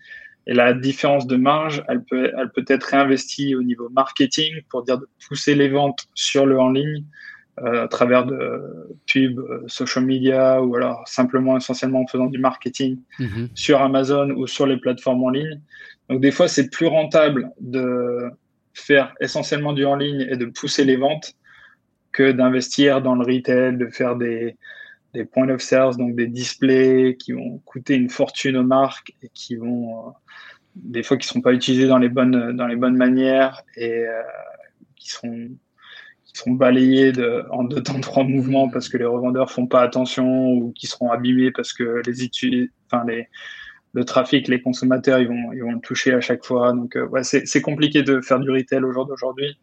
[0.47, 4.81] Et la différence de marge, elle peut, elle peut être réinvestie au niveau marketing pour
[4.81, 7.03] dire de pousser les ventes sur le en ligne
[7.61, 12.39] euh, à travers de pubs, euh, social media ou alors simplement essentiellement en faisant du
[12.39, 13.45] marketing mmh.
[13.53, 15.61] sur Amazon ou sur les plateformes en ligne.
[16.09, 18.31] Donc des fois, c'est plus rentable de
[18.75, 21.33] faire essentiellement du en ligne et de pousser les ventes
[22.11, 24.55] que d'investir dans le retail, de faire des,
[25.13, 29.29] des points of sales, donc des displays qui vont coûter une fortune aux marques et
[29.33, 30.11] qui vont, euh,
[30.75, 34.05] des fois, qui ne sont pas utilisés dans les bonnes, dans les bonnes manières et
[34.05, 34.21] euh,
[34.95, 35.49] qui sont
[36.25, 37.13] qui seront balayés
[37.51, 41.09] en deux temps, trois mouvements parce que les revendeurs font pas attention ou qui seront
[41.11, 43.29] abîmés parce que les, enfin, les,
[43.95, 46.73] le trafic, les consommateurs, ils vont, ils vont le toucher à chaque fois.
[46.73, 49.57] Donc, euh, c'est compliqué de faire du retail au jour d'aujourd'hui.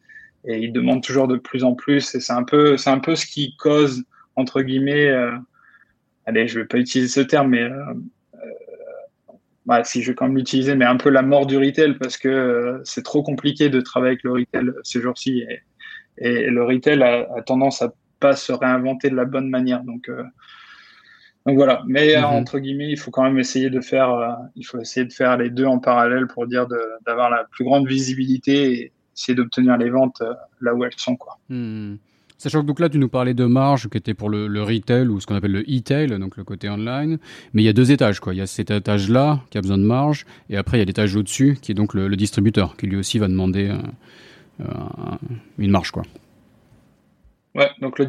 [0.46, 2.14] Et ils demandent toujours de plus en plus.
[2.14, 4.04] Et c'est un peu, c'est un peu ce qui cause,
[4.34, 5.32] entre guillemets, euh,
[6.24, 7.94] allez, je vais pas utiliser ce terme, mais euh,
[9.66, 12.16] bah, si je vais quand même l'utiliser, mais un peu la mort du retail parce
[12.16, 15.44] que c'est trop compliqué de travailler avec le retail ces jours-ci.
[15.46, 15.60] Et,
[16.16, 19.84] et, le retail a, a, tendance à pas se réinventer de la bonne manière.
[19.84, 20.08] Donc,
[21.46, 22.24] donc voilà, mais mmh.
[22.24, 25.36] entre guillemets, il faut quand même essayer de faire, euh, il faut essayer de faire
[25.36, 26.66] les deux en parallèle pour dire
[27.04, 31.16] d'avoir la plus grande visibilité et essayer d'obtenir les ventes euh, là où elles sont
[31.16, 31.38] quoi.
[31.48, 31.96] Mmh.
[32.42, 35.06] Sachant que donc là, tu nous parlais de marge qui était pour le, le retail
[35.06, 37.18] ou ce qu'on appelle le e-tail, donc le côté online.
[37.54, 38.34] Mais il y a deux étages, quoi.
[38.34, 40.84] Il y a cet étage-là qui a besoin de marge, et après il y a
[40.84, 43.76] l'étage au-dessus qui est donc le, le, distributeur, qui lui aussi va demander euh,
[44.60, 44.64] euh,
[45.58, 46.02] une marge, quoi.
[47.54, 48.06] Ouais, donc le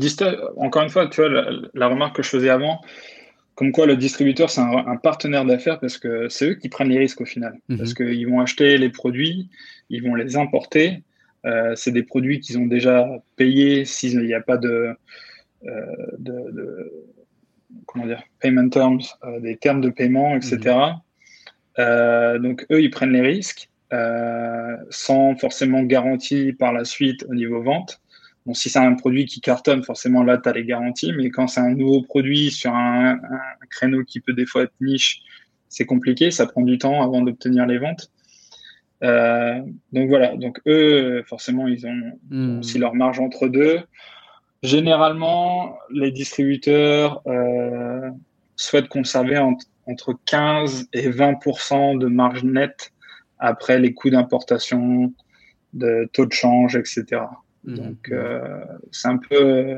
[0.58, 2.82] encore une fois, tu vois, la, la, remarque que je faisais avant,
[3.56, 6.90] comme quoi le distributeur, c'est un, un, partenaire d'affaires parce que c'est eux qui prennent
[6.90, 7.60] les risques au final.
[7.70, 7.78] Mmh.
[7.78, 9.50] Parce qu'ils vont acheter les produits,
[9.90, 11.04] ils vont les importer.
[11.46, 14.96] Euh, c'est des produits qu'ils ont déjà payés s'il n'y a pas de,
[15.66, 16.94] euh, de, de,
[17.86, 20.58] comment dire, payment terms, euh, des termes de paiement, etc.
[20.58, 21.02] Mmh.
[21.80, 23.70] Euh, donc eux, ils prennent les risques
[24.90, 28.02] sans forcément garantie par la suite au niveau vente.
[28.46, 31.48] Bon, si c'est un produit qui cartonne, forcément là, tu as les garanties, mais quand
[31.48, 35.22] c'est un nouveau produit sur un, un, créneau qui peut des fois être niche,
[35.70, 38.12] c'est compliqué, ça prend du temps avant d'obtenir les ventes.
[39.04, 39.60] Euh,
[39.92, 42.60] donc voilà, donc eux, forcément, ils ont, mmh.
[42.60, 43.80] aussi leur marge entre deux.
[44.62, 48.10] Généralement, les distributeurs euh,
[48.56, 52.94] souhaitent conserver entre 15 et 20% de marge nette
[53.40, 55.14] après les coûts d'importation,
[55.74, 57.24] de taux de change, etc.
[57.66, 57.76] Mmh.
[57.76, 58.14] Donc,
[58.92, 59.78] c'est un peu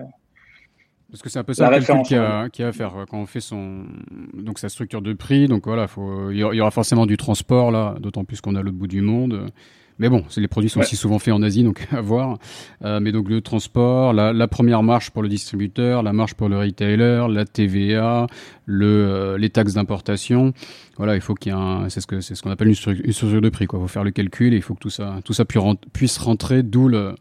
[1.12, 3.40] parce que c'est un peu ça qu'il y, a, a à faire quand on fait
[3.40, 3.86] son
[4.34, 5.48] donc sa structure de prix.
[5.48, 6.32] Donc voilà, faut...
[6.32, 9.52] il y aura forcément du transport là, d'autant plus qu'on a le bout du monde.
[9.98, 12.38] Mais bon, les produits sont aussi souvent faits en Asie, donc à voir.
[12.84, 16.58] Euh, mais donc le transport, la, première marche pour le distributeur, la marche pour le
[16.58, 18.28] retailer, la TVA,
[18.66, 20.54] le, euh, les taxes d'importation.
[20.98, 22.76] Voilà, il faut qu'il y ait un, c'est ce que c'est ce qu'on appelle une,
[22.76, 23.68] structure de prix.
[23.68, 26.18] Quoi, il faut faire le calcul et il faut que tout ça, tout ça puisse
[26.18, 27.16] rentrer, d'où le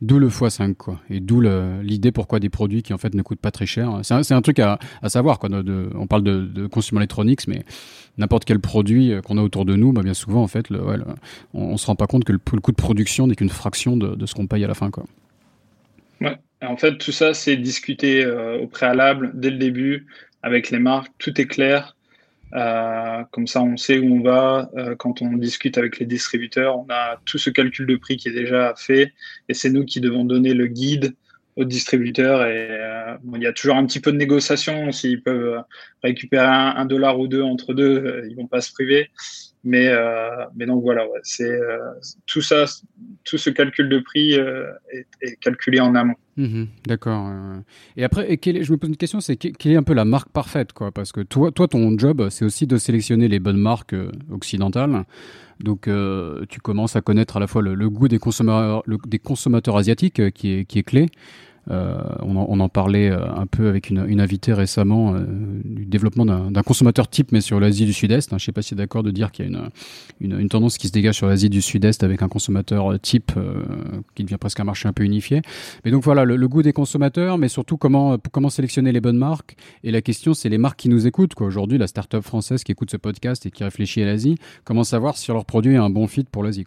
[0.00, 1.00] D'où le x5, quoi.
[1.10, 4.00] Et d'où l'idée pourquoi des produits qui en fait ne coûtent pas très cher.
[4.02, 5.48] C'est un, truc à, savoir, quoi.
[5.48, 7.64] De, on parle de, de consumer electronics, mais
[8.18, 10.80] n'importe quel produit euh, qu'on a autour de nous, bah bien souvent en fait, le,
[11.54, 14.26] on, ne se rend pas compte que le, coût de production n'est qu'une fraction de,
[14.26, 15.04] ce qu'on paye à la fin, quoi.
[16.20, 16.36] Ouais.
[16.60, 20.06] En fait, tout ça, c'est discuté euh, au préalable dès le début
[20.42, 21.12] avec les marques.
[21.18, 21.96] Tout est clair.
[22.54, 24.70] Euh, comme ça, on sait où on va.
[24.76, 28.28] Euh, quand on discute avec les distributeurs, on a tout ce calcul de prix qui
[28.28, 29.12] est déjà fait
[29.48, 31.14] et c'est nous qui devons donner le guide
[31.56, 32.42] aux distributeurs.
[32.46, 34.92] Et euh, il y a toujours un petit peu de négociation.
[34.92, 35.62] S'ils peuvent
[36.02, 39.10] récupérer un, dollar ou deux entre deux, ils vont pas se priver.
[39.64, 39.92] Mais,
[40.54, 41.58] mais donc voilà, c'est
[42.26, 42.64] tout ça,
[43.24, 46.14] tout ce calcul de prix est, est calculé en amont.
[46.38, 47.26] Mhm, d'accord.
[47.28, 47.58] Euh.
[47.96, 50.72] Et après, je me pose une question, c'est quelle est un peu la marque parfaite,
[50.72, 50.92] quoi?
[50.92, 55.04] Parce que toi, toi, ton job, c'est aussi de sélectionner les bonnes marques euh, occidentales.
[55.58, 59.76] Donc, euh, tu commences à connaître à la fois le, goût des consommateurs, des consommateurs
[59.76, 61.06] asiatiques, qui est, qui est clé.
[61.70, 65.20] Euh, on, en, parlait euh, un peu avec une, invitée récemment euh,
[65.64, 68.32] du développement d'un consommateur type, mais sur l'Asie du Sud-Est.
[68.32, 68.38] Hein.
[68.38, 69.70] Je ne sais pas si d'accord de dire qu'il y a
[70.20, 73.32] une, tendance qui se dégage sur l'Asie du Sud-Est avec un consommateur type
[74.14, 75.42] qui devient presque un marché un peu unifié.
[75.84, 79.56] Mais donc voilà, le, goût des consommateurs, mais surtout comment, comment sélectionner les bonnes marques.
[79.84, 81.38] Et la question, c'est les marques qui nous écoutent.
[81.40, 85.16] Aujourd'hui, la start-up française qui écoute ce podcast et qui réfléchit à l'Asie, comment savoir
[85.16, 86.64] si leur produit est un bon fit pour l'Asie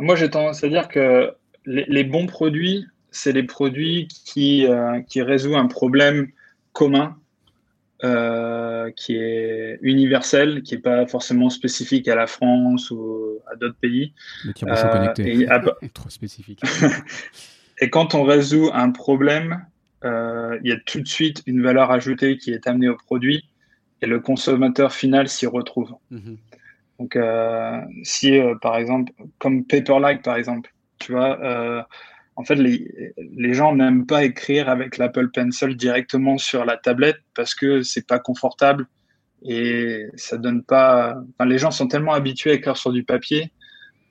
[0.00, 1.32] Moi, j'ai tendance à dire que
[1.68, 6.28] les, bons produits, c'est les produits qui, euh, qui résout un problème
[6.72, 7.16] commun,
[8.04, 13.78] euh, qui est universel, qui n'est pas forcément spécifique à la France ou à d'autres
[13.80, 14.14] pays.
[14.46, 15.74] Mais qui euh.
[15.82, 16.60] Et, trop spécifique.
[17.80, 19.64] et quand on résout un problème,
[20.04, 23.44] il y a tout de suite une valeur ajoutée qui est amenée au produit
[24.00, 25.94] et le consommateur final s'y retrouve.
[26.10, 26.38] Mhm.
[27.00, 27.18] Donc,
[28.04, 31.82] si par exemple, comme Paperlike par exemple, tu vois, euh,
[32.36, 37.20] en fait, les, les gens n'aiment pas écrire avec l'Apple Pencil directement sur la tablette
[37.34, 38.86] parce que c'est pas confortable
[39.42, 41.16] et ça donne pas.
[41.34, 43.52] Enfin, les gens sont tellement habitués à écrire sur du papier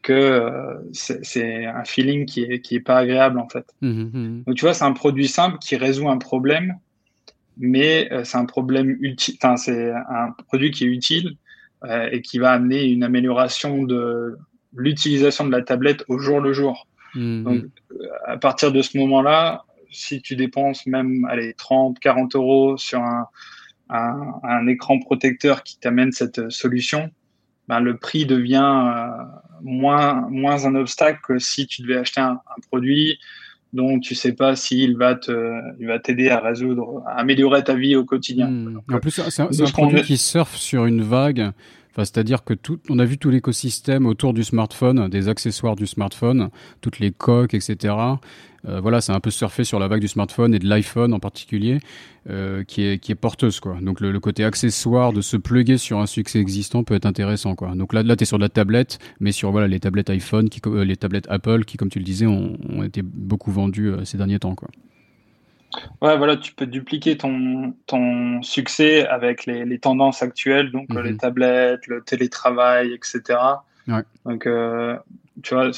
[0.02, 3.66] que euh, c'est un feeling qui est, qui est pas agréable en fait.
[3.82, 4.44] Mmh, mmh, mmh.
[4.46, 6.76] Donc tu vois, c'est un produit simple qui résout un problème,
[7.58, 9.36] mais euh, c'est un problème utile.
[9.42, 11.38] Enfin, c'est un produit qui est utile
[12.12, 14.36] et qui va amener une amélioration de
[14.78, 16.88] l'utilisation de la tablette au jour le jour.
[17.16, 17.44] Hmm.
[17.44, 17.64] Donc,
[18.26, 23.28] à partir de ce moment-là, si tu dépenses même allez, 30, 40 euros sur un,
[23.90, 27.10] un, écran protecteur qui t'amène cette solution,
[27.68, 29.24] ben, le prix devient euh,
[29.62, 32.40] moins, moins un obstacle que si tu devais acheter un,
[32.70, 33.20] produit
[33.74, 37.76] dont tu sais pas s'il va te, il va t'aider à résoudre, à améliorer ta
[37.76, 38.48] vie au quotidien.
[38.48, 38.82] Hmm.
[38.92, 41.52] en plus, c'est un, produit qui surfe sur une vague
[42.06, 46.50] c'est-à-dire que tout, on a vu tout l'écosystème autour du smartphone, des accessoires du smartphone,
[46.82, 47.96] toutes les coques, etc.
[48.68, 51.20] Euh, voilà, c'est un peu surfé sur la vague du smartphone et de l'iPhone en
[51.20, 51.80] particulier,
[52.30, 53.78] euh, qui, est, qui est porteuse, quoi.
[53.82, 57.76] Donc le, côté accessoire de se pluguer sur un succès existant peut être intéressant, quoi.
[57.76, 60.60] Donc là, là tu es sur la tablette, mais sur voilà les tablettes iPhone, qui,
[60.68, 64.18] euh, les tablettes Apple, qui, comme tu le disais, ont, ont été beaucoup vendues ces
[64.18, 64.70] derniers temps, quoi.
[66.02, 71.12] Ouais, voilà, tu peux dupliquer ton, ton succès avec les, les tendances actuelles, donc les
[71.12, 71.18] mhm.
[71.18, 73.40] tablettes, le télétravail, etc.
[74.26, 74.98] Donc, euh,
[75.44, 75.72] tu vois,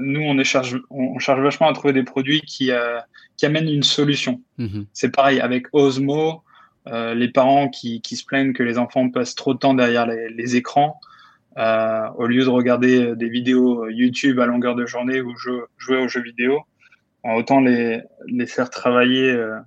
[0.00, 2.98] nous, on, est charge, on charge vachement à trouver des produits qui, euh,
[3.36, 4.40] qui amènent une solution.
[4.58, 4.86] Mhm.
[4.92, 6.42] C'est pareil avec Osmo,
[6.88, 10.06] euh, les parents qui, qui, se plaignent que les enfants passent trop de temps derrière
[10.06, 11.00] les, les écrans.
[11.56, 16.22] au lieu de regarder des vidéos YouTube à longueur de journée ou jouer aux jeux
[16.22, 16.62] vidéo,
[17.34, 19.58] autant les, les faire travailler, euh,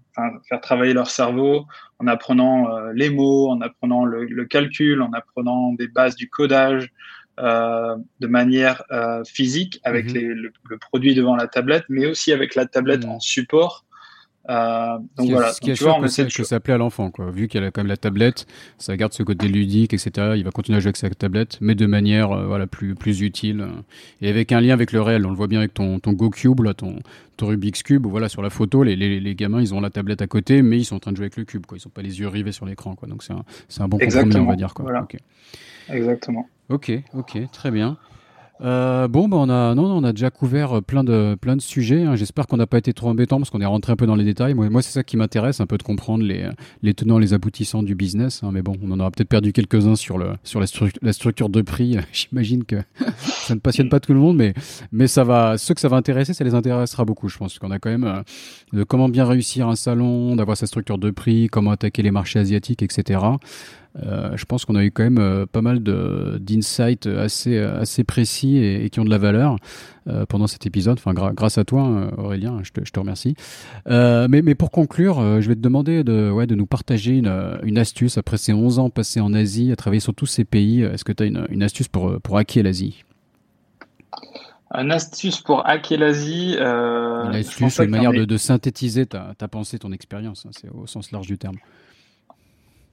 [0.48, 1.66] faire travailler leur cerveau
[2.00, 6.92] en apprenant euh, les mots, en apprenant le, calcul, en apprenant des bases du codage
[7.40, 8.84] euh, de manière
[9.26, 10.14] physique avec mhm.
[10.14, 13.12] les, le, produit devant la tablette, mais aussi avec la tablette mhm.
[13.12, 13.86] en support
[14.52, 15.53] euh, donc ce voilà.
[15.53, 17.32] Ce qui est sûr que, que ça plaît à l'enfant, quoi.
[17.32, 18.45] Vu qu'elle a quand même la tablette,
[18.78, 20.34] ça garde ce côté ludique, etc.
[20.36, 23.22] Il va continuer à jouer avec sa tablette, mais de manière, euh, voilà, plus, plus
[23.22, 23.65] utile.
[24.22, 25.26] Et avec un lien avec le réel.
[25.26, 26.98] On le voit bien avec ton, ton GoCube, là, ton,
[27.38, 30.22] ton Rubik's Cube, voilà, sur la photo, les, les, les, gamins, ils ont la tablette
[30.22, 31.78] à côté, mais ils sont en train de jouer avec le cube, quoi.
[31.78, 33.07] Ils sont pas les yeux rivés sur l'écran, quoi.
[33.07, 33.44] Donc c'est un,
[33.80, 35.07] un, bon compromis, on va dire, quoi.
[35.90, 36.48] Exactement.
[36.69, 37.98] Ok, ok, très bien.
[38.64, 41.62] Euh, bon, bah on a non, on a déjà couvert euh, plein de plein de
[41.62, 42.04] sujets.
[42.04, 42.16] Hein.
[42.16, 44.24] J'espère qu'on n'a pas été trop embêtant parce qu'on est rentré un peu dans les
[44.24, 44.54] détails.
[44.54, 46.48] Moi, c'est ça qui m'intéresse, un peu de comprendre les
[46.84, 48.44] les tenants, les aboutissants du business.
[48.44, 48.52] Hein.
[48.54, 50.68] Mais bon, on en aura peut-être perdu quelques uns sur le sur la,
[51.02, 51.98] la structure de prix.
[52.12, 52.76] J'imagine que
[53.18, 54.54] ça ne passionne pas tout le monde, mais
[54.92, 55.58] mais ça va.
[55.58, 57.30] Ceux que ça va intéresser, ça les intéressera beaucoup.
[57.30, 58.22] Je pense qu'on a quand même euh,
[58.74, 62.38] de comment bien réussir un salon, d'avoir sa structure de prix, comment attaquer les marchés
[62.38, 63.20] asiatiques, etc.
[63.99, 68.57] Euh, je pense qu'on a eu quand même euh, pas mal d'insights assez, assez précis
[68.57, 69.57] et, qui ont de la valeur
[70.07, 70.97] euh, pendant cet épisode.
[70.97, 73.35] Enfin, grâce à toi, Aurélien, je te, je te remercie.
[73.88, 77.77] mais, mais pour conclure, je vais te demander de, ouais, de nous partager une, une
[77.77, 80.81] astuce après ces 11 ans passés en Asie, à travailler sur tous ces pays.
[80.81, 83.03] Est-ce que tu as une, une, astuce pour, pour hacker l'Asie?
[84.73, 86.55] Une astuce pour hacker l'Asie.
[86.57, 90.45] Une astuce, une manière de, de, synthétiser ta, ta pensée, ton expérience.
[90.45, 91.57] Hein, c'est au sens large du terme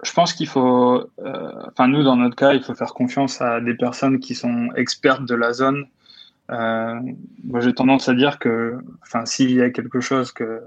[0.03, 3.61] je pense qu'il faut, euh, enfin nous dans notre cas, il faut faire confiance à
[3.61, 5.87] des personnes qui sont expertes de la zone.
[6.51, 6.95] Euh,
[7.45, 10.63] moi, j'ai tendance à dire que, enfin, s'il y a quelque chose que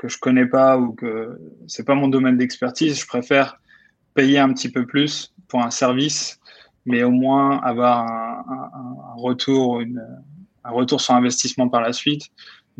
[0.00, 3.60] que je connais pas ou que c'est pas mon domaine d'expertise, je préfère
[4.14, 6.40] payer un petit peu plus pour un service,
[6.86, 9.82] mais au moins avoir un, retour,
[10.64, 12.30] un retour sur investissement par la suite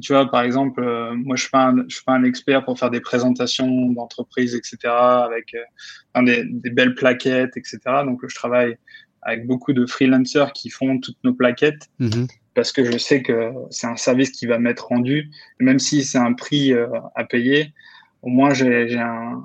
[0.00, 2.64] tu vois, par exemple, euh, moi, je suis pas un, je suis pas un expert
[2.64, 7.78] pour faire des présentations d'entreprise, etc., avec euh, des, des, belles plaquettes, etc.
[8.04, 8.76] Donc, je travaille
[9.22, 12.28] avec beaucoup de freelancers qui font toutes nos plaquettes mm-hmm.
[12.54, 15.30] parce que je sais que c'est un service qui va m'être rendu.
[15.60, 17.74] Et même si c'est un prix euh, à payer,
[18.22, 19.44] au moins, j'ai un,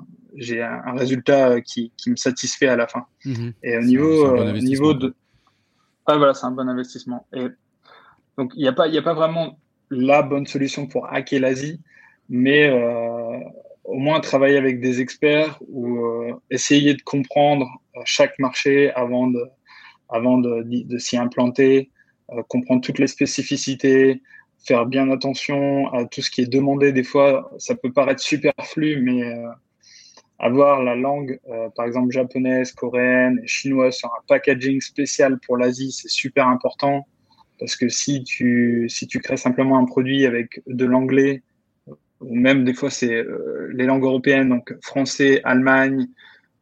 [0.96, 3.06] résultat qui, qui, me satisfait à la fin.
[3.24, 3.52] Mm-hmm.
[3.62, 5.14] Et au niveau, au niveau de,
[6.06, 7.26] ah, voilà, c'est un bon investissement.
[7.32, 7.46] Et
[8.38, 9.58] donc, il n'y a pas, il y a pas vraiment
[9.90, 11.80] la bonne solution pour hacker l'Asie,
[12.28, 13.38] mais euh,
[13.84, 19.28] au moins travailler avec des experts ou euh, essayer de comprendre euh, chaque marché avant
[19.28, 19.44] de,
[20.08, 21.90] avant de, de s'y implanter,
[22.48, 24.22] comprendre toutes les spécificités,
[24.66, 26.92] faire bien attention à tout ce qui est demandé.
[26.92, 29.22] Des fois, ça peut paraître superflu, mais
[30.38, 31.38] avoir la langue,
[31.76, 37.06] par exemple japonaise, coréenne, chinoise sur un packaging spécial pour l'Asie, c'est super important.
[37.58, 41.42] Parce que si tu, si tu crées simplement un produit avec de l'anglais,
[42.20, 46.08] ou même des fois c'est euh, les langues européennes, donc français, Allemagne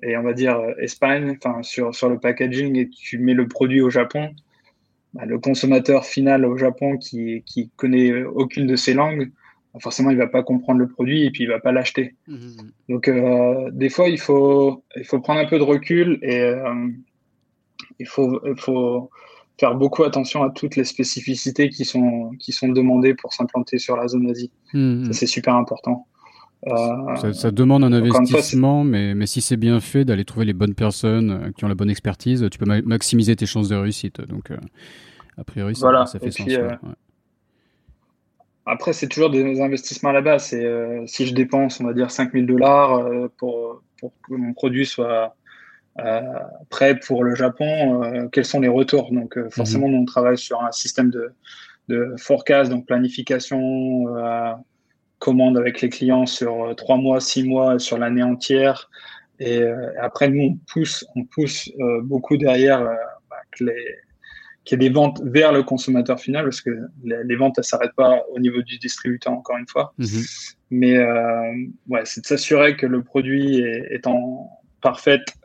[0.02, 3.48] et on va dire euh, Espagne, enfin sur, sur le packaging et tu mets le
[3.48, 4.34] produit au Japon,
[5.14, 9.30] bah, le consommateur final au Japon qui, qui connaît aucune de ces langues,
[9.72, 12.14] bah, forcément il va pas comprendre le produit et puis il va pas l'acheter.
[12.26, 12.56] Mmh.
[12.88, 16.88] Donc euh, des fois il faut, il faut prendre un peu de recul et euh,
[17.98, 19.10] il faut, il faut
[19.58, 23.96] faire beaucoup attention à toutes les spécificités qui sont, qui sont demandées pour s'implanter sur
[23.96, 24.50] la zone Asie.
[24.72, 25.12] Hmm.
[25.12, 26.06] c'est super important.
[26.66, 30.74] Euh, ça, demande un investissement, mais, mais si c'est bien fait, d'aller trouver les bonnes
[30.74, 34.22] personnes euh, qui ont la bonne expertise, tu peux maximiser tes chances de réussite.
[34.22, 34.56] Donc, euh,
[35.36, 36.48] a priori, ça, ça fait sens.
[38.66, 40.56] Après, c'est toujours des investissements à la base.
[41.06, 45.36] si je dépense, on va dire, 5000 dollars pour, pour que mon produit soit
[46.00, 46.20] euh,
[46.70, 49.12] prêt pour le Japon, euh, quels sont les retours?
[49.12, 50.00] Donc euh, forcément, mhm.
[50.00, 51.32] on travaille sur un système de,
[51.88, 54.06] de forecast, donc planification,
[55.20, 58.90] commande avec les clients sur trois mois, six mois, sur l'année entière.
[59.40, 59.62] Et
[60.00, 61.70] après, nous, on pousse, on pousse
[62.02, 62.82] beaucoup derrière
[63.30, 66.70] bah, qu'il y ait des ventes vers le consommateur final, parce que
[67.04, 69.94] les, ventes, elles s'arrêtent pas au niveau du distributeur, encore une fois.
[69.96, 70.22] Mhm.
[70.70, 70.98] Mais
[71.88, 74.50] ouais, c'est de s'assurer que le produit est, est en
[74.82, 75.43] parfaite euh,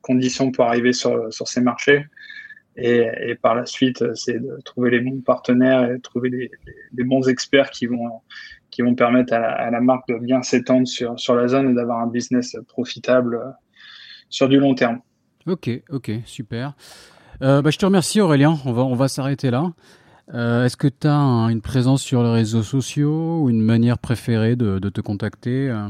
[0.00, 2.06] conditions pour arriver sur, sur ces marchés.
[2.76, 6.50] Et, par la suite, c'est de trouver les bons partenaires et trouver
[6.92, 8.20] les, bons experts qui vont,
[8.70, 12.00] qui vont permettre à la, marque de bien s'étendre sur, sur la zone et d'avoir
[12.00, 13.40] un business profitable
[14.28, 15.00] sur du long terme.
[15.46, 16.74] Ok, ok, super.
[17.42, 19.72] Euh, bah, je te remercie Aurélien, on va, on va s'arrêter là.
[20.34, 24.56] Euh, Est-ce que tu as une présence sur les réseaux sociaux ou une manière préférée
[24.56, 25.88] de, te contacter euh?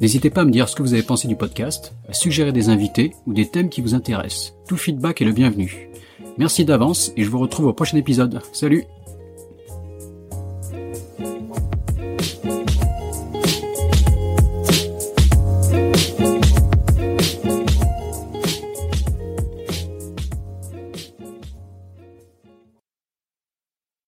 [0.00, 2.68] N'hésitez pas à me dire ce que vous avez pensé du podcast, à suggérer des
[2.68, 4.54] invités ou des thèmes qui vous intéressent.
[4.66, 5.88] Tout feedback est le bienvenu.
[6.36, 8.40] Merci d'avance et je vous retrouve au prochain épisode.
[8.52, 8.82] Salut